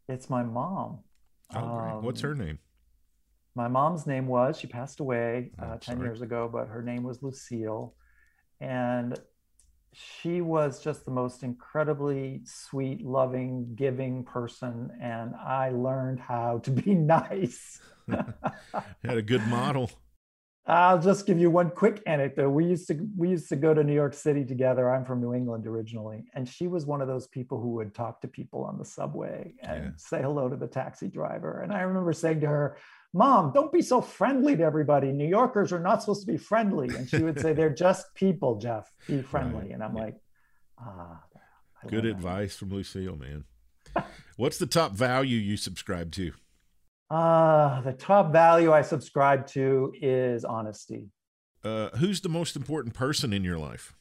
It's 0.09 0.29
my 0.29 0.43
mom. 0.43 0.99
Oh, 1.53 1.59
um, 1.59 2.03
What's 2.03 2.21
her 2.21 2.35
name? 2.35 2.59
My 3.55 3.69
mom's 3.69 4.05
name 4.05 4.27
was, 4.27 4.59
she 4.59 4.67
passed 4.67 4.99
away 4.99 5.51
oh, 5.61 5.65
uh, 5.65 5.77
10 5.77 6.01
years 6.01 6.21
ago, 6.21 6.49
but 6.51 6.67
her 6.67 6.81
name 6.81 7.03
was 7.03 7.23
Lucille. 7.23 7.95
And 8.59 9.17
she 9.95 10.41
was 10.41 10.83
just 10.83 11.05
the 11.05 11.11
most 11.11 11.43
incredibly 11.43 12.41
sweet, 12.43 13.05
loving, 13.05 13.75
giving 13.75 14.23
person. 14.23 14.91
And 15.01 15.33
I 15.35 15.69
learned 15.69 16.19
how 16.19 16.59
to 16.59 16.71
be 16.71 16.93
nice. 16.93 17.79
had 18.09 18.25
a 19.03 19.21
good 19.21 19.45
model. 19.47 19.89
I'll 20.67 20.99
just 20.99 21.27
give 21.27 21.37
you 21.37 21.51
one 21.51 21.69
quick 21.69 22.01
anecdote. 22.07 22.49
We 22.49 22.65
used 22.65 22.87
to 22.87 23.07
we 23.15 23.29
used 23.29 23.49
to 23.49 23.55
go 23.55 23.75
to 23.75 23.83
New 23.83 23.93
York 23.93 24.15
City 24.15 24.43
together. 24.43 24.89
I'm 24.89 25.05
from 25.05 25.21
New 25.21 25.35
England 25.35 25.67
originally, 25.67 26.25
and 26.33 26.49
she 26.49 26.67
was 26.67 26.87
one 26.87 27.01
of 27.01 27.07
those 27.07 27.27
people 27.27 27.61
who 27.61 27.73
would 27.73 27.93
talk 27.93 28.19
to 28.21 28.27
people 28.27 28.63
on 28.63 28.79
the 28.79 28.85
subway 28.85 29.53
and 29.61 29.83
yeah. 29.83 29.89
say 29.97 30.23
hello 30.23 30.49
to 30.49 30.55
the 30.55 30.65
taxi 30.65 31.07
driver. 31.07 31.61
And 31.61 31.71
I 31.71 31.81
remember 31.81 32.13
saying 32.13 32.39
to 32.41 32.47
her, 32.47 32.77
"Mom, 33.15 33.51
don't 33.53 33.71
be 33.71 33.81
so 33.81 34.01
friendly 34.01 34.55
to 34.57 34.63
everybody. 34.63 35.11
New 35.11 35.27
Yorkers 35.27 35.71
are 35.73 35.79
not 35.79 36.01
supposed 36.01 36.25
to 36.25 36.31
be 36.31 36.37
friendly." 36.37 36.93
And 36.95 37.09
she 37.09 37.23
would 37.23 37.39
say, 37.39 37.53
"They're 37.53 37.69
just 37.87 38.13
people, 38.13 38.57
Jeff. 38.57 38.91
Be 39.07 39.21
friendly." 39.21 39.63
Right. 39.63 39.71
And 39.71 39.83
I'm 39.83 39.95
yeah. 39.95 40.03
like, 40.03 40.15
"Ah." 40.79 41.23
Good 41.87 42.05
advice 42.05 42.55
from 42.55 42.69
Lucille, 42.69 43.15
man. 43.15 43.45
What's 44.37 44.57
the 44.57 44.65
top 44.65 44.93
value 44.93 45.37
you 45.37 45.57
subscribe 45.57 46.11
to? 46.13 46.31
Uh, 47.09 47.81
the 47.81 47.93
top 47.93 48.31
value 48.31 48.73
I 48.73 48.81
subscribe 48.81 49.45
to 49.47 49.93
is 50.01 50.43
honesty. 50.43 51.09
Uh, 51.63 51.89
who's 51.97 52.21
the 52.21 52.29
most 52.29 52.55
important 52.55 52.95
person 52.95 53.33
in 53.33 53.43
your 53.43 53.57
life? 53.57 53.93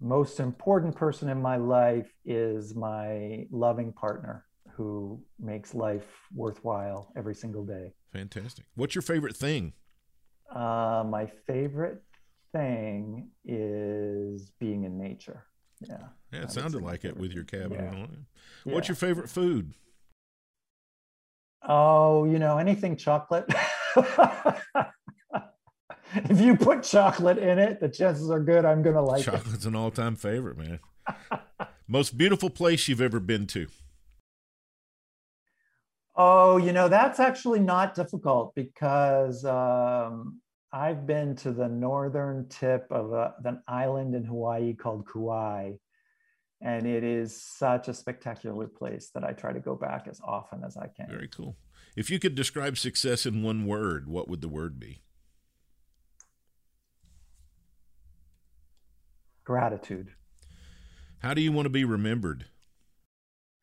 Most 0.00 0.40
important 0.40 0.96
person 0.96 1.28
in 1.28 1.42
my 1.42 1.56
life 1.56 2.10
is 2.24 2.74
my 2.74 3.46
loving 3.50 3.92
partner 3.92 4.46
who 4.80 5.20
makes 5.38 5.74
life 5.74 6.06
worthwhile 6.34 7.12
every 7.14 7.34
single 7.34 7.66
day. 7.66 7.92
Fantastic. 8.14 8.64
What's 8.76 8.94
your 8.94 9.02
favorite 9.02 9.36
thing? 9.36 9.74
Uh, 10.50 11.04
my 11.06 11.26
favorite 11.46 12.02
thing 12.50 13.28
is 13.44 14.52
being 14.58 14.84
in 14.84 14.96
nature. 14.96 15.44
Yeah. 15.86 15.98
Yeah, 16.32 16.44
it 16.44 16.50
sounded 16.50 16.80
like 16.80 17.04
it 17.04 17.14
with 17.14 17.32
your 17.32 17.44
cabin 17.44 17.72
yeah. 17.72 17.92
and. 17.92 18.24
What's 18.64 18.88
yeah. 18.88 18.92
your 18.92 18.96
favorite 18.96 19.28
food? 19.28 19.74
Oh, 21.68 22.24
you 22.24 22.38
know, 22.38 22.56
anything 22.56 22.96
chocolate. 22.96 23.44
if 26.14 26.40
you 26.40 26.56
put 26.56 26.84
chocolate 26.84 27.36
in 27.36 27.58
it, 27.58 27.80
the 27.80 27.88
chances 27.90 28.30
are 28.30 28.40
good 28.40 28.64
I'm 28.64 28.82
going 28.82 28.96
to 28.96 29.02
like 29.02 29.24
Chocolate's 29.24 29.42
it. 29.42 29.44
Chocolate's 29.44 29.66
an 29.66 29.76
all 29.76 29.90
time 29.90 30.16
favorite, 30.16 30.56
man. 30.56 30.80
Most 31.86 32.16
beautiful 32.16 32.48
place 32.48 32.88
you've 32.88 33.02
ever 33.02 33.20
been 33.20 33.46
to? 33.48 33.66
Oh, 36.22 36.58
you 36.58 36.74
know, 36.74 36.86
that's 36.86 37.18
actually 37.18 37.60
not 37.60 37.94
difficult 37.94 38.54
because 38.54 39.42
um, 39.46 40.38
I've 40.70 41.06
been 41.06 41.34
to 41.36 41.50
the 41.50 41.66
northern 41.66 42.46
tip 42.50 42.86
of 42.90 43.12
a, 43.12 43.32
an 43.42 43.62
island 43.66 44.14
in 44.14 44.26
Hawaii 44.26 44.74
called 44.74 45.08
Kauai. 45.10 45.72
and 46.60 46.86
it 46.86 47.04
is 47.04 47.42
such 47.42 47.88
a 47.88 47.94
spectacular 47.94 48.66
place 48.66 49.08
that 49.14 49.24
I 49.24 49.32
try 49.32 49.54
to 49.54 49.60
go 49.60 49.74
back 49.74 50.08
as 50.10 50.20
often 50.22 50.62
as 50.62 50.76
I 50.76 50.88
can. 50.88 51.08
Very 51.08 51.28
cool. 51.28 51.56
If 51.96 52.10
you 52.10 52.18
could 52.18 52.34
describe 52.34 52.76
success 52.76 53.24
in 53.24 53.42
one 53.42 53.64
word, 53.64 54.06
what 54.06 54.28
would 54.28 54.42
the 54.42 54.48
word 54.48 54.78
be? 54.78 55.00
Gratitude. 59.44 60.10
How 61.20 61.32
do 61.32 61.40
you 61.40 61.50
want 61.50 61.64
to 61.64 61.70
be 61.70 61.86
remembered? 61.86 62.44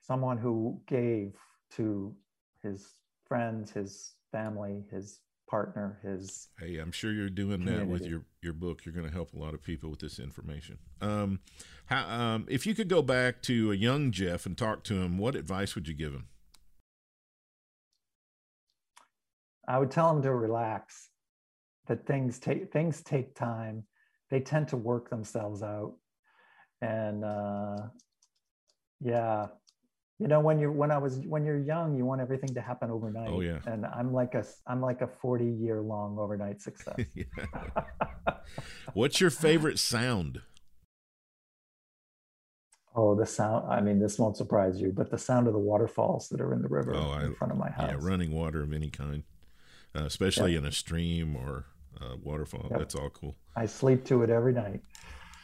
Someone 0.01 0.39
who 0.39 0.81
gave 0.87 1.33
to 1.75 2.15
his 2.61 2.93
friends, 3.27 3.71
his 3.71 4.13
family, 4.31 4.83
his 4.91 5.19
partner, 5.49 5.99
his. 6.03 6.49
Hey, 6.59 6.77
I'm 6.77 6.91
sure 6.91 7.11
you're 7.11 7.29
doing 7.29 7.59
community. 7.59 7.85
that 7.85 7.91
with 7.91 8.05
your 8.05 8.23
your 8.41 8.53
book. 8.53 8.85
You're 8.85 8.93
going 8.93 9.07
to 9.07 9.13
help 9.13 9.33
a 9.33 9.37
lot 9.37 9.53
of 9.53 9.63
people 9.63 9.89
with 9.89 9.99
this 9.99 10.19
information. 10.19 10.77
Um, 11.01 11.39
how, 11.85 12.07
um, 12.07 12.45
if 12.49 12.65
you 12.65 12.75
could 12.75 12.89
go 12.89 13.01
back 13.01 13.41
to 13.43 13.71
a 13.71 13.75
young 13.75 14.11
Jeff 14.11 14.45
and 14.45 14.57
talk 14.57 14.83
to 14.85 15.01
him, 15.01 15.17
what 15.17 15.35
advice 15.35 15.75
would 15.75 15.87
you 15.87 15.93
give 15.93 16.13
him? 16.13 16.27
I 19.67 19.79
would 19.79 19.91
tell 19.91 20.09
him 20.15 20.21
to 20.21 20.33
relax. 20.33 21.09
That 21.87 22.05
things 22.05 22.37
take 22.37 22.71
things 22.73 23.01
take 23.01 23.33
time. 23.33 23.85
They 24.29 24.41
tend 24.41 24.67
to 24.69 24.77
work 24.77 25.09
themselves 25.09 25.63
out, 25.63 25.95
and 26.81 27.23
uh, 27.23 27.77
yeah, 28.99 29.47
you 30.19 30.27
know 30.27 30.39
when 30.39 30.59
you're 30.59 30.71
when 30.71 30.91
i 30.91 30.97
was 30.97 31.19
when 31.19 31.45
you're 31.45 31.59
young 31.59 31.95
you 31.95 32.05
want 32.05 32.21
everything 32.21 32.53
to 32.53 32.61
happen 32.61 32.89
overnight. 32.89 33.29
Oh 33.29 33.41
yeah. 33.41 33.59
And 33.65 33.85
i'm 33.85 34.13
like 34.13 34.33
a 34.35 34.43
i'm 34.65 34.81
like 34.81 35.01
a 35.01 35.07
40 35.07 35.45
year 35.45 35.81
long 35.81 36.17
overnight 36.17 36.61
success. 36.61 36.99
What's 38.93 39.21
your 39.21 39.29
favorite 39.29 39.79
sound? 39.79 40.41
Oh 42.95 43.13
the 43.13 43.27
sound 43.27 43.71
i 43.71 43.79
mean 43.79 43.99
this 43.99 44.17
won't 44.17 44.37
surprise 44.37 44.81
you 44.81 44.91
but 44.91 45.11
the 45.11 45.19
sound 45.19 45.45
of 45.47 45.53
the 45.53 45.59
waterfalls 45.59 46.29
that 46.29 46.41
are 46.41 46.53
in 46.53 46.63
the 46.63 46.67
river 46.67 46.95
oh, 46.95 47.13
in 47.19 47.35
front 47.35 47.53
of 47.53 47.59
my 47.59 47.69
house. 47.69 47.91
yeah 47.91 47.97
running 47.99 48.31
water 48.31 48.63
of 48.63 48.73
any 48.73 48.89
kind 48.89 49.23
uh, 49.95 50.05
especially 50.05 50.55
in 50.55 50.65
a 50.65 50.71
stream 50.71 51.35
or 51.35 51.65
a 52.01 52.15
waterfall. 52.17 52.67
Yep. 52.69 52.79
that's 52.79 52.95
all 52.95 53.09
cool. 53.09 53.35
I 53.55 53.65
sleep 53.65 54.05
to 54.05 54.23
it 54.23 54.29
every 54.29 54.53
night 54.53 54.81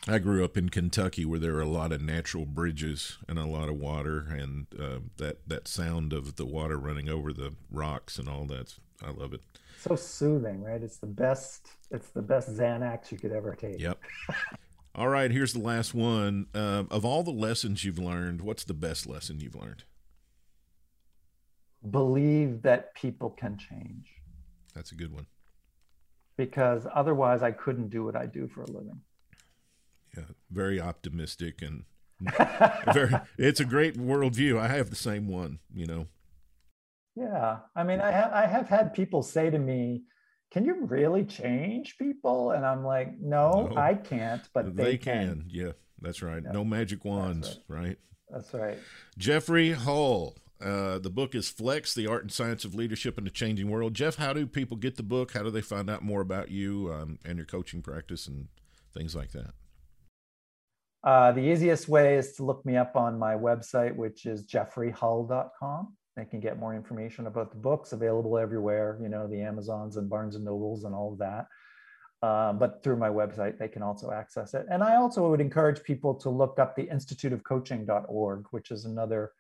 I 0.08 0.20
grew 0.20 0.44
up 0.44 0.58
in 0.58 0.68
Kentucky 0.68 1.24
where 1.24 1.40
there 1.40 1.56
are 1.56 1.62
a 1.62 1.66
lot 1.66 1.94
of 1.94 2.02
natural 2.02 2.46
bridges 2.46 3.20
and 3.30 3.40
a 3.40 3.46
lot 3.46 3.70
of 3.70 3.76
water, 3.76 4.28
and 4.30 4.68
uh, 4.78 5.00
that 5.18 5.48
that 5.48 5.68
sound 5.68 6.12
of 6.12 6.36
the 6.36 6.46
water 6.46 6.78
running 6.78 7.08
over 7.08 7.32
the 7.32 7.54
rocks 7.72 8.18
and 8.18 8.28
all 8.28 8.46
that. 8.48 8.76
I 9.02 9.12
love 9.12 9.34
it. 9.34 9.42
So 9.80 9.96
soothing, 9.96 10.62
right? 10.62 10.82
It's 10.82 10.98
the 10.98 11.08
best. 11.08 11.70
It's 11.90 12.10
the 12.10 12.22
best 12.22 12.50
Xanax 12.50 13.12
you 13.12 13.18
could 13.18 13.32
ever 13.32 13.56
take. 13.56 13.80
Yep. 13.80 13.98
all 14.96 15.08
right, 15.08 15.32
here's 15.32 15.54
the 15.54 15.60
last 15.60 15.94
one. 15.94 16.48
Uh, 16.54 16.84
of 16.92 17.06
all 17.06 17.24
the 17.24 17.32
lessons 17.32 17.86
you've 17.86 18.00
learned, 18.00 18.42
what's 18.42 18.66
the 18.66 18.74
best 18.74 19.08
lesson 19.08 19.40
you've 19.40 19.56
learned? 19.56 19.86
Believe 21.90 22.62
that 22.64 22.94
people 22.94 23.30
can 23.30 23.58
change. 23.58 24.08
That's 24.74 24.92
a 24.92 24.96
good 24.96 25.14
one. 25.14 25.28
Because 26.36 26.88
otherwise, 26.94 27.42
I 27.42 27.52
couldn't 27.52 27.90
do 27.90 28.04
what 28.04 28.18
I 28.18 28.26
do 28.26 28.48
for 28.48 28.64
a 28.64 28.68
living 28.68 29.00
yeah, 30.16 30.24
very 30.52 30.80
optimistic 30.80 31.62
and 31.62 31.86
very. 32.94 33.14
It's 33.38 33.60
a 33.60 33.66
great 33.66 33.98
worldview. 33.98 34.60
I 34.60 34.68
have 34.68 34.90
the 34.90 34.96
same 34.96 35.28
one. 35.28 35.60
You 35.74 35.88
know. 35.88 36.08
Yeah, 37.16 37.60
I 37.76 37.84
mean, 37.84 38.02
I 38.02 38.12
have 38.12 38.32
I 38.32 38.48
have 38.48 38.68
had 38.68 38.94
people 38.94 39.24
say 39.24 39.50
to 39.50 39.60
me, 39.60 40.04
"Can 40.52 40.66
you 40.66 40.86
really 40.86 41.26
change 41.26 41.98
people?" 41.98 42.52
And 42.52 42.66
I'm 42.66 42.84
like, 42.84 43.20
"No, 43.20 43.68
no 43.68 43.78
I 43.78 43.96
can't, 43.96 44.42
but 44.54 44.76
they, 44.76 44.84
they 44.84 44.98
can. 44.98 45.28
can. 45.28 45.46
Yeah, 45.50 45.72
that's 46.02 46.22
right. 46.22 46.44
No 46.44 46.64
magic 46.64 47.06
wands, 47.06 47.60
right. 47.68 47.80
right. 47.80 47.98
That's 48.30 48.54
right. 48.54 48.80
Jeffrey 49.18 49.72
Hull. 49.72 50.38
Uh, 50.62 50.98
the 50.98 51.10
book 51.10 51.36
is 51.36 51.50
Flex, 51.50 51.94
the 51.94 52.08
Art 52.08 52.22
and 52.22 52.32
Science 52.32 52.64
of 52.64 52.74
Leadership 52.74 53.18
in 53.18 53.28
a 53.28 53.30
Changing 53.30 53.70
World. 53.70 53.96
Jeff, 53.96 54.16
how 54.16 54.32
do 54.32 54.48
people 54.48 54.78
get 54.78 54.96
the 54.96 55.04
book? 55.04 55.34
How 55.34 55.44
do 55.44 55.52
they 55.52 55.60
find 55.60 55.90
out 55.90 56.04
more 56.04 56.22
about 56.22 56.52
you 56.52 56.90
um, 56.94 57.20
and 57.26 57.36
your 57.36 57.46
coaching 57.46 57.82
practice 57.82 58.28
and 58.28 58.48
things 58.94 59.14
like 59.14 59.34
that? 59.34 59.56
Uh, 61.04 61.32
the 61.34 61.42
easiest 61.42 61.90
way 61.90 62.16
is 62.16 62.34
to 62.34 62.44
look 62.44 62.66
me 62.66 62.78
up 62.78 62.96
on 62.96 63.20
my 63.20 63.36
website, 63.36 63.96
which 63.96 64.26
is 64.26 64.46
jeffreyhull.com. 64.46 65.94
They 66.16 66.26
can 66.26 66.40
get 66.40 66.60
more 66.60 66.76
information 66.76 67.28
about 67.28 67.52
the 67.52 67.58
books 67.58 67.92
available 67.92 68.38
everywhere, 68.38 68.98
you 69.02 69.10
know, 69.10 69.28
the 69.28 69.42
Amazons 69.42 69.98
and 69.98 70.10
Barnes 70.10 70.36
and 70.36 70.46
Nobles 70.46 70.84
and 70.84 70.96
all 70.96 71.12
of 71.12 71.20
that. 71.20 71.48
Uh, 72.22 72.54
but 72.54 72.82
through 72.84 72.96
my 72.96 73.10
website, 73.10 73.58
they 73.58 73.68
can 73.68 73.82
also 73.82 74.12
access 74.12 74.54
it. 74.54 74.66
And 74.72 74.82
I 74.82 74.96
also 74.96 75.30
would 75.30 75.42
encourage 75.42 75.84
people 75.84 76.14
to 76.16 76.30
look 76.30 76.58
up 76.58 76.76
the 76.76 76.88
instituteofcoaching.org, 76.88 78.46
which 78.52 78.72
is 78.72 78.86
another 78.86 79.34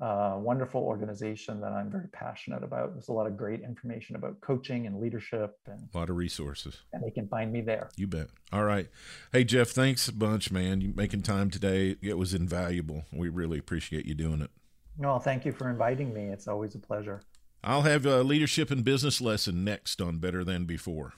uh, 0.00 0.34
wonderful 0.38 0.82
organization 0.82 1.60
that 1.60 1.72
I'm 1.72 1.90
very 1.90 2.08
passionate 2.08 2.64
about. 2.64 2.94
There's 2.94 3.08
a 3.08 3.12
lot 3.12 3.26
of 3.26 3.36
great 3.36 3.60
information 3.60 4.16
about 4.16 4.40
coaching 4.40 4.86
and 4.86 5.00
leadership 5.00 5.56
and 5.66 5.88
a 5.94 5.98
lot 5.98 6.10
of 6.10 6.16
resources. 6.16 6.82
And 6.92 7.02
they 7.02 7.10
can 7.10 7.28
find 7.28 7.52
me 7.52 7.60
there. 7.60 7.90
You 7.96 8.06
bet. 8.06 8.28
All 8.52 8.64
right. 8.64 8.88
Hey, 9.32 9.44
Jeff, 9.44 9.68
thanks 9.68 10.08
a 10.08 10.12
bunch, 10.12 10.50
man. 10.50 10.80
You 10.80 10.92
making 10.96 11.22
time 11.22 11.50
today. 11.50 11.96
It 12.02 12.18
was 12.18 12.34
invaluable. 12.34 13.04
We 13.12 13.28
really 13.28 13.58
appreciate 13.58 14.06
you 14.06 14.14
doing 14.14 14.40
it. 14.40 14.50
Well, 14.98 15.18
thank 15.18 15.44
you 15.44 15.52
for 15.52 15.70
inviting 15.70 16.12
me. 16.12 16.24
It's 16.24 16.48
always 16.48 16.74
a 16.74 16.78
pleasure. 16.78 17.22
I'll 17.62 17.82
have 17.82 18.04
a 18.04 18.22
leadership 18.22 18.70
and 18.70 18.84
business 18.84 19.20
lesson 19.20 19.64
next 19.64 20.00
on 20.00 20.18
Better 20.18 20.44
Than 20.44 20.64
Before. 20.64 21.14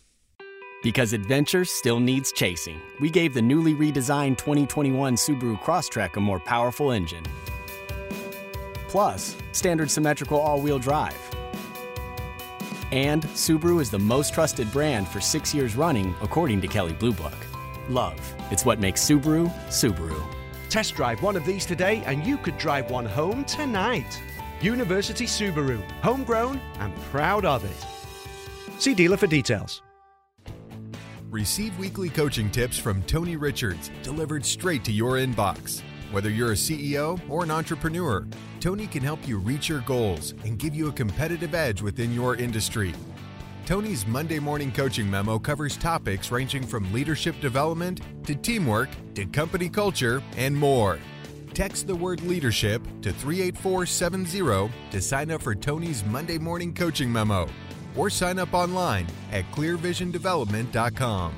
Because 0.82 1.12
adventure 1.12 1.64
still 1.64 1.98
needs 1.98 2.30
chasing, 2.30 2.80
we 3.00 3.10
gave 3.10 3.34
the 3.34 3.42
newly 3.42 3.74
redesigned 3.74 4.38
2021 4.38 5.16
Subaru 5.16 5.58
Crosstrek 5.62 6.16
a 6.16 6.20
more 6.20 6.38
powerful 6.40 6.92
engine 6.92 7.24
Plus, 8.88 9.36
standard 9.52 9.90
symmetrical 9.90 10.38
all 10.38 10.60
wheel 10.60 10.78
drive. 10.78 11.18
And 12.92 13.22
Subaru 13.22 13.80
is 13.80 13.90
the 13.90 13.98
most 13.98 14.32
trusted 14.32 14.70
brand 14.72 15.08
for 15.08 15.20
six 15.20 15.52
years 15.52 15.74
running, 15.74 16.14
according 16.22 16.60
to 16.60 16.68
Kelley 16.68 16.92
Blue 16.92 17.12
Book. 17.12 17.34
Love, 17.88 18.20
it's 18.50 18.64
what 18.64 18.78
makes 18.78 19.04
Subaru, 19.04 19.50
Subaru. 19.68 20.22
Test 20.68 20.94
drive 20.94 21.22
one 21.22 21.36
of 21.36 21.44
these 21.44 21.66
today, 21.66 22.02
and 22.06 22.24
you 22.24 22.36
could 22.38 22.58
drive 22.58 22.90
one 22.90 23.06
home 23.06 23.44
tonight. 23.44 24.20
University 24.60 25.26
Subaru, 25.26 25.82
homegrown 26.00 26.60
and 26.78 26.94
proud 27.10 27.44
of 27.44 27.64
it. 27.64 28.80
See 28.80 28.94
dealer 28.94 29.16
for 29.16 29.26
details. 29.26 29.82
Receive 31.30 31.76
weekly 31.78 32.08
coaching 32.08 32.50
tips 32.50 32.78
from 32.78 33.02
Tony 33.02 33.36
Richards, 33.36 33.90
delivered 34.02 34.44
straight 34.44 34.84
to 34.84 34.92
your 34.92 35.14
inbox. 35.14 35.82
Whether 36.16 36.30
you're 36.30 36.52
a 36.52 36.54
CEO 36.54 37.20
or 37.28 37.44
an 37.44 37.50
entrepreneur, 37.50 38.26
Tony 38.58 38.86
can 38.86 39.02
help 39.02 39.28
you 39.28 39.36
reach 39.36 39.68
your 39.68 39.80
goals 39.80 40.32
and 40.46 40.58
give 40.58 40.74
you 40.74 40.88
a 40.88 40.92
competitive 40.92 41.54
edge 41.54 41.82
within 41.82 42.10
your 42.10 42.36
industry. 42.36 42.94
Tony's 43.66 44.06
Monday 44.06 44.38
morning 44.38 44.72
coaching 44.72 45.10
memo 45.10 45.38
covers 45.38 45.76
topics 45.76 46.30
ranging 46.30 46.66
from 46.66 46.90
leadership 46.90 47.38
development 47.42 48.00
to 48.24 48.34
teamwork 48.34 48.88
to 49.12 49.26
company 49.26 49.68
culture 49.68 50.22
and 50.38 50.56
more. 50.56 50.98
Text 51.52 51.86
the 51.86 51.94
word 51.94 52.22
leadership 52.22 52.80
to 53.02 53.12
38470 53.12 54.72
to 54.92 55.02
sign 55.02 55.30
up 55.30 55.42
for 55.42 55.54
Tony's 55.54 56.02
Monday 56.06 56.38
morning 56.38 56.72
coaching 56.72 57.12
memo 57.12 57.46
or 57.94 58.08
sign 58.08 58.38
up 58.38 58.54
online 58.54 59.06
at 59.32 59.44
clearvisiondevelopment.com. 59.52 61.34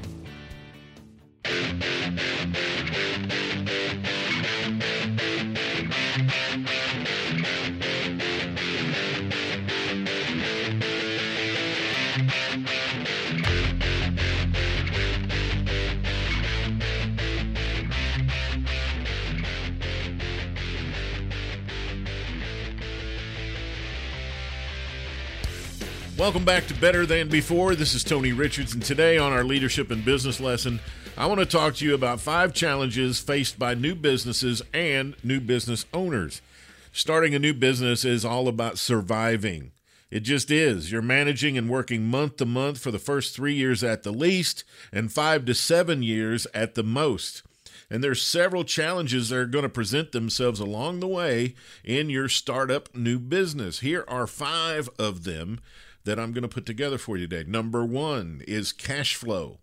Welcome 26.19 26.45
back 26.45 26.67
to 26.67 26.75
Better 26.75 27.07
Than 27.07 27.29
Before. 27.29 27.77
This 27.77 27.95
is 27.95 28.03
Tony 28.03 28.33
Richards, 28.33 28.75
and 28.75 28.83
today 28.83 29.19
on 29.19 29.33
our 29.33 29.45
leadership 29.45 29.93
and 29.93 30.05
business 30.05 30.41
lesson, 30.41 30.81
I 31.17 31.27
want 31.27 31.39
to 31.39 31.47
talk 31.47 31.77
to 31.77 31.85
you 31.85 31.95
about 31.95 32.19
five 32.21 32.53
challenges 32.53 33.21
faced 33.21 33.57
by 33.57 33.75
new 33.75 33.95
businesses 33.95 34.61
and 34.75 35.15
new 35.23 35.39
business 35.39 35.87
owners. 35.95 36.43
Starting 36.91 37.37
a 37.37 37.39
new 37.39 37.55
business 37.55 38.05
is 38.05 38.25
all 38.25 38.49
about 38.49 38.79
surviving. 38.79 39.71
It 40.11 40.25
just 40.25 40.51
is. 40.51 40.91
You're 40.91 41.03
managing 41.03 41.57
and 41.57 41.71
working 41.71 42.07
month 42.07 42.39
to 42.39 42.47
month 42.47 42.81
for 42.81 42.91
the 42.91 42.99
first 42.99 43.37
three 43.37 43.55
years 43.55 43.85
at 43.85 44.03
the 44.03 44.13
least, 44.13 44.65
and 44.93 45.13
five 45.13 45.45
to 45.45 45.55
seven 45.55 46.03
years 46.03 46.49
at 46.53 46.75
the 46.75 46.83
most. 46.83 47.45
And 47.89 48.03
there's 48.03 48.21
several 48.21 48.65
challenges 48.65 49.29
that 49.29 49.37
are 49.39 49.47
going 49.47 49.63
to 49.63 49.69
present 49.69 50.11
themselves 50.11 50.59
along 50.59 50.99
the 50.99 51.07
way 51.07 51.55
in 51.85 52.11
your 52.11 52.29
startup 52.29 52.93
new 52.93 53.21
business. 53.21 53.81
Here 53.81 54.05
are 54.09 54.27
five 54.27 54.91
of 54.99 55.23
them 55.23 55.61
that 56.09 56.19
I'm 56.19 56.33
going 56.33 56.43
to 56.43 56.49
put 56.49 56.65
together 56.65 56.97
for 56.97 57.19
you 57.19 57.29
today. 57.29 57.49
Number 57.49 57.85
one 57.85 58.43
is 58.49 58.73
cash 58.73 59.15
flow. 59.15 59.59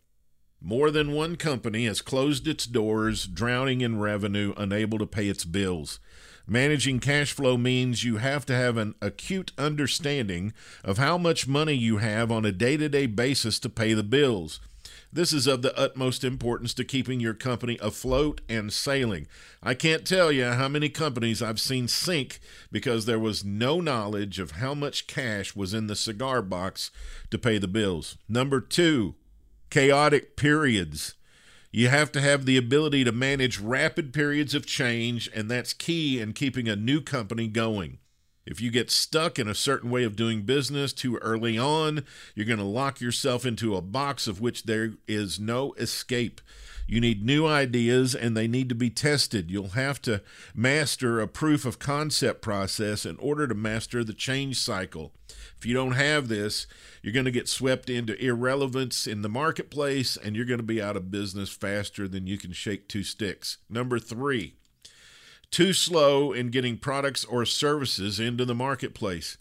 More 0.62 0.91
than 0.91 1.12
one 1.12 1.38
company 1.38 1.86
has 1.86 2.02
closed 2.02 2.48
its 2.48 2.68
doors, 2.68 3.26
drowning 3.26 3.82
in 3.82 4.00
revenue, 4.00 4.54
unable 4.56 5.00
to 5.00 5.08
pay 5.08 5.28
its 5.28 5.43
bills. 5.43 6.00
Managing 6.48 7.00
cash 7.00 7.32
flow 7.32 7.58
means 7.58 8.04
you 8.04 8.18
have 8.18 8.46
to 8.46 8.54
have 8.54 8.78
an 8.78 8.93
acute 9.02 9.54
understanding 9.58 10.54
of 10.84 11.00
how 11.00 11.18
much 11.18 11.48
money 11.48 11.74
you 11.74 11.98
have 11.98 12.32
on 12.32 12.46
a 12.46 12.52
day 12.52 12.78
to 12.78 12.89
day 12.89 13.08
basis 13.08 13.60
to 13.60 13.70
pay 13.70 13.93
the 13.93 14.04
bills. 14.04 14.60
This 15.16 15.32
is 15.32 15.47
of 15.47 15.61
the 15.61 15.74
utmost 15.80 16.26
importance 16.26 16.74
to 16.74 16.84
keeping 16.84 17.22
your 17.22 17.34
company 17.34 17.80
afloat 17.82 18.41
and 18.49 18.74
sailing. 18.74 19.28
I 19.63 19.74
can't 19.74 20.05
tell 20.05 20.30
you 20.30 20.43
how 20.43 20.68
many 20.68 20.89
companies 20.89 21.41
I've 21.41 21.61
seen 21.61 21.88
sink 21.88 22.41
because 22.70 23.05
there 23.05 23.18
was 23.18 23.45
no 23.45 23.80
knowledge 23.80 24.39
of 24.39 24.51
how 24.51 24.74
much 24.74 25.07
cash 25.07 25.55
was 25.55 25.74
in 25.74 25.88
the 25.88 25.95
cigar 25.95 26.41
box 26.41 26.91
to 27.32 27.38
pay 27.38 27.57
the 27.57 27.68
bills. 27.70 28.18
Number 28.28 28.59
two, 28.59 29.16
chaotic 29.70 30.36
periods. 30.36 31.13
You 31.72 31.88
have 31.88 32.11
to 32.11 32.20
have 32.20 32.45
the 32.45 32.57
ability 32.57 33.05
to 33.05 33.13
manage 33.13 33.57
rapid 33.57 34.13
periods 34.13 34.53
of 34.53 34.66
change, 34.66 35.30
and 35.34 35.49
that's 35.49 35.72
key 35.72 36.20
in 36.20 36.34
keeping 36.34 36.68
a 36.68 36.76
new 36.76 36.99
company 36.99 37.47
going. 37.47 37.99
If 38.46 38.62
you 38.62 38.70
get 38.70 38.91
stuck 38.91 39.39
in 39.39 39.48
a 39.48 39.56
certain 39.56 39.89
way 39.89 40.04
of 40.04 40.16
doing 40.16 40.43
business 40.43 40.93
too 40.93 41.18
early 41.18 41.58
on, 41.58 42.04
you're 42.36 42.46
going 42.46 42.60
to 42.60 42.66
lock 42.66 43.02
yourself 43.02 43.46
into 43.46 43.76
a 43.76 43.82
box 43.82 44.28
of 44.28 44.39
which 44.39 44.64
there 44.64 44.93
is 45.08 45.39
no 45.39 45.74
escape. 45.74 46.41
You 46.88 47.02
need 47.02 47.26
new 47.26 47.48
ideas 47.48 48.14
and 48.14 48.38
they 48.38 48.48
need 48.48 48.70
to 48.70 48.76
be 48.76 48.91
tested. 48.91 49.50
You'll 49.50 49.70
have 49.70 50.00
to 50.04 50.22
master 50.54 51.20
a 51.20 51.28
proof 51.28 51.66
of 51.66 51.80
concept 51.80 52.43
process 52.43 53.06
in 53.06 53.18
order 53.18 53.48
to 53.48 53.56
master 53.56 54.04
the 54.04 54.14
change 54.14 54.60
cycle. 54.60 55.12
If 55.58 55.66
you 55.66 55.74
don't 55.74 55.93
have 55.93 56.28
this, 56.28 56.68
you're 57.02 57.14
going 57.14 57.26
to 57.26 57.32
get 57.32 57.50
swept 57.50 57.89
into 57.89 58.24
irrelevance 58.24 59.08
in 59.08 59.24
the 59.24 59.30
marketplace 59.30 60.16
and 60.18 60.36
you're 60.36 60.46
going 60.46 60.60
to 60.60 60.64
be 60.64 60.82
out 60.82 60.96
of 60.96 61.10
business 61.10 61.50
faster 61.50 62.08
than 62.08 62.28
you 62.28 62.38
can 62.38 62.52
shake 62.52 62.88
two 62.88 63.04
sticks. 63.04 63.58
Number 63.68 63.98
three, 63.98 64.58
too 65.52 65.74
slow 65.74 66.32
in 66.32 66.50
getting 66.50 66.78
products 66.78 67.26
or 67.26 67.46
services 67.46 68.20
into 68.20 68.46
the 68.46 68.56
marketplace. 68.56 69.38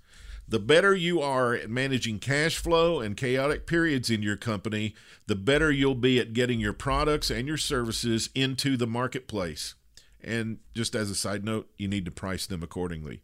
The 0.47 0.59
better 0.59 0.95
you 0.95 1.23
are 1.23 1.55
at 1.55 1.71
managing 1.71 2.19
cash 2.19 2.59
flow 2.59 3.01
and 3.01 3.17
chaotic 3.17 3.67
periods 3.67 4.11
in 4.11 4.23
your 4.23 4.37
company, 4.37 4.95
the 5.27 5.35
better 5.35 5.71
you'll 5.73 5.95
be 5.95 6.21
at 6.21 6.35
getting 6.35 6.61
your 6.61 6.75
products 6.75 7.31
and 7.31 7.49
your 7.49 7.57
services 7.57 8.29
into 8.35 8.77
the 8.77 8.87
marketplace. 8.87 9.75
And 10.23 10.59
just 10.75 10.95
as 10.95 11.11
a 11.11 11.15
side 11.15 11.45
note, 11.45 11.71
you 11.79 11.89
need 11.89 12.05
to 12.05 12.11
price 12.11 12.47
them 12.47 12.63
accordingly. 12.63 13.23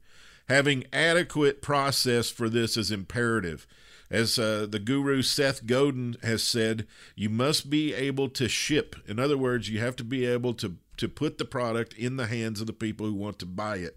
Having 0.48 0.84
adequate 0.92 1.62
process 1.62 2.30
for 2.30 2.48
this 2.48 2.76
is 2.76 2.90
imperative. 2.90 3.66
As 4.10 4.38
uh, 4.38 4.66
the 4.68 4.80
guru 4.80 5.22
Seth 5.22 5.66
Godin 5.66 6.16
has 6.22 6.42
said, 6.42 6.86
you 7.14 7.30
must 7.30 7.70
be 7.70 7.94
able 7.94 8.28
to 8.30 8.48
ship. 8.48 8.96
In 9.06 9.20
other 9.20 9.38
words, 9.38 9.68
you 9.68 9.78
have 9.78 9.94
to 9.96 10.04
be 10.04 10.26
able 10.26 10.52
to, 10.54 10.76
to 11.00 11.08
put 11.08 11.38
the 11.38 11.44
product 11.44 11.94
in 11.94 12.16
the 12.16 12.26
hands 12.26 12.60
of 12.60 12.66
the 12.66 12.72
people 12.72 13.06
who 13.06 13.14
want 13.14 13.38
to 13.40 13.46
buy 13.46 13.76
it. 13.76 13.96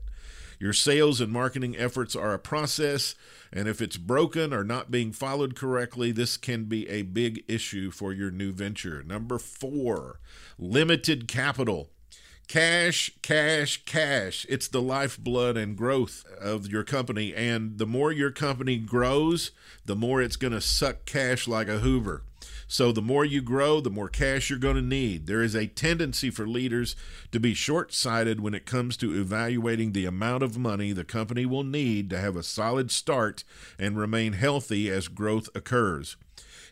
Your 0.60 0.74
sales 0.74 1.20
and 1.20 1.32
marketing 1.32 1.76
efforts 1.78 2.16
are 2.16 2.34
a 2.34 2.40
process, 2.40 3.16
and 3.52 3.68
if 3.68 3.82
it's 3.82 3.98
broken 3.98 4.54
or 4.54 4.64
not 4.64 4.90
being 4.90 5.12
followed 5.12 5.56
correctly, 5.56 6.14
this 6.14 6.38
can 6.38 6.66
be 6.66 6.88
a 6.88 7.02
big 7.02 7.44
issue 7.50 7.92
for 7.92 8.14
your 8.14 8.32
new 8.32 8.54
venture. 8.54 9.04
Number 9.04 9.38
four, 9.38 10.20
limited 10.58 11.28
capital. 11.28 11.90
Cash, 12.48 13.12
cash, 13.22 13.84
cash. 13.86 14.46
It's 14.48 14.68
the 14.68 14.82
lifeblood 14.82 15.58
and 15.58 15.78
growth 15.78 16.24
of 16.40 16.68
your 16.68 16.84
company. 16.84 17.34
And 17.34 17.78
the 17.78 17.86
more 17.86 18.12
your 18.12 18.32
company 18.32 18.78
grows, 18.78 19.52
the 19.86 19.96
more 19.96 20.22
it's 20.22 20.36
going 20.36 20.54
to 20.54 20.62
suck 20.62 21.06
cash 21.06 21.48
like 21.48 21.68
a 21.68 21.80
Hoover. 21.80 22.24
So 22.68 22.92
the 22.92 23.02
more 23.02 23.26
you 23.26 23.42
grow, 23.42 23.80
the 23.80 23.90
more 23.90 24.10
cash 24.10 24.50
you're 24.50 24.60
going 24.60 24.76
to 24.76 24.82
need. 24.82 25.28
There 25.28 25.42
is 25.42 25.56
a 25.56 25.68
tendency 25.68 26.30
for 26.30 26.48
leaders 26.48 26.96
to 27.32 27.40
be 27.40 27.54
short 27.54 27.94
sighted 27.94 28.42
when 28.42 28.54
it 28.54 28.66
comes 28.66 28.98
to 28.98 29.20
evaluating 29.20 29.92
the 29.92 30.06
amount 30.06 30.44
of 30.44 30.58
money 30.58 30.92
the 30.92 31.04
company 31.04 31.46
will 31.46 31.64
need 31.64 32.10
to 32.10 32.20
have 32.20 32.36
a 32.36 32.44
solid 32.44 32.92
start 32.92 33.44
and 33.78 33.98
remain 33.98 34.34
healthy 34.34 34.90
as 34.90 35.08
growth 35.08 35.50
occurs. 35.56 36.16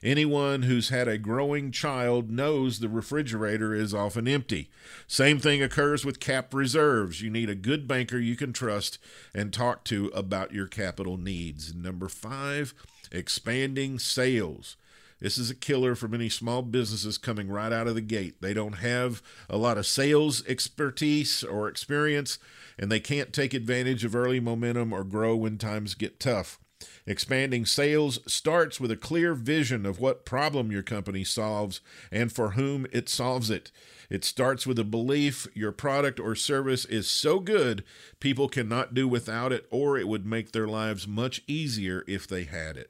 Anyone 0.03 0.63
who's 0.63 0.89
had 0.89 1.07
a 1.07 1.19
growing 1.19 1.71
child 1.71 2.31
knows 2.31 2.79
the 2.79 2.89
refrigerator 2.89 3.75
is 3.75 3.93
often 3.93 4.27
empty. 4.27 4.71
Same 5.05 5.37
thing 5.37 5.61
occurs 5.61 6.03
with 6.03 6.19
cap 6.19 6.55
reserves. 6.55 7.21
You 7.21 7.29
need 7.29 7.51
a 7.51 7.55
good 7.55 7.87
banker 7.87 8.17
you 8.17 8.35
can 8.35 8.51
trust 8.51 8.97
and 9.35 9.53
talk 9.53 9.83
to 9.85 10.07
about 10.07 10.53
your 10.53 10.65
capital 10.65 11.17
needs. 11.17 11.75
Number 11.75 12.09
five, 12.09 12.73
expanding 13.11 13.99
sales. 13.99 14.75
This 15.21 15.37
is 15.37 15.51
a 15.51 15.55
killer 15.55 15.93
for 15.93 16.07
many 16.07 16.29
small 16.29 16.63
businesses 16.63 17.19
coming 17.19 17.47
right 17.47 17.71
out 17.71 17.87
of 17.87 17.93
the 17.93 18.01
gate. 18.01 18.41
They 18.41 18.55
don't 18.55 18.79
have 18.79 19.21
a 19.47 19.57
lot 19.57 19.77
of 19.77 19.85
sales 19.85 20.43
expertise 20.47 21.43
or 21.43 21.67
experience, 21.67 22.39
and 22.79 22.91
they 22.91 22.99
can't 22.99 23.31
take 23.31 23.53
advantage 23.53 24.03
of 24.03 24.15
early 24.15 24.39
momentum 24.39 24.91
or 24.91 25.03
grow 25.03 25.35
when 25.35 25.59
times 25.59 25.93
get 25.93 26.19
tough. 26.19 26.59
Expanding 27.05 27.67
sales 27.67 28.19
starts 28.25 28.79
with 28.79 28.89
a 28.89 28.97
clear 28.97 29.35
vision 29.35 29.85
of 29.85 29.99
what 29.99 30.25
problem 30.25 30.71
your 30.71 30.81
company 30.81 31.23
solves 31.23 31.81
and 32.11 32.31
for 32.31 32.51
whom 32.51 32.87
it 32.91 33.07
solves 33.07 33.51
it. 33.51 33.71
It 34.09 34.25
starts 34.25 34.65
with 34.65 34.79
a 34.79 34.83
belief 34.83 35.47
your 35.53 35.71
product 35.71 36.19
or 36.19 36.33
service 36.33 36.83
is 36.85 37.07
so 37.07 37.39
good 37.39 37.83
people 38.19 38.49
cannot 38.49 38.95
do 38.95 39.07
without 39.07 39.53
it, 39.53 39.67
or 39.69 39.99
it 39.99 40.07
would 40.07 40.25
make 40.25 40.51
their 40.51 40.67
lives 40.67 41.07
much 41.07 41.43
easier 41.45 42.03
if 42.07 42.27
they 42.27 42.45
had 42.45 42.75
it. 42.75 42.89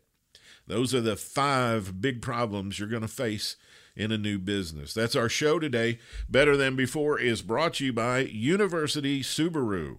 Those 0.67 0.93
are 0.93 1.01
the 1.01 1.15
five 1.15 2.01
big 2.01 2.21
problems 2.21 2.79
you're 2.79 2.87
going 2.87 3.01
to 3.01 3.07
face 3.07 3.55
in 3.95 4.11
a 4.11 4.17
new 4.17 4.39
business. 4.39 4.93
That's 4.93 5.15
our 5.15 5.29
show 5.29 5.59
today. 5.59 5.99
Better 6.29 6.55
Than 6.55 6.75
Before 6.75 7.19
is 7.19 7.41
brought 7.41 7.75
to 7.75 7.85
you 7.85 7.93
by 7.93 8.19
University 8.19 9.21
Subaru. 9.21 9.97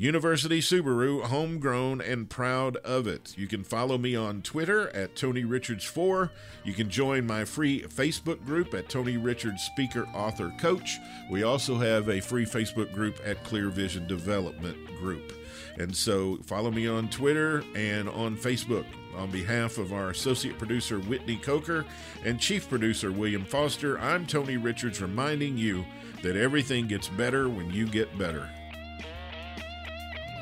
University 0.00 0.60
Subaru, 0.60 1.24
homegrown 1.24 2.00
and 2.00 2.30
proud 2.30 2.76
of 2.78 3.08
it. 3.08 3.34
You 3.36 3.48
can 3.48 3.64
follow 3.64 3.98
me 3.98 4.14
on 4.14 4.42
Twitter 4.42 4.94
at 4.94 5.16
Tony 5.16 5.42
Richards4. 5.42 6.30
You 6.62 6.72
can 6.72 6.88
join 6.88 7.26
my 7.26 7.44
free 7.44 7.82
Facebook 7.82 8.44
group 8.44 8.74
at 8.74 8.88
Tony 8.88 9.16
Richards 9.16 9.64
Speaker 9.64 10.06
Author 10.14 10.52
Coach. 10.60 10.98
We 11.28 11.42
also 11.42 11.78
have 11.78 12.08
a 12.08 12.20
free 12.20 12.46
Facebook 12.46 12.92
group 12.92 13.18
at 13.26 13.42
Clear 13.42 13.70
Vision 13.70 14.06
Development 14.06 14.76
Group. 15.00 15.32
And 15.78 15.96
so 15.96 16.36
follow 16.44 16.70
me 16.70 16.86
on 16.86 17.08
Twitter 17.08 17.64
and 17.74 18.08
on 18.08 18.36
Facebook. 18.36 18.86
On 19.18 19.30
behalf 19.30 19.78
of 19.78 19.92
our 19.92 20.10
associate 20.10 20.58
producer 20.58 21.00
Whitney 21.00 21.36
Coker 21.36 21.84
and 22.24 22.38
chief 22.38 22.68
producer 22.68 23.10
William 23.10 23.44
Foster, 23.44 23.98
I'm 23.98 24.26
Tony 24.26 24.56
Richards 24.56 25.02
reminding 25.02 25.58
you 25.58 25.84
that 26.22 26.36
everything 26.36 26.86
gets 26.86 27.08
better 27.08 27.48
when 27.48 27.70
you 27.70 27.86
get 27.86 28.16
better. 28.16 28.48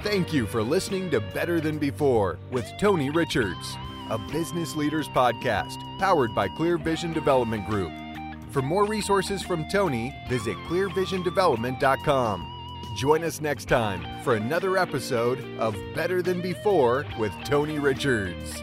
Thank 0.03 0.33
you 0.33 0.47
for 0.47 0.63
listening 0.63 1.11
to 1.11 1.21
Better 1.21 1.59
Than 1.59 1.79
Before 1.79 2.39
with 2.51 2.71
Tony 2.79 3.09
Richards, 3.11 3.77
a 4.11 4.19
business 4.31 4.77
leaders 4.77 5.09
podcast 5.09 5.77
powered 5.99 6.35
by 6.35 6.47
Clear 6.49 6.77
Vision 6.77 7.15
Development 7.15 7.67
Group. 7.67 7.93
For 8.51 8.61
more 8.61 8.85
resources 8.85 9.43
from 9.43 9.69
Tony, 9.71 10.15
visit 10.29 10.57
clearvisiondevelopment.com. 10.69 12.56
Join 12.97 13.25
us 13.25 13.43
next 13.43 13.67
time 13.67 14.07
for 14.25 14.37
another 14.37 14.79
episode 14.79 15.39
of 15.59 15.77
Better 15.95 16.23
Than 16.23 16.41
Before 16.41 17.05
with 17.19 17.31
Tony 17.45 17.79
Richards. 17.79 18.63